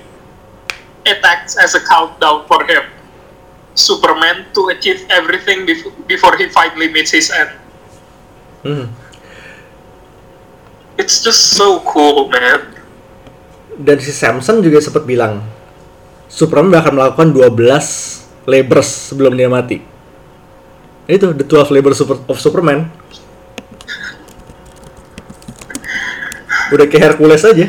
[1.08, 2.84] it acts as a countdown for him.
[3.78, 7.52] Superman to achieve everything bef- before he finally meets his end.
[8.66, 8.88] Hmm.
[11.00, 12.80] It's just so cool, man.
[13.80, 15.40] dan si Samson juga sempat bilang
[16.28, 19.82] Superman bakal melakukan 12 labors sebelum dia mati.
[21.10, 22.92] Itu the 12 labors of Superman.
[26.70, 27.68] Udah kayak Hercules aja.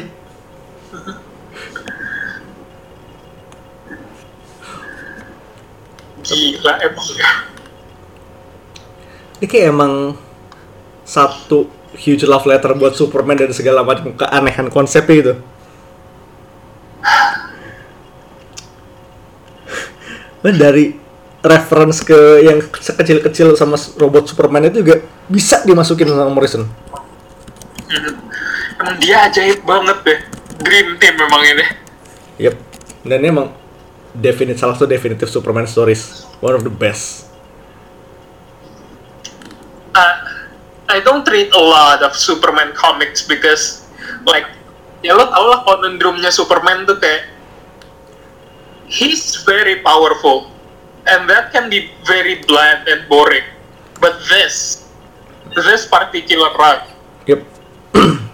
[6.20, 7.06] Gila emang.
[9.40, 9.92] Ini kayak emang
[11.02, 11.66] satu
[11.96, 15.34] huge love letter buat Superman dan segala macam keanehan konsepnya gitu.
[20.40, 20.96] Dan dari
[21.40, 26.68] reference ke yang sekecil-kecil sama robot Superman itu juga bisa dimasukin sama Morrison.
[27.90, 28.29] Emang
[29.00, 30.20] dia ajaib banget deh.
[30.60, 31.66] Dream team memang ini.
[32.40, 32.54] Yep.
[33.04, 33.48] Dan ini emang
[34.12, 36.28] definite salah satu definitive Superman stories.
[36.40, 37.30] One of the best.
[39.94, 40.16] uh,
[40.88, 43.86] I don't read a lot of Superman comics because
[44.26, 44.46] like
[45.00, 47.30] ya lo tau lah conundrumnya Superman tuh kayak
[48.90, 50.50] he's very powerful
[51.06, 53.46] and that can be very bland and boring
[54.02, 54.86] but this
[55.66, 56.84] this particular run
[57.26, 57.40] Yep.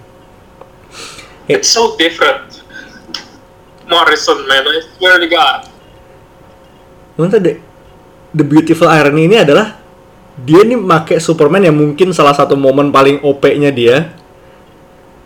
[1.47, 2.62] it's so different
[3.86, 5.70] Morrison man I swear to God
[7.16, 7.52] Menurut the,
[8.36, 9.81] the beautiful irony ini adalah
[10.36, 14.12] dia nih make Superman yang mungkin salah satu momen paling OP-nya dia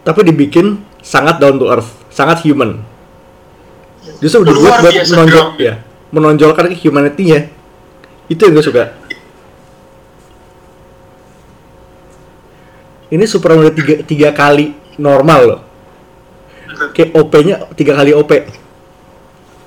[0.07, 2.81] tapi dibikin sangat down to earth, sangat human.
[4.21, 5.61] Justru dibuat buat menonjol, grounded.
[5.61, 5.75] ya,
[6.13, 7.53] menonjolkan humanity-nya.
[8.31, 8.85] Itu yang gue suka.
[13.11, 15.61] Ini Superman udah tiga, tiga kali normal loh.
[16.91, 18.33] Kayak OP-nya tiga kali OP.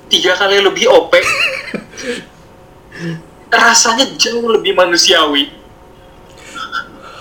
[0.04, 1.10] tiga kali lebih OP
[3.50, 5.48] rasanya jauh lebih manusiawi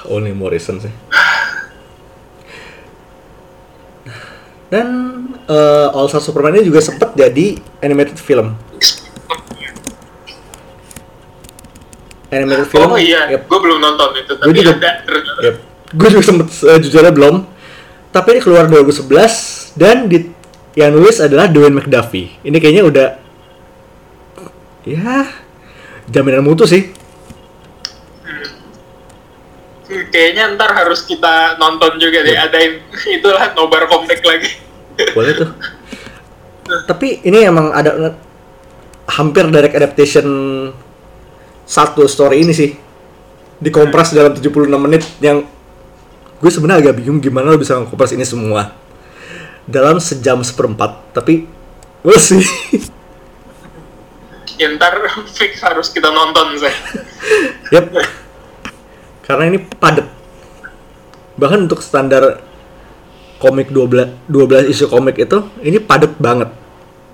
[0.03, 0.91] Only Morrison sih.
[4.67, 4.87] Dan
[5.45, 8.57] eh, All Star Superman ini juga sempet jadi animated film.
[12.27, 12.89] Animated film.
[12.89, 13.45] oh iya Yep.
[13.45, 14.91] gue belum nonton itu Gua tapi juga- ada.
[15.39, 15.55] Yep.
[15.93, 17.45] Gue juga sempet uh, jujur aja belum.
[18.09, 20.29] Tapi ini keluar 2011 dan di
[20.73, 22.33] yang nulis adalah Dwayne McDuffie.
[22.41, 23.07] Ini kayaknya udah
[24.83, 25.29] ya
[26.09, 26.89] jaminan mutu sih.
[29.85, 32.81] Hmm, kayaknya ntar harus kita nonton juga deh adain
[33.17, 34.49] itulah nobar komplek lagi
[35.13, 35.49] Boleh tuh.
[36.89, 38.17] Tapi ini emang ada
[39.09, 40.25] hampir direct adaptation
[41.65, 42.73] satu story ini sih.
[43.63, 45.45] Dikompres dalam 76 menit yang
[46.43, 48.83] gue sebenarnya agak bingung gimana lo bisa ngkompres ini semua
[49.67, 51.15] dalam sejam seperempat.
[51.15, 51.47] Tapi
[52.03, 52.43] we'll see.
[54.59, 54.95] ya, ntar
[55.27, 56.75] fix harus kita nonton saya
[57.73, 57.89] Yap.
[59.23, 60.07] Karena ini padat.
[61.39, 62.43] Bahkan untuk standar
[63.41, 66.51] komik 12 12 isu komik itu ini padat banget.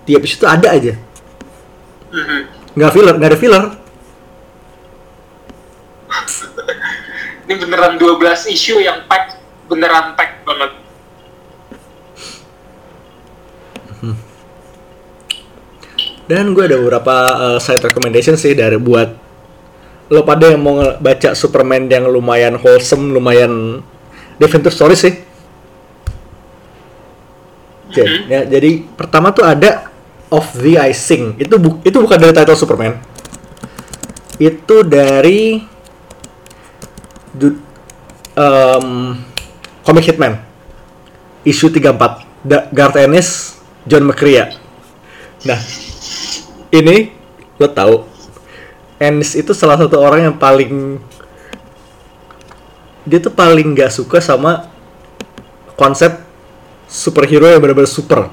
[0.10, 0.94] Tiap isu itu ada aja.
[2.10, 2.40] Mhm.
[2.78, 3.66] Nggak filler, nggak ada filler.
[7.50, 10.70] ini beneran 12 isu yang pack beneran pack banget
[16.30, 19.10] Dan gue ada beberapa uh, side recommendation sih dari buat
[20.10, 23.82] lo pada yang mau baca Superman yang lumayan wholesome, lumayan
[24.38, 25.14] adventure story sih.
[27.90, 28.22] Oke, Mhm.
[28.26, 29.90] ya, jadi pertama tuh ada
[30.30, 31.42] Of the Icing.
[31.42, 33.02] Itu bu- itu bukan dari title Superman.
[34.38, 35.58] Itu dari
[38.34, 38.88] em,
[39.82, 40.38] Comic Hitman.
[41.42, 42.22] Issue 34.
[42.40, 44.54] Da- Garth Ennis, John McCrea.
[45.44, 45.58] Nah,
[46.70, 47.14] ini
[47.60, 48.06] gue tahu
[49.00, 51.00] Ennis itu salah satu orang yang paling
[53.08, 54.68] dia tuh paling nggak suka sama
[55.80, 56.20] konsep
[56.90, 58.28] superhero yang benar-benar super.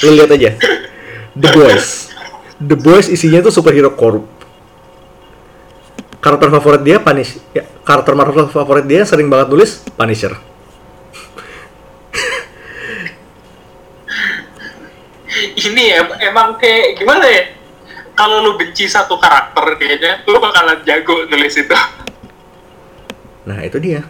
[0.00, 0.56] Lu lihat aja.
[1.36, 2.08] The Boys.
[2.56, 4.24] The Boys isinya tuh superhero korup.
[6.24, 7.36] Karakter favorit dia Punish.
[7.52, 10.32] Ya, karakter Marvel favorit dia sering banget nulis Punisher.
[15.54, 17.44] Ini em- emang kayak gimana ya
[18.14, 21.74] kalau lu benci satu karakter kayaknya lu bakalan jago nulis itu
[23.44, 24.00] Nah itu dia.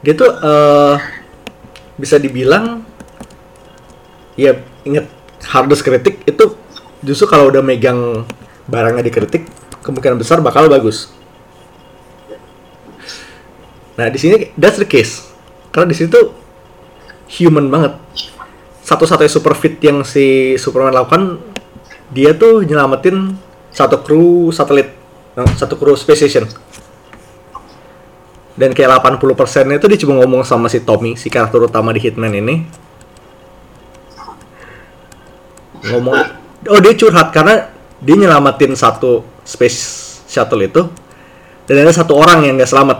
[0.00, 0.96] Dia tuh eh
[2.00, 2.82] bisa dibilang
[4.34, 5.06] ya inget
[5.46, 6.58] hardest kritik itu
[7.04, 8.26] justru kalau udah megang
[8.66, 9.46] barangnya dikritik
[9.84, 11.12] kemungkinan besar bakal bagus.
[13.94, 15.28] Nah di sini that's the case
[15.70, 16.32] karena di situ
[17.28, 17.94] human banget.
[18.84, 21.40] Satu-satunya super fit yang si Superman lakukan
[22.12, 23.32] dia tuh nyelamatin
[23.72, 24.92] satu kru satelit,
[25.40, 26.46] eh, satu kru space station
[28.54, 32.30] dan kayak 80% itu dia cuma ngomong sama si Tommy, si karakter utama di Hitman
[32.30, 32.62] ini.
[35.84, 36.16] Ngomong,
[36.70, 39.78] oh dia curhat karena dia nyelamatin satu space
[40.30, 40.86] shuttle itu
[41.66, 42.98] dan ada satu orang yang nggak selamat.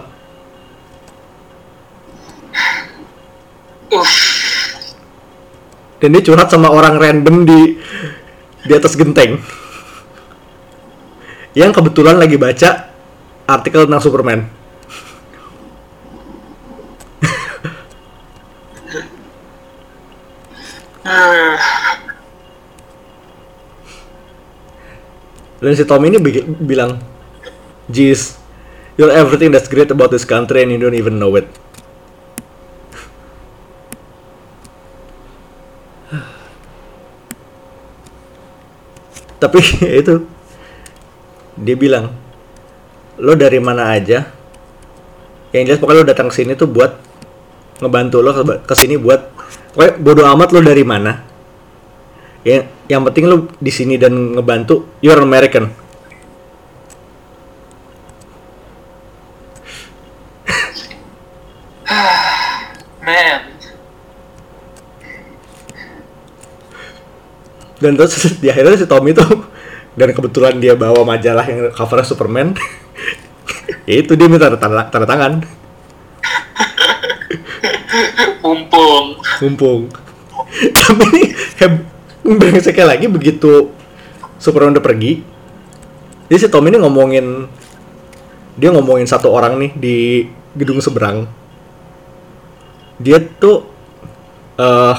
[6.03, 7.61] Dan dia curhat sama orang random di
[8.65, 9.39] di atas genteng.
[11.55, 12.91] Yang kebetulan lagi baca
[13.47, 14.41] artikel tentang Superman.
[25.65, 27.01] Dan si Tommy ini bi- bilang,
[27.89, 28.37] Jeez,
[29.01, 31.49] you're everything that's great about this country and you don't even know it.
[39.45, 39.61] Tapi
[40.01, 40.25] itu,
[41.61, 42.09] dia bilang,
[43.21, 44.25] lo dari mana aja?
[45.53, 46.97] Yang jelas pokoknya lo datang ke sini tuh buat
[47.85, 48.33] ngebantu lo
[48.65, 49.21] ke- sini buat,
[49.77, 51.21] pokoknya bodo amat lo dari mana.
[52.45, 55.69] Ya, yang penting lu di sini dan ngebantu, you're an American.
[63.05, 63.44] man
[67.85, 69.44] Dan terus di akhirnya si Tommy tuh
[69.94, 72.56] dan kebetulan dia bawa majalah yang covernya Superman.
[73.89, 75.44] ya itu dia minta tanda, tanda tangan.
[78.44, 79.81] mumpung mumpung
[80.78, 81.32] tapi
[82.24, 83.73] ini brengseknya lagi begitu
[84.36, 85.24] Superman udah pergi
[86.28, 87.48] jadi si Tom ini ngomongin
[88.55, 89.97] dia ngomongin satu orang nih di
[90.55, 91.27] gedung seberang
[93.01, 93.66] dia tuh
[94.61, 94.97] eh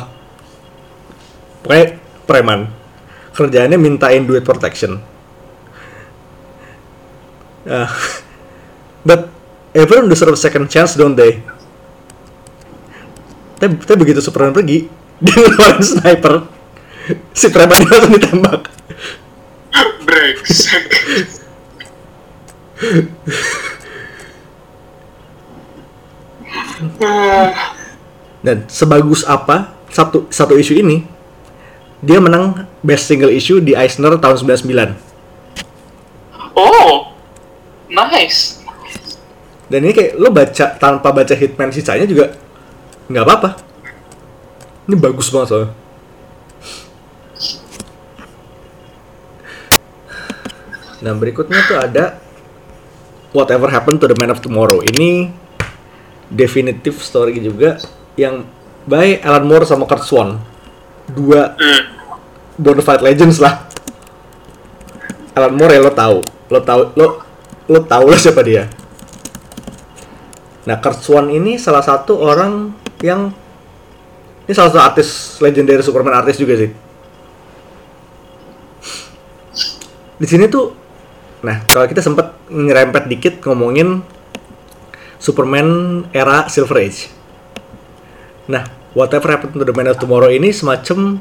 [1.64, 1.86] pokoknya
[2.28, 2.68] preman
[3.36, 5.04] kerjaannya mintain duit protection.
[7.68, 7.92] Ah,
[9.04, 9.28] but
[9.76, 11.44] everyone deserve a second chance don't they?
[13.60, 14.88] Tapi, tapi begitu Superman pergi
[15.24, 16.36] dia ngeluarin sniper.
[17.38, 18.62] Si preman ini langsung ditembak.
[20.06, 20.86] Brengsek
[28.46, 31.02] dan sebagus apa satu satu isu ini
[32.04, 34.94] dia menang best single issue di Eisner tahun 99
[36.54, 37.12] oh
[37.90, 38.62] nice.
[39.66, 42.38] Dan ini kayak lo baca tanpa baca Hitman sisanya juga
[43.10, 43.50] nggak apa-apa.
[44.86, 45.72] Ini bagus banget soalnya.
[51.02, 52.06] Nah berikutnya tuh ada
[53.34, 54.86] Whatever Happened to the Man of Tomorrow.
[54.86, 55.34] Ini
[56.30, 57.82] definitive story juga
[58.18, 58.46] yang
[58.86, 60.38] by Alan Moore sama Kurt Swan
[61.10, 62.05] dua hmm.
[62.56, 63.68] Bonafide legends lah.
[65.36, 66.18] Alan Moore ya lo tahu
[66.48, 67.08] lo tahu lo
[67.68, 68.72] lo tahu lah siapa dia.
[70.66, 72.72] Nah Kurt Swan ini salah satu orang
[73.04, 73.30] yang
[74.48, 75.10] ini salah satu artis
[75.44, 76.72] legendary Superman artis juga sih.
[80.16, 80.72] Di sini tuh
[81.44, 84.02] nah kalau kita sempat nyerempet dikit ngomongin
[85.20, 87.12] Superman era Silver Age.
[88.48, 88.64] Nah
[88.96, 91.20] Whatever Happened to the Man of Tomorrow ini semacam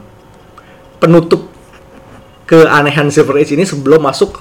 [1.05, 1.53] penutup
[2.49, 4.41] keanehan Silver Age ini sebelum masuk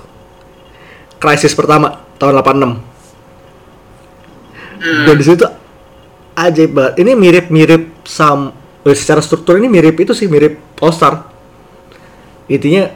[1.19, 2.79] krisis pertama tahun 86
[4.79, 5.43] dan di situ
[6.35, 6.93] ajaib banget.
[7.03, 8.55] Ini mirip-mirip sam
[8.87, 11.27] eh, secara struktur ini mirip itu sih mirip All Star
[12.47, 12.91] intinya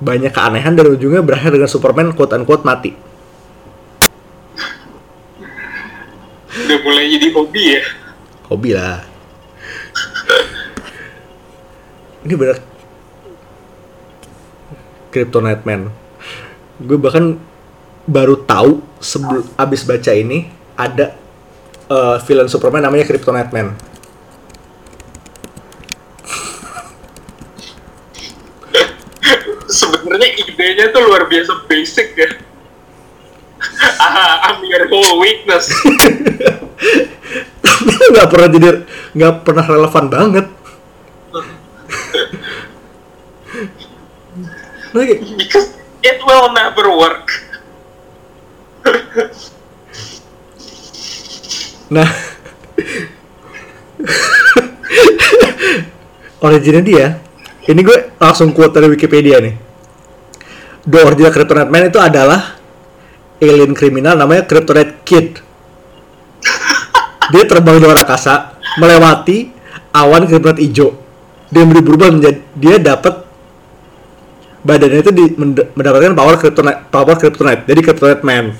[0.00, 2.96] banyak keanehan dan ujungnya berakhir dengan Superman quote unquote mati.
[6.50, 7.82] Udah mulai jadi hobi ya?
[8.48, 9.09] Hobi lah
[12.24, 12.58] ini bener
[15.10, 15.90] Kryptonite Man
[16.80, 17.36] gue bahkan
[18.08, 21.16] baru tahu sebelum abis baca ini ada
[21.88, 23.76] eh, villain Superman namanya Kryptonite Man
[29.80, 32.30] sebenarnya idenya tuh luar biasa basic ya.
[34.00, 35.68] Ah I'm your whole weakness.
[37.64, 38.68] Tapi nggak pernah jadi
[39.12, 40.46] nggak pernah relevan banget
[44.96, 47.30] lagi because it will never work
[51.90, 52.06] Nah,
[56.46, 57.06] originnya dia,
[57.66, 59.58] ini gue langsung quote dari Wikipedia nih.
[60.86, 62.54] The original Kryptonite Man itu adalah
[63.42, 65.42] alien kriminal namanya Kryptonite Kid.
[67.34, 69.50] Dia terbang di luar angkasa, melewati
[69.90, 70.94] awan Kryptonite hijau.
[71.50, 73.26] Dia berubah menjadi dia dapat
[74.62, 77.66] badannya itu di, mend- mendapatkan power Kryptonite, power Kryptonite.
[77.66, 78.54] Jadi Kryptonite Man.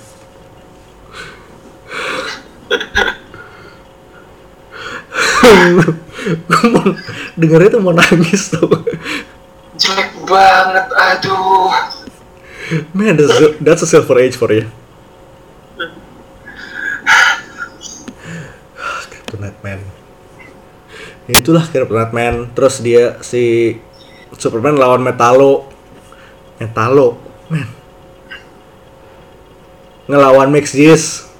[6.50, 6.84] gue mau
[7.40, 8.68] dengernya tuh mau nangis tuh
[9.80, 11.72] jelek banget aduh
[12.94, 14.66] man that's a, that's a silver age for you
[19.10, 19.80] Kryptonite Man
[21.32, 23.76] itulah Kryptonite Man terus dia si
[24.34, 25.68] Superman lawan Metalo
[26.58, 27.18] Metalo
[27.50, 27.66] man
[30.10, 31.30] ngelawan Max Jis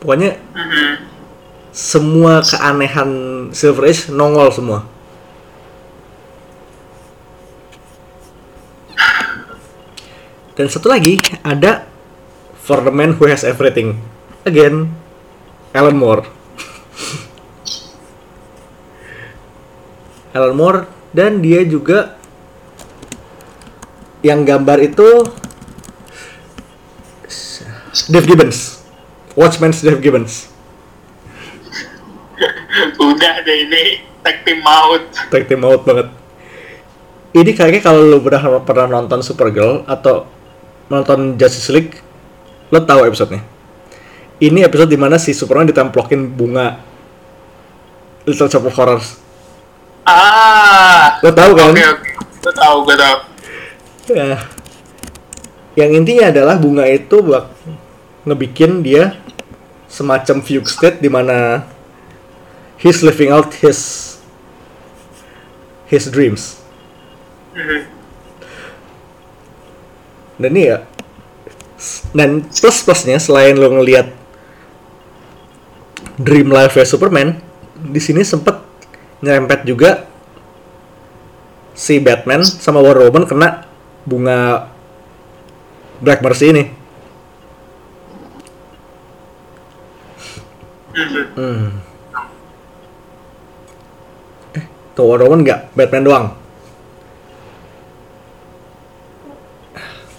[0.00, 0.92] pokoknya Mhm.
[1.74, 3.10] semua keanehan
[3.52, 4.82] Silver Age nongol semua.
[10.58, 11.86] Dan satu lagi ada
[12.58, 14.02] For the Man Who Has Everything.
[14.42, 14.90] Again,
[15.70, 16.26] Alan Moore.
[20.36, 20.80] Alan Moore
[21.12, 22.18] dan dia juga
[24.20, 25.08] yang gambar itu
[28.08, 28.82] Dave Gibbons.
[29.38, 30.50] Watchmen's Dave Gibbons.
[32.98, 33.82] udah deh ini
[34.22, 36.08] tag team maut Tag team out banget.
[37.34, 40.24] Ini kayaknya kalau lu pernah pernah nonton Supergirl atau
[40.88, 42.00] nonton Justice League,
[42.72, 43.44] lo tahu episodenya.
[44.38, 46.78] Ini episode di mana si Superman ditemplokin bunga
[48.24, 49.27] Little Shop of Horrors.
[50.08, 51.68] Ah Lo tahu kan?
[51.70, 52.08] oke oke
[52.38, 53.16] gue tahu gue tahu
[54.08, 54.40] Ya.
[55.76, 57.52] Yang intinya adalah bunga itu buat
[58.24, 59.20] ngebikin dia
[59.84, 61.68] semacam fugue state di mana
[62.80, 64.16] he's living out his
[65.92, 66.56] his dreams.
[67.52, 67.80] Mhm.
[70.40, 70.78] Dan ini ya
[72.16, 74.08] dan plus plusnya selain lo ngelihat
[76.16, 77.38] dream life ya Superman,
[77.76, 78.56] di sini sempet
[79.18, 80.06] nyerempet juga
[81.78, 83.66] si Batman sama Wonder Woman kena
[84.02, 84.70] bunga
[86.02, 86.64] Black Mercy ini.
[91.38, 91.78] Hmm.
[94.58, 94.64] Eh,
[94.98, 96.26] tuh Wonder Woman nggak, Batman doang.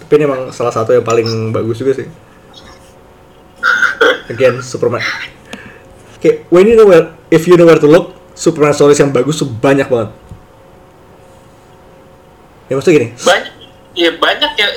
[0.00, 2.08] Tapi ini emang salah satu yang paling bagus juga sih.
[4.32, 5.02] Again, Superman.
[6.16, 9.36] Oke, when you know where, if you know where to look, Superman stories yang bagus
[9.36, 10.16] tuh banyak banget.
[12.72, 13.54] Ya maksudnya gini, banyak
[13.92, 14.68] ya banyak ya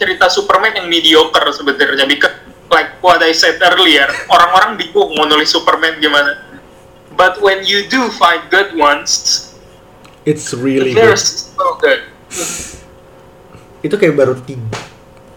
[0.00, 2.32] cerita Superman yang mediocre sebenarnya because
[2.72, 6.40] like what I said earlier orang-orang bingung mau nulis Superman gimana
[7.14, 9.52] but when you do find good ones
[10.24, 11.18] it's really good.
[11.18, 12.00] so good
[13.82, 14.62] Itu kayak baru tiga,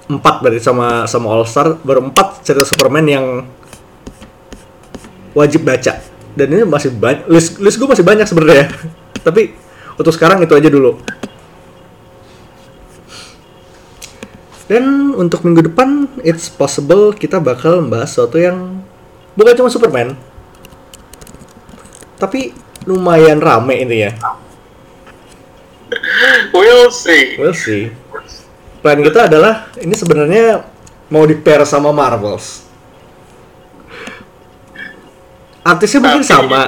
[0.05, 3.25] empat berarti sama sama All Star, baru empat cerita Superman yang
[5.33, 5.97] wajib baca.
[6.35, 8.67] Dan ini masih banyak, list, list gue masih banyak sebenarnya.
[9.25, 9.55] Tapi
[9.95, 10.99] untuk sekarang itu aja dulu.
[14.65, 18.81] Dan untuk minggu depan, it's possible kita bakal membahas sesuatu yang
[19.37, 20.17] bukan cuma Superman,
[22.17, 22.57] tapi
[22.89, 24.11] lumayan rame ini ya.
[26.49, 27.93] we'll see We'll see.
[28.81, 30.65] Plan kita adalah ini sebenarnya
[31.13, 32.64] mau di pair sama Marvels.
[35.65, 36.61] Artisnya mungkin Tapi- sama.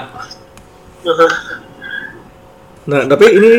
[2.86, 3.52] Nah, tapi ini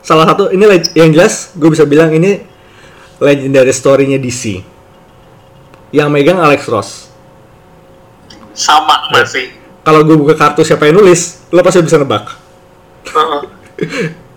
[0.00, 0.64] salah satu ini
[0.94, 2.40] yang jelas gue bisa bilang ini
[3.18, 4.64] legendary story-nya DC.
[5.90, 6.90] Yang megang Alex Ross.
[8.50, 12.28] sama masih Kalau gue buka kartu siapa yang nulis, lo pasti bisa nebak.
[13.06, 13.40] Heeh.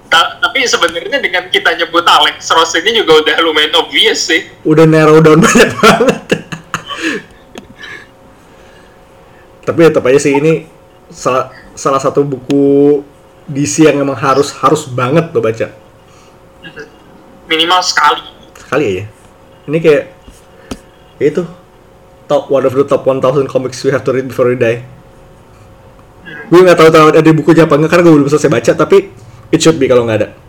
[0.08, 4.86] Ta- tapi sebenarnya dengan kita nyebut Alex Ross ini juga udah lumayan obvious sih udah
[4.86, 6.20] narrow down banyak banget.
[9.64, 10.68] Tapi tetap aja sih ini
[11.08, 13.00] salah, salah satu buku
[13.48, 15.84] DC yang emang harus harus banget lo baca
[17.48, 18.24] minimal sekali
[18.58, 19.06] sekali aja.
[19.70, 20.04] Ini kayak
[21.22, 21.44] ya itu
[22.28, 24.82] top one of the top 1000 comics we have to read before we die.
[26.50, 29.12] Gue nggak tahu tahu ada bukunya apa enggak karena gue belum selesai baca tapi
[29.54, 30.30] it should be kalau nggak ada.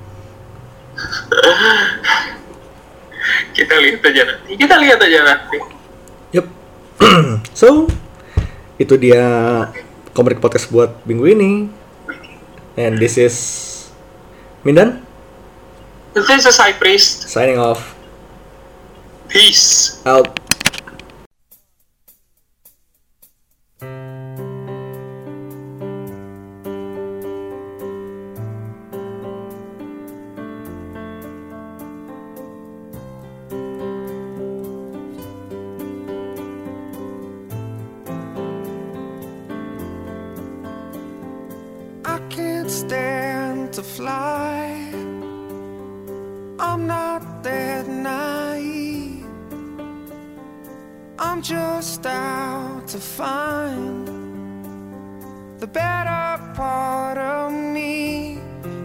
[3.55, 5.59] kita lihat aja nanti kita lihat aja nanti
[6.35, 6.47] Yup.
[7.61, 7.87] so,
[8.79, 9.25] itu dia
[10.15, 11.53] komik podcast buat minggu ini.
[12.75, 13.37] And this is
[14.67, 15.05] Mindan
[16.15, 17.95] this is High Priest signing off
[19.27, 20.31] peace out.
[43.75, 44.71] To fly.
[46.61, 49.27] I'm not that naive.
[51.19, 54.07] I'm just out to find
[55.59, 58.39] the better part of me.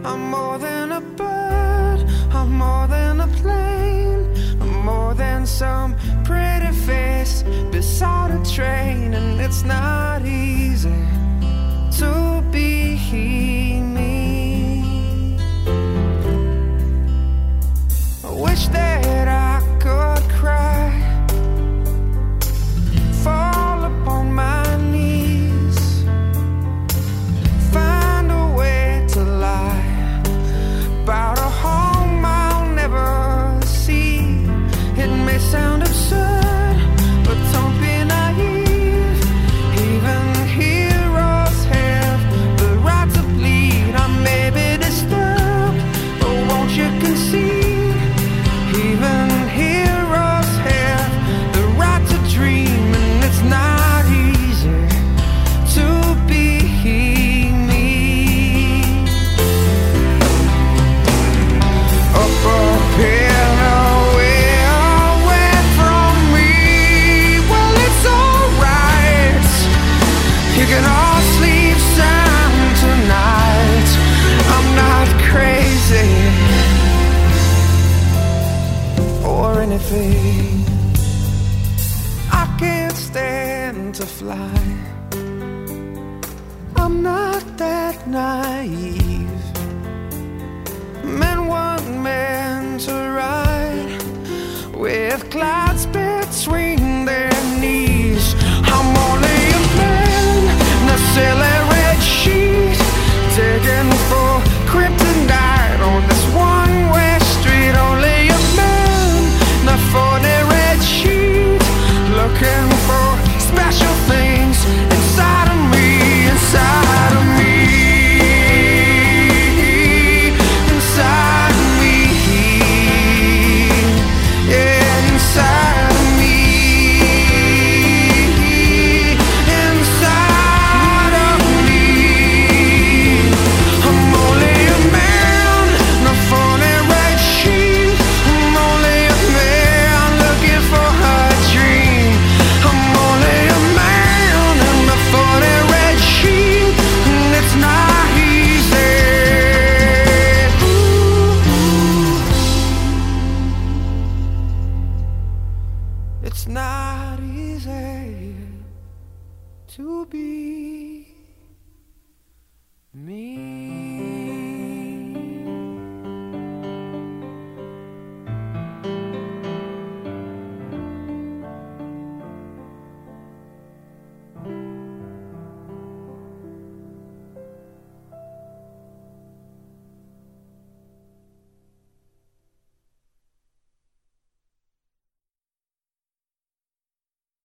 [0.04, 2.00] I'm more than a bird,
[2.32, 4.26] I'm more than a plane,
[4.60, 5.94] I'm more than some
[6.24, 8.99] pretty face beside a train,